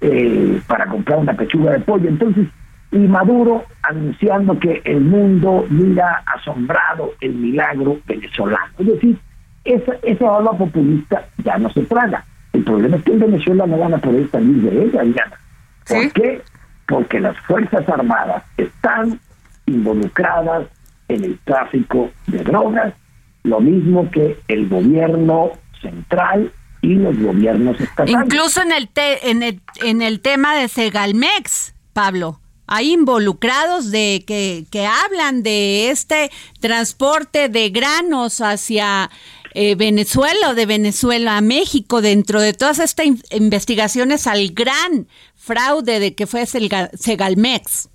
eh, 0.01 0.61
para 0.67 0.87
comprar 0.87 1.19
una 1.19 1.35
pechuga 1.35 1.73
de 1.73 1.81
pollo. 1.81 2.09
Entonces, 2.09 2.49
y 2.91 2.99
Maduro 2.99 3.65
anunciando 3.83 4.59
que 4.59 4.81
el 4.85 5.01
mundo 5.01 5.67
mira 5.69 6.23
asombrado 6.27 7.13
el 7.21 7.35
milagro 7.35 7.99
venezolano. 8.07 8.73
Es 8.79 8.87
decir, 8.87 9.19
esa, 9.65 9.93
esa 10.03 10.33
ola 10.33 10.53
populista 10.53 11.27
ya 11.45 11.59
no 11.59 11.71
se 11.71 11.83
traga. 11.83 12.25
El 12.55 12.65
problema 12.65 12.97
es 12.97 13.03
que 13.03 13.13
en 13.13 13.19
Venezuela 13.19 13.67
no 13.67 13.77
van 13.77 13.95
a 13.95 13.99
poder 13.99 14.31
salir 14.31 14.63
de 14.63 14.85
ella, 14.85 15.03
Diana. 15.03 15.41
¿Por 15.87 16.13
qué? 16.13 16.43
Porque 16.87 17.21
las 17.21 17.37
Fuerzas 17.41 17.87
Armadas 17.89 18.45
están 18.57 19.21
involucradas 19.67 20.67
en 21.09 21.25
el 21.25 21.39
tráfico 21.41 22.11
de 22.29 22.39
drogas, 22.39 22.95
lo 23.43 23.61
mismo 23.61 24.11
que 24.11 24.39
el 24.49 24.69
gobierno 24.69 25.51
central 25.83 26.51
y 26.81 26.95
los 26.95 27.19
gobiernos 27.19 27.79
estatales. 27.81 28.25
Incluso 28.25 28.63
en 28.63 28.73
el, 28.73 28.89
en 28.95 29.43
el, 29.43 29.61
en 29.83 30.01
el 30.01 30.21
tema 30.21 30.55
de 30.55 30.69
Segalmex, 30.69 31.75
Pablo 31.93 32.41
hay 32.67 32.93
involucrados 32.93 33.91
de 33.91 34.25
que, 34.27 34.65
que 34.71 34.87
hablan 34.87 35.43
de 35.43 35.91
este 35.91 36.31
transporte 36.61 37.49
de 37.49 37.71
granos 37.71 38.41
hacia 38.41 39.11
eh, 39.55 39.75
Venezuela 39.77 40.51
o 40.51 40.55
de 40.55 40.67
Venezuela 40.67 41.37
a 41.37 41.41
México 41.41 42.03
dentro 42.03 42.41
de 42.41 42.53
todas 42.53 42.79
estas 42.79 43.07
investigaciones 43.31 44.27
al 44.27 44.49
gran 44.49 45.07
fraude 45.37 46.01
de 46.01 46.15
que 46.15 46.27
fue 46.27 46.45
Segalmex. 46.47 47.89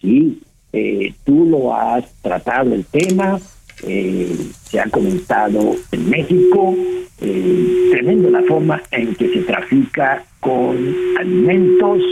Sí, 0.00 0.40
eh, 0.72 1.14
tú 1.24 1.46
lo 1.46 1.74
has 1.74 2.04
tratado 2.22 2.74
el 2.74 2.84
tema, 2.84 3.40
eh, 3.84 4.36
se 4.64 4.80
ha 4.80 4.88
comentado 4.90 5.76
en 5.92 6.10
México, 6.10 6.74
tremendo 7.18 8.28
la 8.30 8.42
forma 8.42 8.82
en 8.90 9.14
que 9.14 9.32
se 9.32 9.40
trafica 9.42 10.24
con 10.40 10.76
alimentos, 11.18 12.02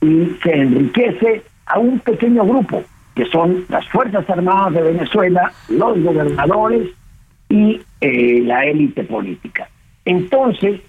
y 0.00 0.36
se 0.42 0.52
enriquece 0.52 1.42
a 1.66 1.78
un 1.78 1.98
pequeño 2.00 2.44
grupo, 2.44 2.82
que 3.14 3.24
son 3.26 3.64
las 3.68 3.86
Fuerzas 3.88 4.28
Armadas 4.28 4.74
de 4.74 4.82
Venezuela, 4.82 5.52
los 5.68 6.00
gobernadores 6.02 6.88
y 7.48 7.80
eh, 8.00 8.40
la 8.44 8.64
élite 8.64 9.04
política. 9.04 9.68
Entonces, 10.04 10.80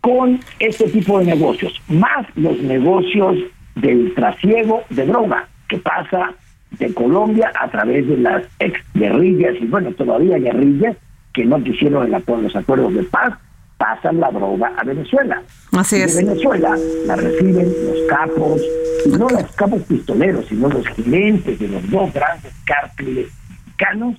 con 0.00 0.40
este 0.58 0.88
tipo 0.88 1.18
de 1.18 1.26
negocios, 1.26 1.80
más 1.88 2.26
los 2.36 2.58
negocios 2.60 3.38
del 3.74 4.14
trasiego 4.14 4.82
de 4.90 5.06
droga, 5.06 5.48
que 5.68 5.78
pasa 5.78 6.32
de 6.70 6.92
Colombia 6.94 7.52
a 7.60 7.68
través 7.70 8.06
de 8.06 8.16
las 8.18 8.44
ex 8.58 8.78
guerrillas 8.94 9.54
y 9.60 9.66
bueno, 9.66 9.92
todavía 9.92 10.38
guerrillas 10.38 10.96
que 11.32 11.44
no 11.44 11.62
quisieron 11.62 12.10
los 12.10 12.56
acuerdos 12.56 12.94
de 12.94 13.02
paz, 13.04 13.34
pasan 13.76 14.20
la 14.20 14.30
droga 14.30 14.72
a 14.76 14.84
Venezuela. 14.84 15.42
Así 15.72 15.96
es. 15.96 16.16
De 16.16 16.24
Venezuela 16.24 16.76
la 17.06 17.16
reciben 17.16 17.66
los 17.66 17.98
capos, 18.08 18.62
no 19.18 19.28
los 19.28 19.52
capos 19.54 19.82
pistoleros, 19.82 20.46
sino 20.46 20.68
los 20.68 20.86
gerentes 20.88 21.58
de 21.58 21.68
los 21.68 21.90
dos 21.90 22.12
grandes 22.12 22.52
cárteles 22.64 23.28
mexicanos, 23.48 24.16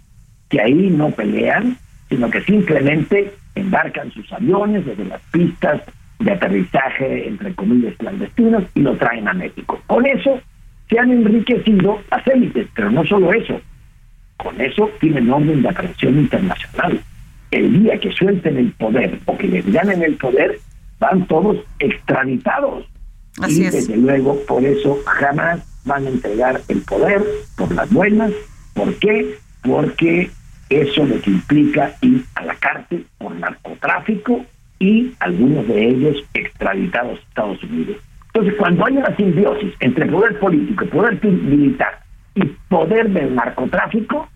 que 0.50 0.62
ahí 0.62 0.90
no 0.90 1.12
pelean, 1.12 1.78
sino 2.10 2.30
que 2.30 2.42
simplemente 2.42 3.34
embarcan 3.56 4.12
sus 4.12 4.32
aviones 4.32 4.86
desde 4.86 5.06
las 5.06 5.22
pistas 5.32 5.82
de 6.20 6.32
aterrizaje, 6.32 7.28
entre 7.28 7.54
comillas, 7.54 7.96
clandestinos, 7.98 8.64
y 8.76 8.82
lo 8.82 8.96
traen 8.96 9.28
a 9.28 9.34
México. 9.34 9.82
Con 9.88 10.06
eso 10.06 10.40
se 10.90 11.00
han 11.00 11.12
enriquecido 11.12 12.02
las 12.10 12.26
élites, 12.28 12.68
pero 12.74 12.90
no 12.92 13.06
solo 13.06 13.34
eso, 13.34 13.60
con 14.38 14.60
eso 14.62 14.90
tienen 15.00 15.30
orden 15.30 15.62
de 15.62 15.70
aprehensión 15.70 16.18
internacional 16.18 17.02
el 17.52 17.84
día 17.84 18.00
que 18.00 18.12
suelten 18.12 18.58
el 18.58 18.72
poder 18.74 19.20
o 19.26 19.38
que 19.38 19.48
les 19.48 19.72
ganen 19.72 20.04
el 20.04 20.16
poder, 20.16 20.60
van 21.00 21.26
todos 21.28 21.58
extraditados. 21.80 22.86
y 23.48 23.62
desde 23.62 23.98
luego, 23.98 24.40
por 24.48 24.64
eso 24.64 25.00
jamás 25.06 25.62
van 25.86 26.06
a 26.06 26.10
entregar 26.10 26.62
el 26.68 26.82
poder 26.82 27.24
por 27.56 27.72
las 27.74 27.92
buenas. 27.92 28.32
¿Por 28.74 28.94
qué? 28.96 29.36
Porque 29.68 30.30
eso 30.70 31.06
lo 31.06 31.22
que 31.22 31.32
implica 31.32 31.94
ir 32.02 32.24
a 32.36 32.46
la 32.46 32.56
cárcel 32.56 33.06
por 33.18 33.36
narcotráfico 33.36 34.46
y 34.80 35.14
algunos 35.20 35.68
de 35.68 35.88
ellos 35.88 36.24
extraditados 36.34 37.20
a 37.20 37.22
Estados 37.22 37.64
Unidos. 37.64 37.98
Entonces, 38.28 38.56
cuando 38.58 38.86
hay 38.86 38.98
una 38.98 39.16
simbiosis 39.16 39.74
entre 39.80 40.06
poder 40.06 40.40
político, 40.40 40.86
poder 40.86 41.24
militar 41.24 42.00
y 42.36 42.44
poder 42.70 43.10
del 43.10 43.34
narcotráfico, 43.34 44.30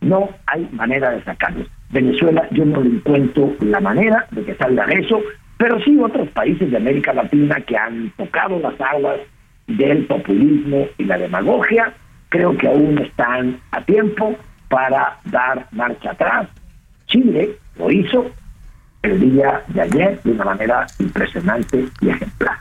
no 0.00 0.30
hay 0.46 0.68
manera 0.72 1.10
de 1.10 1.24
sacarlos. 1.24 1.66
Venezuela 1.90 2.46
yo 2.52 2.64
no 2.64 2.80
le 2.80 2.90
encuentro 2.90 3.54
la 3.60 3.80
manera 3.80 4.26
de 4.30 4.44
que 4.44 4.54
salga 4.54 4.86
de 4.86 5.00
eso, 5.00 5.20
pero 5.56 5.80
sí 5.82 5.98
otros 5.98 6.28
países 6.28 6.70
de 6.70 6.76
América 6.76 7.12
Latina 7.12 7.56
que 7.62 7.76
han 7.76 8.10
tocado 8.16 8.60
las 8.60 8.80
aguas 8.80 9.18
del 9.66 10.06
populismo 10.06 10.86
y 10.96 11.04
la 11.04 11.18
demagogia, 11.18 11.92
creo 12.28 12.56
que 12.56 12.68
aún 12.68 12.98
están 12.98 13.58
a 13.72 13.82
tiempo 13.82 14.36
para 14.68 15.18
dar 15.24 15.68
marcha 15.72 16.10
atrás. 16.10 16.48
Chile 17.06 17.58
lo 17.76 17.90
hizo 17.90 18.30
el 19.02 19.20
día 19.20 19.62
de 19.68 19.80
ayer 19.80 20.22
de 20.22 20.32
una 20.32 20.44
manera 20.44 20.86
impresionante 20.98 21.88
y 22.00 22.08
ejemplar. 22.10 22.58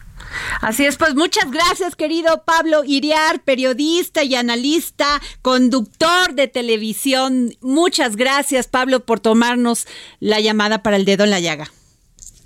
Así 0.62 0.86
es, 0.86 0.97
pues 0.97 1.16
muchas 1.16 1.49
gracias, 1.51 1.95
querido 1.95 2.43
Pablo 2.43 2.84
Iriar, 2.84 3.41
periodista 3.41 4.24
y 4.24 4.36
analista, 4.36 5.22
conductor 5.41 6.34
de 6.34 6.47
televisión. 6.47 7.53
Muchas 7.62 8.16
gracias, 8.16 8.68
Pablo, 8.68 9.05
por 9.05 9.20
tomarnos 9.20 9.88
la 10.20 10.39
llamada 10.39 10.84
para 10.84 10.97
el 10.97 11.05
dedo 11.05 11.24
en 11.24 11.32
la 11.32 11.39
llaga. 11.39 11.68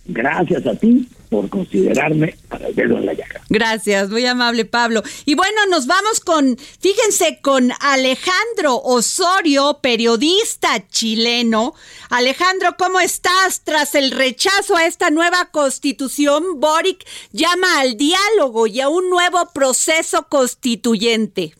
Gracias 0.05 0.65
a 0.65 0.75
ti 0.75 1.07
por 1.29 1.47
considerarme 1.49 2.35
para 2.49 2.67
el 2.67 2.75
dedo 2.75 2.97
en 2.97 3.05
la 3.05 3.13
llaga. 3.13 3.41
Gracias, 3.47 4.09
muy 4.09 4.25
amable 4.25 4.65
Pablo. 4.65 5.01
Y 5.25 5.35
bueno, 5.35 5.65
nos 5.69 5.87
vamos 5.87 6.19
con, 6.19 6.57
fíjense, 6.57 7.39
con 7.41 7.71
Alejandro 7.79 8.75
Osorio, 8.83 9.79
periodista 9.81 10.85
chileno. 10.89 11.73
Alejandro, 12.09 12.75
¿cómo 12.77 12.99
estás? 12.99 13.61
Tras 13.63 13.95
el 13.95 14.11
rechazo 14.11 14.75
a 14.75 14.85
esta 14.85 15.09
nueva 15.09 15.49
constitución, 15.51 16.59
Boric 16.59 17.05
llama 17.31 17.79
al 17.79 17.95
diálogo 17.95 18.67
y 18.67 18.81
a 18.81 18.89
un 18.89 19.09
nuevo 19.09 19.49
proceso 19.53 20.27
constituyente. 20.27 21.53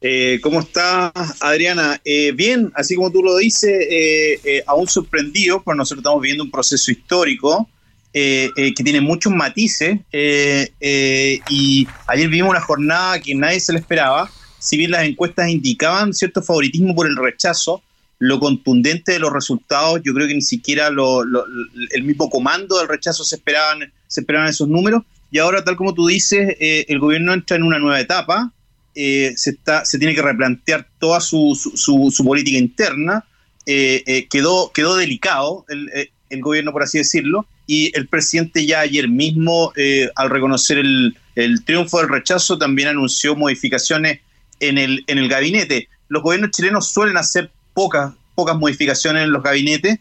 Eh, 0.00 0.38
¿Cómo 0.42 0.60
está 0.60 1.10
Adriana? 1.40 2.00
Eh, 2.04 2.32
bien, 2.32 2.70
así 2.74 2.94
como 2.94 3.10
tú 3.10 3.22
lo 3.22 3.36
dices, 3.36 3.72
eh, 3.90 4.62
aún 4.66 4.86
sorprendido, 4.86 5.62
porque 5.62 5.78
nosotros 5.78 6.02
estamos 6.02 6.20
viviendo 6.20 6.44
un 6.44 6.50
proceso 6.50 6.90
histórico 6.90 7.68
que 8.12 8.72
tiene 8.82 9.02
muchos 9.02 9.30
matices 9.30 9.98
y 10.10 11.88
ayer 12.06 12.28
vimos 12.30 12.48
una 12.48 12.62
jornada 12.62 13.20
que 13.20 13.34
nadie 13.34 13.60
se 13.60 13.74
le 13.74 13.78
esperaba, 13.78 14.30
si 14.58 14.78
bien 14.78 14.92
las 14.92 15.04
encuestas 15.04 15.50
indicaban 15.50 16.14
cierto 16.14 16.40
favoritismo 16.40 16.94
por 16.94 17.06
el 17.06 17.14
rechazo, 17.14 17.82
lo 18.18 18.40
contundente 18.40 19.12
de 19.12 19.18
los 19.18 19.30
resultados, 19.30 20.00
yo 20.02 20.14
creo 20.14 20.26
que 20.26 20.34
ni 20.34 20.40
siquiera 20.40 20.88
el 20.88 22.04
mismo 22.04 22.30
comando 22.30 22.78
del 22.78 22.88
rechazo 22.88 23.22
se 23.22 23.36
esperaban, 23.36 23.92
se 24.06 24.20
esperaban 24.22 24.48
esos 24.48 24.66
números 24.66 25.02
y 25.30 25.36
ahora, 25.36 25.62
tal 25.62 25.76
como 25.76 25.92
tú 25.92 26.06
dices, 26.06 26.56
el 26.58 26.98
gobierno 26.98 27.34
entra 27.34 27.58
en 27.58 27.64
una 27.64 27.78
nueva 27.78 28.00
etapa 28.00 28.50
eh, 28.98 29.34
se, 29.36 29.50
está, 29.50 29.84
se 29.84 29.98
tiene 29.98 30.14
que 30.14 30.22
replantear 30.22 30.88
toda 30.98 31.20
su, 31.20 31.54
su, 31.54 32.24
política 32.24 32.56
interna. 32.56 33.26
Eh, 33.66 34.02
eh, 34.06 34.26
quedó, 34.26 34.96
delicado 34.96 35.66
el, 35.68 36.40
gobierno, 36.40 36.72
por 36.72 36.82
así 36.82 36.96
decirlo, 36.98 37.46
y 37.66 37.96
el 37.96 38.08
presidente 38.08 38.64
ya 38.64 38.80
ayer 38.80 39.06
mismo, 39.08 39.72
al 40.14 40.30
reconocer 40.30 40.78
el, 40.78 41.64
triunfo 41.66 41.98
del 41.98 42.08
rechazo, 42.08 42.56
también 42.56 42.88
anunció 42.88 43.36
modificaciones 43.36 44.20
en 44.60 44.78
el, 44.78 45.04
en 45.08 45.18
el 45.18 45.28
gabinete. 45.28 45.88
Los 46.08 46.22
gobiernos 46.22 46.52
chilenos 46.52 46.88
suelen 46.88 47.18
hacer 47.18 47.50
pocas, 47.74 48.14
pocas 48.34 48.56
modificaciones 48.56 49.24
en 49.24 49.32
los 49.32 49.42
gabinetes, 49.42 49.98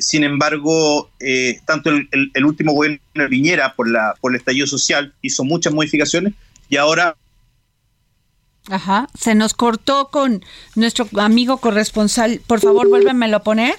sin 0.00 0.24
embargo, 0.24 1.10
tanto 1.66 1.90
el, 1.90 2.08
el, 2.32 2.44
último 2.46 2.72
gobierno 2.72 2.98
de 3.14 3.28
Piñera, 3.28 3.74
por, 3.74 3.90
la, 3.90 4.14
por 4.20 4.32
el 4.32 4.38
estallido 4.38 4.66
social, 4.66 5.12
hizo 5.20 5.44
muchas 5.44 5.74
modificaciones 5.74 6.32
y 6.70 6.76
ahora 6.76 7.16
Ajá, 8.70 9.08
se 9.18 9.34
nos 9.34 9.54
cortó 9.54 10.08
con 10.08 10.44
nuestro 10.74 11.08
amigo 11.18 11.58
corresponsal. 11.58 12.40
Por 12.46 12.60
favor, 12.60 12.88
vuélvemelo 12.88 13.36
a 13.38 13.42
poner. 13.42 13.76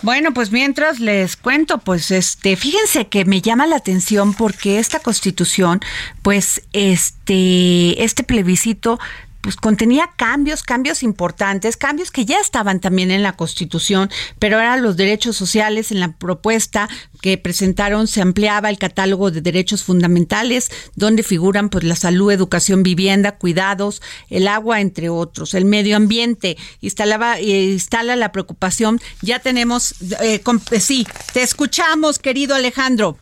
Bueno, 0.00 0.32
pues 0.32 0.52
mientras 0.52 1.00
les 1.00 1.36
cuento, 1.36 1.78
pues 1.78 2.12
este, 2.12 2.56
fíjense 2.56 3.08
que 3.08 3.24
me 3.24 3.42
llama 3.42 3.66
la 3.66 3.76
atención 3.76 4.32
porque 4.32 4.78
esta 4.78 5.00
constitución, 5.00 5.80
pues 6.22 6.62
este, 6.72 8.02
este 8.04 8.22
plebiscito 8.22 9.00
pues 9.48 9.56
contenía 9.56 10.10
cambios, 10.14 10.62
cambios 10.62 11.02
importantes, 11.02 11.78
cambios 11.78 12.10
que 12.10 12.26
ya 12.26 12.38
estaban 12.38 12.80
también 12.80 13.10
en 13.10 13.22
la 13.22 13.32
Constitución, 13.32 14.10
pero 14.38 14.60
eran 14.60 14.82
los 14.82 14.98
derechos 14.98 15.36
sociales 15.36 15.90
en 15.90 16.00
la 16.00 16.12
propuesta 16.12 16.86
que 17.22 17.38
presentaron 17.38 18.08
se 18.08 18.20
ampliaba 18.20 18.68
el 18.68 18.76
catálogo 18.76 19.30
de 19.30 19.40
derechos 19.40 19.84
fundamentales 19.84 20.70
donde 20.96 21.22
figuran 21.22 21.70
pues 21.70 21.84
la 21.84 21.96
salud, 21.96 22.30
educación, 22.30 22.82
vivienda, 22.82 23.38
cuidados, 23.38 24.02
el 24.28 24.48
agua 24.48 24.82
entre 24.82 25.08
otros, 25.08 25.54
el 25.54 25.64
medio 25.64 25.96
ambiente, 25.96 26.58
instalaba 26.82 27.40
instala 27.40 28.16
la 28.16 28.32
preocupación. 28.32 29.00
Ya 29.22 29.38
tenemos 29.38 29.94
eh, 30.20 30.42
sí, 30.78 31.06
te 31.32 31.40
escuchamos, 31.40 32.18
querido 32.18 32.54
Alejandro 32.54 33.16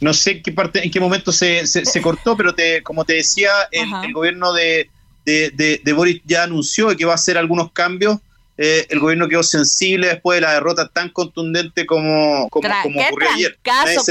no 0.00 0.14
sé 0.14 0.32
en 0.32 0.42
qué 0.42 0.52
parte, 0.52 0.84
en 0.84 0.90
qué 0.90 1.00
momento 1.00 1.32
se, 1.32 1.66
se, 1.66 2.02
cortó, 2.02 2.36
pero 2.36 2.54
te, 2.54 2.82
como 2.82 3.04
te 3.04 3.14
decía, 3.14 3.50
el, 3.72 4.12
gobierno 4.12 4.52
de, 4.52 4.88
de, 5.24 5.92
Boris 5.92 6.22
ya 6.24 6.44
anunció 6.44 6.96
que 6.96 7.04
va 7.04 7.12
a 7.12 7.16
hacer 7.16 7.36
algunos 7.36 7.72
cambios. 7.72 8.18
Eh, 8.60 8.86
el 8.90 8.98
gobierno 8.98 9.28
quedó 9.28 9.44
sensible 9.44 10.08
después 10.08 10.38
de 10.38 10.40
la 10.40 10.54
derrota 10.54 10.88
tan 10.88 11.10
contundente 11.10 11.86
como, 11.86 12.48
como, 12.48 12.68
ocurrió 12.68 13.30
ayer. 13.32 13.58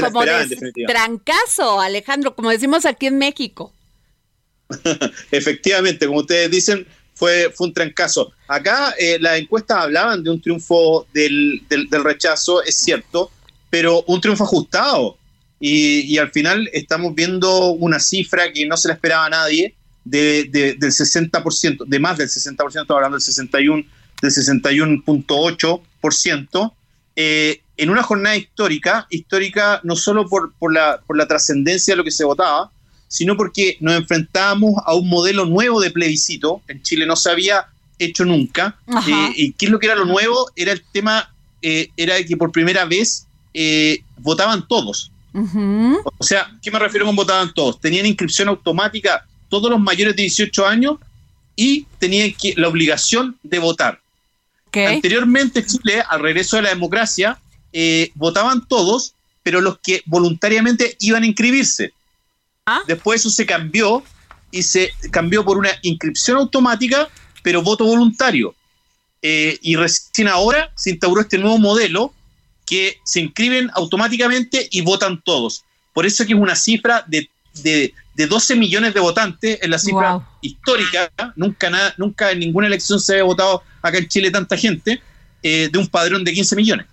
como 0.00 0.24
trancazo, 0.86 1.80
Alejandro, 1.80 2.34
como 2.34 2.50
decimos 2.50 2.86
aquí 2.86 3.06
en 3.06 3.18
México. 3.18 3.72
Efectivamente, 5.30 6.06
como 6.06 6.20
ustedes 6.20 6.50
dicen, 6.50 6.86
fue, 7.14 7.50
fue 7.54 7.66
un 7.66 7.74
trancazo. 7.74 8.32
Acá 8.46 8.94
eh, 8.98 9.18
las 9.20 9.38
encuestas 9.38 9.78
hablaban 9.78 10.22
de 10.22 10.30
un 10.30 10.40
triunfo 10.40 11.06
del, 11.12 11.62
del, 11.68 11.88
del 11.90 12.04
rechazo, 12.04 12.62
es 12.62 12.76
cierto, 12.76 13.30
pero 13.68 14.02
un 14.06 14.20
triunfo 14.20 14.44
ajustado 14.44 15.18
y, 15.60 16.18
al 16.18 16.30
final 16.30 16.68
estamos 16.72 17.14
viendo 17.14 17.72
una 17.72 17.98
cifra 17.98 18.52
que 18.52 18.66
no 18.66 18.76
se 18.76 18.88
la 18.88 18.94
esperaba 18.94 19.26
a 19.26 19.30
nadie 19.30 19.74
de, 20.04 20.44
del 20.78 20.78
60%, 20.78 21.84
de 21.84 21.98
más 21.98 22.18
del 22.18 22.28
60%, 22.28 22.68
estamos 22.68 22.90
hablando 22.90 23.16
del 23.16 23.22
61, 23.22 23.82
del 24.22 24.30
61.8%, 24.30 26.72
eh, 27.16 27.60
en 27.76 27.90
una 27.90 28.04
jornada 28.04 28.36
histórica, 28.36 29.08
histórica 29.10 29.80
no 29.82 29.96
solo 29.96 30.28
por, 30.28 30.52
por 30.54 30.72
la, 30.72 31.00
por 31.06 31.16
la 31.16 31.26
trascendencia 31.26 31.94
de 31.94 31.98
lo 31.98 32.04
que 32.04 32.12
se 32.12 32.24
votaba, 32.24 32.70
sino 33.08 33.36
porque 33.36 33.76
nos 33.80 33.96
enfrentábamos 33.96 34.74
a 34.84 34.94
un 34.94 35.08
modelo 35.08 35.44
nuevo 35.44 35.80
de 35.80 35.90
plebiscito, 35.90 36.62
en 36.68 36.80
Chile 36.82 37.04
no 37.06 37.16
se 37.16 37.30
había 37.30 37.66
hecho 37.98 38.24
nunca, 38.24 38.78
eh, 39.08 39.32
y 39.34 39.50
qué 39.52 39.66
es 39.66 39.72
lo 39.72 39.80
que 39.80 39.86
era 39.86 39.96
lo 39.96 40.04
nuevo, 40.04 40.52
era 40.54 40.70
el 40.72 40.84
tema, 40.92 41.34
eh, 41.62 41.88
era 41.96 42.22
que 42.24 42.36
por 42.36 42.52
primera 42.52 42.84
vez 42.84 43.24
votaban 44.18 44.68
todos, 44.68 45.10
o 45.34 46.24
sea, 46.24 46.50
¿qué 46.62 46.70
me 46.70 46.78
refiero 46.78 47.06
con 47.06 47.16
votaban 47.16 47.52
todos? 47.54 47.80
Tenían 47.80 48.06
inscripción 48.06 48.48
automática 48.48 49.26
todos 49.48 49.70
los 49.70 49.80
mayores 49.80 50.16
de 50.16 50.22
18 50.22 50.66
años 50.66 50.96
y 51.56 51.86
tenían 51.98 52.32
que, 52.32 52.54
la 52.56 52.68
obligación 52.68 53.36
de 53.42 53.58
votar. 53.58 54.00
Anteriormente 54.72 55.64
Chile, 55.66 56.02
al 56.08 56.20
regreso 56.20 56.56
de 56.56 56.62
la 56.62 56.68
democracia, 56.68 57.38
eh, 57.72 58.12
votaban 58.14 58.66
todos, 58.66 59.14
pero 59.42 59.60
los 59.60 59.78
que 59.78 60.02
voluntariamente 60.06 60.96
iban 61.00 61.22
a 61.22 61.26
inscribirse. 61.26 61.92
¿Ah? 62.66 62.82
Después 62.86 63.20
eso 63.20 63.30
se 63.30 63.46
cambió 63.46 64.04
y 64.50 64.62
se 64.62 64.92
cambió 65.10 65.44
por 65.44 65.58
una 65.58 65.70
inscripción 65.82 66.36
automática, 66.36 67.08
pero 67.42 67.62
voto 67.62 67.84
voluntario. 67.84 68.54
Eh, 69.20 69.58
y 69.62 69.74
recién 69.74 70.28
ahora 70.28 70.70
se 70.76 70.90
instauró 70.90 71.20
este 71.22 71.38
nuevo 71.38 71.58
modelo 71.58 72.14
que 72.68 72.98
se 73.04 73.20
inscriben 73.20 73.70
automáticamente 73.74 74.68
y 74.70 74.82
votan 74.82 75.22
todos. 75.22 75.64
Por 75.92 76.06
eso 76.06 76.26
que 76.26 76.34
es 76.34 76.38
una 76.38 76.54
cifra 76.54 77.04
de, 77.06 77.30
de, 77.62 77.94
12 78.14 78.56
millones 78.56 78.94
de 78.94 79.00
votantes, 79.00 79.58
es 79.62 79.68
la 79.68 79.78
cifra 79.78 80.20
histórica, 80.40 81.10
nunca, 81.36 81.70
nada, 81.70 81.94
nunca 81.96 82.32
en 82.32 82.40
ninguna 82.40 82.66
elección 82.66 83.00
se 83.00 83.12
había 83.12 83.24
votado 83.24 83.62
acá 83.80 83.98
en 83.98 84.08
Chile 84.08 84.30
tanta 84.30 84.56
gente, 84.56 85.00
eh, 85.42 85.68
de 85.70 85.78
un 85.78 85.86
padrón 85.86 86.24
de 86.24 86.32
15 86.32 86.56
millones. 86.56 86.86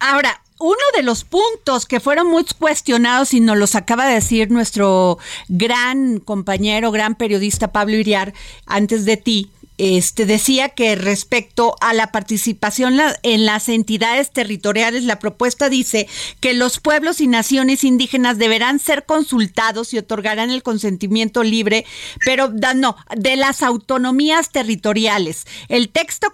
Ahora, 0.00 0.40
uno 0.58 0.82
de 0.96 1.02
los 1.02 1.24
puntos 1.24 1.84
que 1.84 2.00
fueron 2.00 2.28
muy 2.28 2.44
cuestionados 2.58 3.34
y 3.34 3.40
nos 3.40 3.58
los 3.58 3.74
acaba 3.74 4.06
de 4.06 4.14
decir 4.14 4.50
nuestro 4.50 5.18
gran 5.48 6.20
compañero, 6.20 6.90
gran 6.90 7.16
periodista 7.16 7.72
Pablo 7.72 7.96
Iriar, 7.96 8.32
antes 8.66 9.04
de 9.04 9.16
ti, 9.16 9.50
este, 9.78 10.26
decía 10.26 10.68
que 10.68 10.94
respecto 10.94 11.76
a 11.80 11.94
la 11.94 12.12
participación 12.12 12.98
en 13.22 13.44
las 13.44 13.68
entidades 13.68 14.30
territoriales, 14.30 15.04
la 15.04 15.18
propuesta 15.18 15.68
dice 15.68 16.08
que 16.40 16.54
los 16.54 16.78
pueblos 16.78 17.20
y 17.20 17.26
naciones 17.26 17.82
indígenas 17.82 18.38
deberán 18.38 18.78
ser 18.78 19.04
consultados 19.04 19.92
y 19.92 19.98
otorgarán 19.98 20.50
el 20.50 20.62
consentimiento 20.62 21.42
libre, 21.42 21.84
pero 22.24 22.50
no, 22.74 22.96
de 23.16 23.36
las 23.36 23.62
autonomías 23.62 24.50
territoriales. 24.50 25.46
El 25.68 25.88
texto 25.88 26.28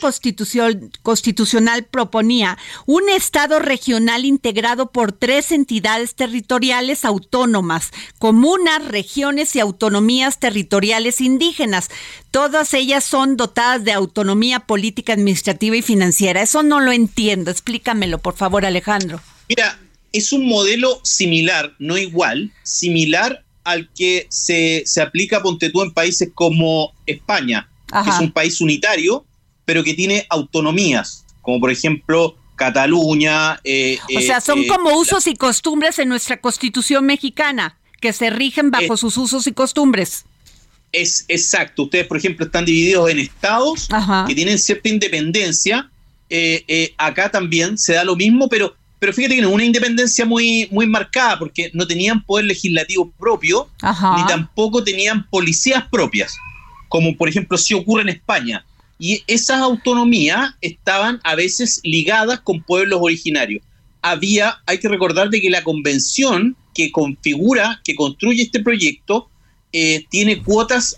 constitucional 1.03 1.84
proponía 1.84 2.59
un 2.86 3.09
Estado 3.09 3.59
regional 3.59 4.24
integrado 4.24 4.91
por 4.93 5.12
tres 5.12 5.53
entidades 5.53 6.14
territoriales 6.14 7.05
autónomas, 7.05 7.91
comunas, 8.18 8.86
regiones 8.86 9.57
y 9.57 9.61
autonomías 9.61 10.38
territoriales 10.38 11.20
indígenas. 11.20 11.88
Todas 12.31 12.74
ellas 12.74 13.05
son 13.05 13.37
dotadas 13.37 13.85
de 13.85 13.93
autonomía 13.93 14.61
política, 14.61 15.12
administrativa 15.14 15.76
y 15.76 15.83
financiera. 15.83 16.43
Eso 16.43 16.62
no 16.62 16.81
lo 16.81 16.93
entiendo. 16.93 17.51
Explícamelo, 17.51 18.18
por 18.18 18.37
favor, 18.37 18.64
Alejandro. 18.64 19.20
Mira, 19.49 19.78
es 20.12 20.33
un 20.33 20.47
modelo 20.47 21.01
similar, 21.03 21.74
no 21.78 21.99
igual, 21.99 22.53
similar 22.62 23.45
al 23.64 23.91
que 23.95 24.26
se, 24.31 24.85
aplica, 25.03 25.43
ponte 25.43 25.70
tú, 25.70 25.83
en 25.83 25.93
países 25.93 26.31
como 26.35 26.93
España, 27.07 27.68
que 27.87 28.11
es 28.11 28.20
un 28.20 28.33
país 28.33 28.61
unitario, 28.61 29.24
pero 29.64 29.85
que 29.85 29.95
tiene 29.95 30.26
autonomías, 30.28 31.24
como 31.43 31.61
por 31.61 31.70
ejemplo 31.70 32.37
Cataluña. 32.57 33.61
Eh, 33.64 33.99
o 34.16 34.20
sea, 34.20 34.41
son 34.41 34.61
eh, 34.61 34.66
como 34.66 34.97
usos 34.97 35.26
y 35.26 35.35
costumbres 35.35 35.99
en 35.99 36.09
nuestra 36.09 36.41
constitución 36.41 37.07
mexicana, 37.07 37.78
que 38.01 38.12
se 38.12 38.31
rigen 38.31 38.70
bajo 38.70 38.97
sus 38.97 39.16
usos 39.16 39.47
y 39.47 39.53
costumbres. 39.53 40.24
Es 40.93 41.24
exacto. 41.28 41.84
Ustedes, 41.84 42.07
por 42.07 42.16
ejemplo, 42.16 42.47
están 42.47 42.64
divididos 42.64 43.11
en 43.11 43.18
estados 43.18 43.88
que 44.26 44.34
tienen 44.34 44.59
cierta 44.59 44.88
independencia. 44.88 45.91
Eh, 46.28 46.64
eh, 46.68 46.95
acá 46.99 47.30
también 47.30 47.78
se 47.78 47.95
da 47.95 48.05
lo 48.05 48.16
mismo, 48.16 48.49
pero, 48.49 48.74
pero 48.99 49.12
fíjate 49.12 49.36
que 49.36 49.43
no 49.43 49.49
es 49.49 49.55
una 49.55 49.64
independencia 49.64 50.24
muy, 50.24 50.68
muy 50.70 50.86
marcada, 50.86 51.38
porque 51.38 51.70
no 51.74 51.86
tenían 51.86 52.24
poder 52.24 52.47
legislativo 52.47 53.11
propio, 53.18 53.68
ni 53.82 54.26
tampoco 54.26 54.82
tenían 54.82 55.26
policías 55.28 55.84
propias, 55.91 56.36
como 56.88 57.16
por 57.16 57.28
ejemplo 57.28 57.57
si 57.57 57.74
ocurre 57.74 58.03
en 58.03 58.11
España. 58.11 58.64
Y 58.99 59.22
esas 59.26 59.61
autonomías 59.61 60.55
estaban 60.61 61.20
a 61.24 61.34
veces 61.34 61.80
ligadas 61.84 62.41
con 62.41 62.62
pueblos 62.62 63.01
originarios. 63.03 63.62
Había, 64.03 64.59
hay 64.66 64.78
que 64.78 64.88
recordar 64.88 65.30
de 65.30 65.41
que 65.41 65.51
la 65.51 65.64
convención 65.64 66.57
que 66.74 66.93
configura, 66.93 67.80
que 67.82 67.95
construye 67.95 68.43
este 68.43 68.61
proyecto, 68.61 69.30
eh, 69.73 70.05
tiene 70.11 70.43
cuotas 70.43 70.97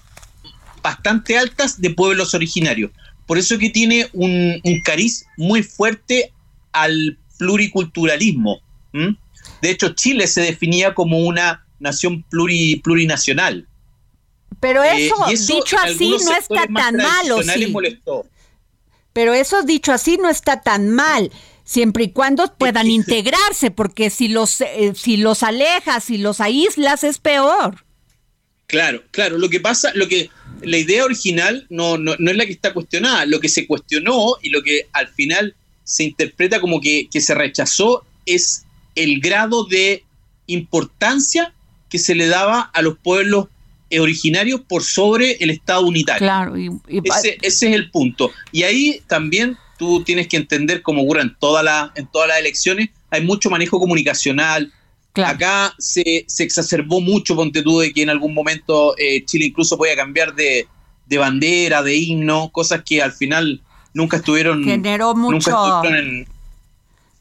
bastante 0.82 1.38
altas 1.38 1.80
de 1.80 1.90
pueblos 1.90 2.34
originarios. 2.34 2.90
Por 3.26 3.38
eso 3.38 3.58
que 3.58 3.70
tiene 3.70 4.08
un, 4.12 4.60
cariz 4.84 5.24
muy 5.36 5.62
fuerte 5.62 6.32
al 6.72 7.18
pluriculturalismo. 7.38 8.60
De 8.92 9.70
hecho, 9.70 9.94
Chile 9.94 10.26
se 10.26 10.42
definía 10.42 10.94
como 10.94 11.18
una 11.20 11.64
nación 11.78 12.24
plurinacional. 12.24 13.66
Pero 14.60 14.82
eh, 14.82 15.06
eso, 15.06 15.54
dicho 15.54 15.76
así 15.82 16.10
no 16.10 16.36
está 16.36 16.66
tan 16.66 16.96
mal, 16.96 17.44
sí? 17.44 17.74
Pero 19.12 19.34
eso 19.34 19.62
dicho 19.62 19.92
así 19.92 20.18
no 20.18 20.28
está 20.28 20.60
tan 20.60 20.90
mal 20.90 21.30
siempre 21.64 22.04
y 22.04 22.12
cuando 22.12 22.52
puedan 22.56 22.90
integrarse, 22.90 23.70
porque 23.70 24.10
si 24.10 24.28
los, 24.28 24.60
eh, 24.60 24.92
si 24.94 25.16
los 25.16 25.42
alejas, 25.42 26.04
si 26.04 26.18
los 26.18 26.40
aíslas, 26.40 27.04
es 27.04 27.18
peor. 27.18 27.84
Claro, 28.72 29.02
claro. 29.10 29.36
Lo 29.36 29.50
que 29.50 29.60
pasa, 29.60 29.92
lo 29.94 30.08
que 30.08 30.30
la 30.62 30.78
idea 30.78 31.04
original 31.04 31.66
no, 31.68 31.98
no, 31.98 32.16
no, 32.18 32.30
es 32.30 32.36
la 32.38 32.46
que 32.46 32.52
está 32.52 32.72
cuestionada. 32.72 33.26
Lo 33.26 33.38
que 33.38 33.50
se 33.50 33.66
cuestionó 33.66 34.36
y 34.40 34.48
lo 34.48 34.62
que 34.62 34.86
al 34.94 35.08
final 35.08 35.54
se 35.84 36.04
interpreta 36.04 36.58
como 36.58 36.80
que, 36.80 37.06
se 37.12 37.34
rechazó 37.34 38.02
es 38.24 38.64
el 38.94 39.20
grado 39.20 39.64
de 39.64 40.04
importancia 40.46 41.52
que 41.90 41.98
se 41.98 42.14
le 42.14 42.28
daba 42.28 42.62
a 42.62 42.80
los 42.80 42.96
pueblos 42.96 43.48
originarios 44.00 44.62
por 44.62 44.82
sobre 44.82 45.32
el 45.32 45.50
Estado 45.50 45.82
unitario. 45.82 46.20
Claro, 46.20 46.56
ese, 46.56 47.36
ese, 47.42 47.68
es 47.68 47.74
el 47.74 47.90
punto. 47.90 48.32
Y 48.52 48.62
ahí 48.62 49.02
también 49.06 49.58
tú 49.78 50.02
tienes 50.02 50.28
que 50.28 50.38
entender, 50.38 50.80
como 50.80 51.02
ocurre 51.02 51.20
en, 51.20 51.36
toda 51.38 51.62
la, 51.62 51.92
en 51.94 52.06
todas 52.06 52.28
las 52.28 52.38
elecciones, 52.38 52.88
hay 53.10 53.22
mucho 53.22 53.50
manejo 53.50 53.78
comunicacional, 53.78 54.72
Acá 55.14 55.74
se, 55.78 56.26
exacerbó 56.38 57.00
mucho, 57.00 57.36
ponte 57.36 57.62
tú, 57.62 57.80
de 57.80 57.92
que 57.92 58.02
en 58.02 58.10
algún 58.10 58.32
momento 58.32 58.94
eh, 58.96 59.24
Chile 59.24 59.46
incluso 59.46 59.76
podía 59.76 59.96
cambiar 59.96 60.34
de, 60.34 60.66
bandera, 61.18 61.82
de 61.82 61.96
himno, 61.96 62.50
cosas 62.50 62.82
que 62.84 63.02
al 63.02 63.12
final 63.12 63.60
nunca 63.92 64.16
estuvieron. 64.16 64.64
Generó 64.64 65.14
mucho. 65.14 65.50
Nunca 65.50 65.50
estuvieron 65.50 65.96
en, 65.96 66.26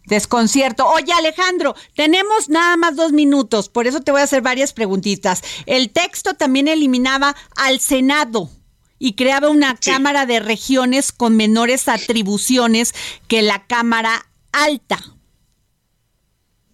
Desconcierto. 0.05 0.87
Oye, 0.87 1.13
Alejandro, 1.13 1.75
tenemos 1.95 2.49
nada 2.49 2.75
más 2.75 2.95
dos 2.95 3.11
minutos, 3.11 3.69
por 3.69 3.87
eso 3.87 4.01
te 4.01 4.11
voy 4.11 4.21
a 4.21 4.25
hacer 4.25 4.41
varias 4.41 4.73
preguntitas. 4.73 5.41
El 5.65 5.91
texto 5.91 6.33
también 6.33 6.67
eliminaba 6.67 7.35
al 7.55 7.79
Senado 7.79 8.49
y 8.97 9.13
creaba 9.13 9.49
una 9.49 9.75
Cámara 9.75 10.25
de 10.25 10.39
Regiones 10.39 11.11
con 11.11 11.37
menores 11.37 11.87
atribuciones 11.87 12.93
que 13.27 13.41
la 13.41 13.65
Cámara 13.67 14.25
Alta. 14.51 14.99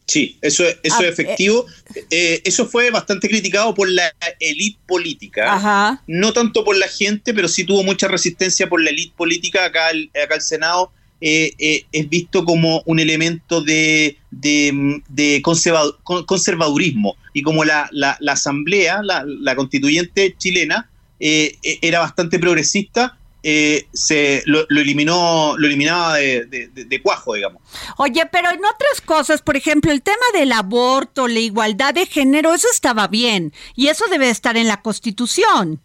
Sí, 0.07 0.37
eso, 0.41 0.63
eso 0.83 0.95
Ah, 0.99 1.03
es 1.03 1.09
efectivo. 1.19 1.65
Eh, 2.09 2.41
eso 2.45 2.65
fue 2.65 2.89
bastante 2.91 3.27
criticado 3.27 3.73
por 3.75 3.89
la 3.91 4.13
élite 4.39 4.79
política. 4.87 5.53
Ajá. 5.53 6.01
No 6.07 6.31
tanto 6.31 6.63
por 6.63 6.77
la 6.77 6.87
gente, 6.87 7.33
pero 7.33 7.47
sí 7.49 7.65
tuvo 7.65 7.83
mucha 7.83 8.07
resistencia 8.07 8.69
por 8.69 8.81
la 8.81 8.89
élite 8.89 9.13
política. 9.17 9.65
Acá 9.65 9.89
el, 9.91 10.09
acá 10.23 10.35
el 10.35 10.41
Senado 10.41 10.93
eh, 11.19 11.51
eh, 11.59 11.85
es 11.91 12.07
visto 12.09 12.45
como 12.45 12.83
un 12.85 12.99
elemento 12.99 13.59
de, 13.61 14.17
de, 14.31 15.01
de 15.09 15.41
conserva- 15.43 15.97
con- 16.03 16.25
conservadurismo. 16.25 17.17
Y 17.33 17.41
como 17.41 17.65
la, 17.65 17.89
la, 17.91 18.15
la 18.21 18.31
Asamblea, 18.31 19.01
la, 19.03 19.25
la 19.27 19.55
constituyente 19.57 20.35
chilena, 20.37 20.89
eh, 21.19 21.57
eh, 21.63 21.79
era 21.81 21.99
bastante 21.99 22.39
progresista, 22.39 23.16
eh, 23.43 23.87
se 23.93 24.41
lo, 24.45 24.65
lo 24.69 24.81
eliminó, 24.81 25.55
lo 25.57 25.67
eliminaba 25.67 26.15
de, 26.17 26.45
de- 26.45 26.67
de- 26.69 26.85
de 26.85 27.01
cuajo, 27.01 27.35
digamos. 27.35 27.61
Oye, 27.97 28.25
pero 28.31 28.49
en 28.49 28.59
otras 28.65 29.01
cosas, 29.05 29.41
por 29.41 29.55
ejemplo, 29.55 29.91
el 29.91 30.01
tema 30.01 30.25
del 30.33 30.51
aborto, 30.51 31.27
la 31.27 31.39
igualdad 31.39 31.93
de 31.93 32.05
género, 32.05 32.53
eso 32.53 32.67
estaba 32.71 33.07
bien 33.07 33.53
y 33.75 33.87
eso 33.87 34.05
debe 34.09 34.29
estar 34.29 34.57
en 34.57 34.67
la 34.67 34.81
Constitución. 34.81 35.79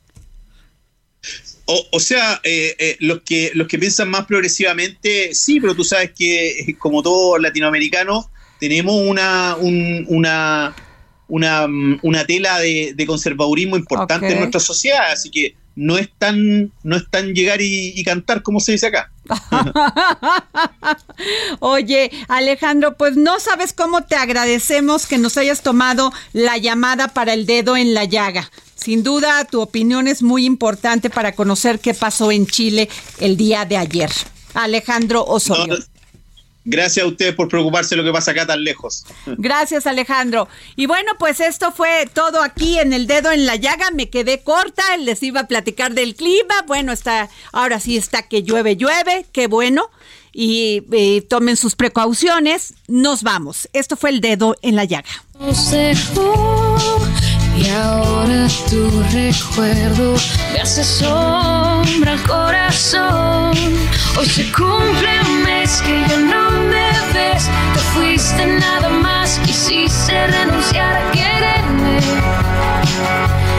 O, 1.66 1.86
o 1.92 2.00
sea, 2.00 2.40
eh, 2.42 2.74
eh, 2.78 2.96
los 2.98 3.22
que 3.22 3.52
los 3.54 3.68
que 3.68 3.78
piensan 3.78 4.10
más 4.10 4.26
progresivamente, 4.26 5.32
sí, 5.34 5.60
pero 5.60 5.74
tú 5.76 5.84
sabes 5.84 6.10
que 6.16 6.74
como 6.78 7.02
todo 7.02 7.38
latinoamericano 7.38 8.28
tenemos 8.58 8.94
una 9.00 9.56
un- 9.60 10.04
una 10.08 10.74
una, 11.28 11.66
mm, 11.68 12.00
una 12.02 12.26
tela 12.26 12.58
de, 12.58 12.92
de 12.94 13.06
conservadurismo 13.06 13.76
importante 13.76 14.26
en 14.32 14.38
nuestra 14.40 14.60
sociedad, 14.60 15.12
así 15.12 15.30
que 15.30 15.54
no 15.74 15.98
es 15.98 16.10
tan 16.18 16.72
no 16.82 16.96
es 16.96 17.08
tan 17.10 17.34
llegar 17.34 17.60
y, 17.60 17.92
y 17.94 18.04
cantar 18.04 18.42
como 18.42 18.60
se 18.60 18.72
dice 18.72 18.88
acá. 18.88 19.10
Oye, 21.60 22.10
Alejandro, 22.28 22.96
pues 22.96 23.16
no 23.16 23.40
sabes 23.40 23.72
cómo 23.72 24.02
te 24.02 24.16
agradecemos 24.16 25.06
que 25.06 25.18
nos 25.18 25.36
hayas 25.36 25.62
tomado 25.62 26.12
la 26.32 26.58
llamada 26.58 27.08
para 27.08 27.34
el 27.34 27.46
dedo 27.46 27.76
en 27.76 27.94
la 27.94 28.04
llaga. 28.04 28.50
Sin 28.74 29.04
duda, 29.04 29.44
tu 29.44 29.60
opinión 29.60 30.08
es 30.08 30.22
muy 30.22 30.44
importante 30.44 31.08
para 31.08 31.32
conocer 31.32 31.78
qué 31.78 31.94
pasó 31.94 32.32
en 32.32 32.46
Chile 32.46 32.88
el 33.20 33.36
día 33.36 33.64
de 33.64 33.76
ayer. 33.76 34.10
Alejandro 34.54 35.24
Osorio. 35.24 35.78
No, 35.78 35.84
Gracias 36.64 37.04
a 37.04 37.08
ustedes 37.08 37.34
por 37.34 37.48
preocuparse 37.48 37.94
de 37.94 38.02
lo 38.02 38.06
que 38.06 38.12
pasa 38.12 38.30
acá 38.30 38.46
tan 38.46 38.62
lejos. 38.62 39.04
Gracias, 39.26 39.86
Alejandro. 39.86 40.48
Y 40.76 40.86
bueno, 40.86 41.12
pues 41.18 41.40
esto 41.40 41.72
fue 41.72 42.08
todo 42.12 42.42
aquí 42.42 42.78
en 42.78 42.92
el 42.92 43.06
dedo 43.06 43.32
en 43.32 43.46
la 43.46 43.56
llaga. 43.56 43.90
Me 43.90 44.10
quedé 44.10 44.42
corta, 44.42 44.96
les 44.98 45.22
iba 45.22 45.40
a 45.40 45.48
platicar 45.48 45.92
del 45.94 46.14
clima. 46.14 46.54
Bueno, 46.66 46.92
está, 46.92 47.28
ahora 47.52 47.80
sí 47.80 47.96
está 47.96 48.22
que 48.22 48.42
llueve, 48.42 48.76
llueve, 48.76 49.26
qué 49.32 49.48
bueno. 49.48 49.90
Y, 50.32 50.84
eh, 50.92 51.22
tomen 51.28 51.56
sus 51.56 51.74
precauciones. 51.74 52.74
Nos 52.86 53.22
vamos. 53.22 53.68
Esto 53.72 53.96
fue 53.96 54.10
el 54.10 54.20
dedo 54.20 54.56
en 54.62 54.76
la 54.76 54.84
llaga. 54.84 55.10
Y 57.56 57.68
ahora 57.68 58.48
tu 58.70 58.88
recuerdo 59.12 60.14
me 60.52 60.60
hace 60.60 60.84
al 61.82 62.22
corazón. 62.22 63.52
Hoy 64.16 64.26
se 64.26 64.50
cumple 64.52 65.20
un 65.26 65.42
mes 65.42 65.82
que 65.82 66.00
ya 66.08 66.16
no 66.16 66.50
me 66.50 66.90
ves, 67.12 67.48
te 67.74 67.80
fuiste 67.92 68.46
nada 68.46 68.88
más, 68.88 69.40
quisiste 69.44 70.26
renunciar 70.28 70.96
a 70.96 71.10
quererme. 71.10 71.98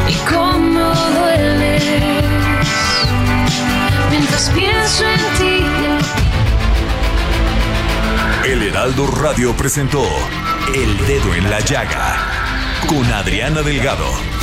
Y 0.07 0.13
cómo 0.29 0.93
dueles 1.19 1.83
mientras 4.09 4.49
pienso 4.51 5.03
en 5.05 5.19
ti. 5.37 5.65
El 8.45 8.63
Heraldo 8.63 9.07
Radio 9.07 9.55
presentó 9.55 10.03
El 10.73 10.97
Dedo 11.07 11.33
en 11.35 11.49
la 11.49 11.59
Llaga 11.59 12.15
con 12.87 13.05
Adriana 13.11 13.61
Delgado. 13.61 14.42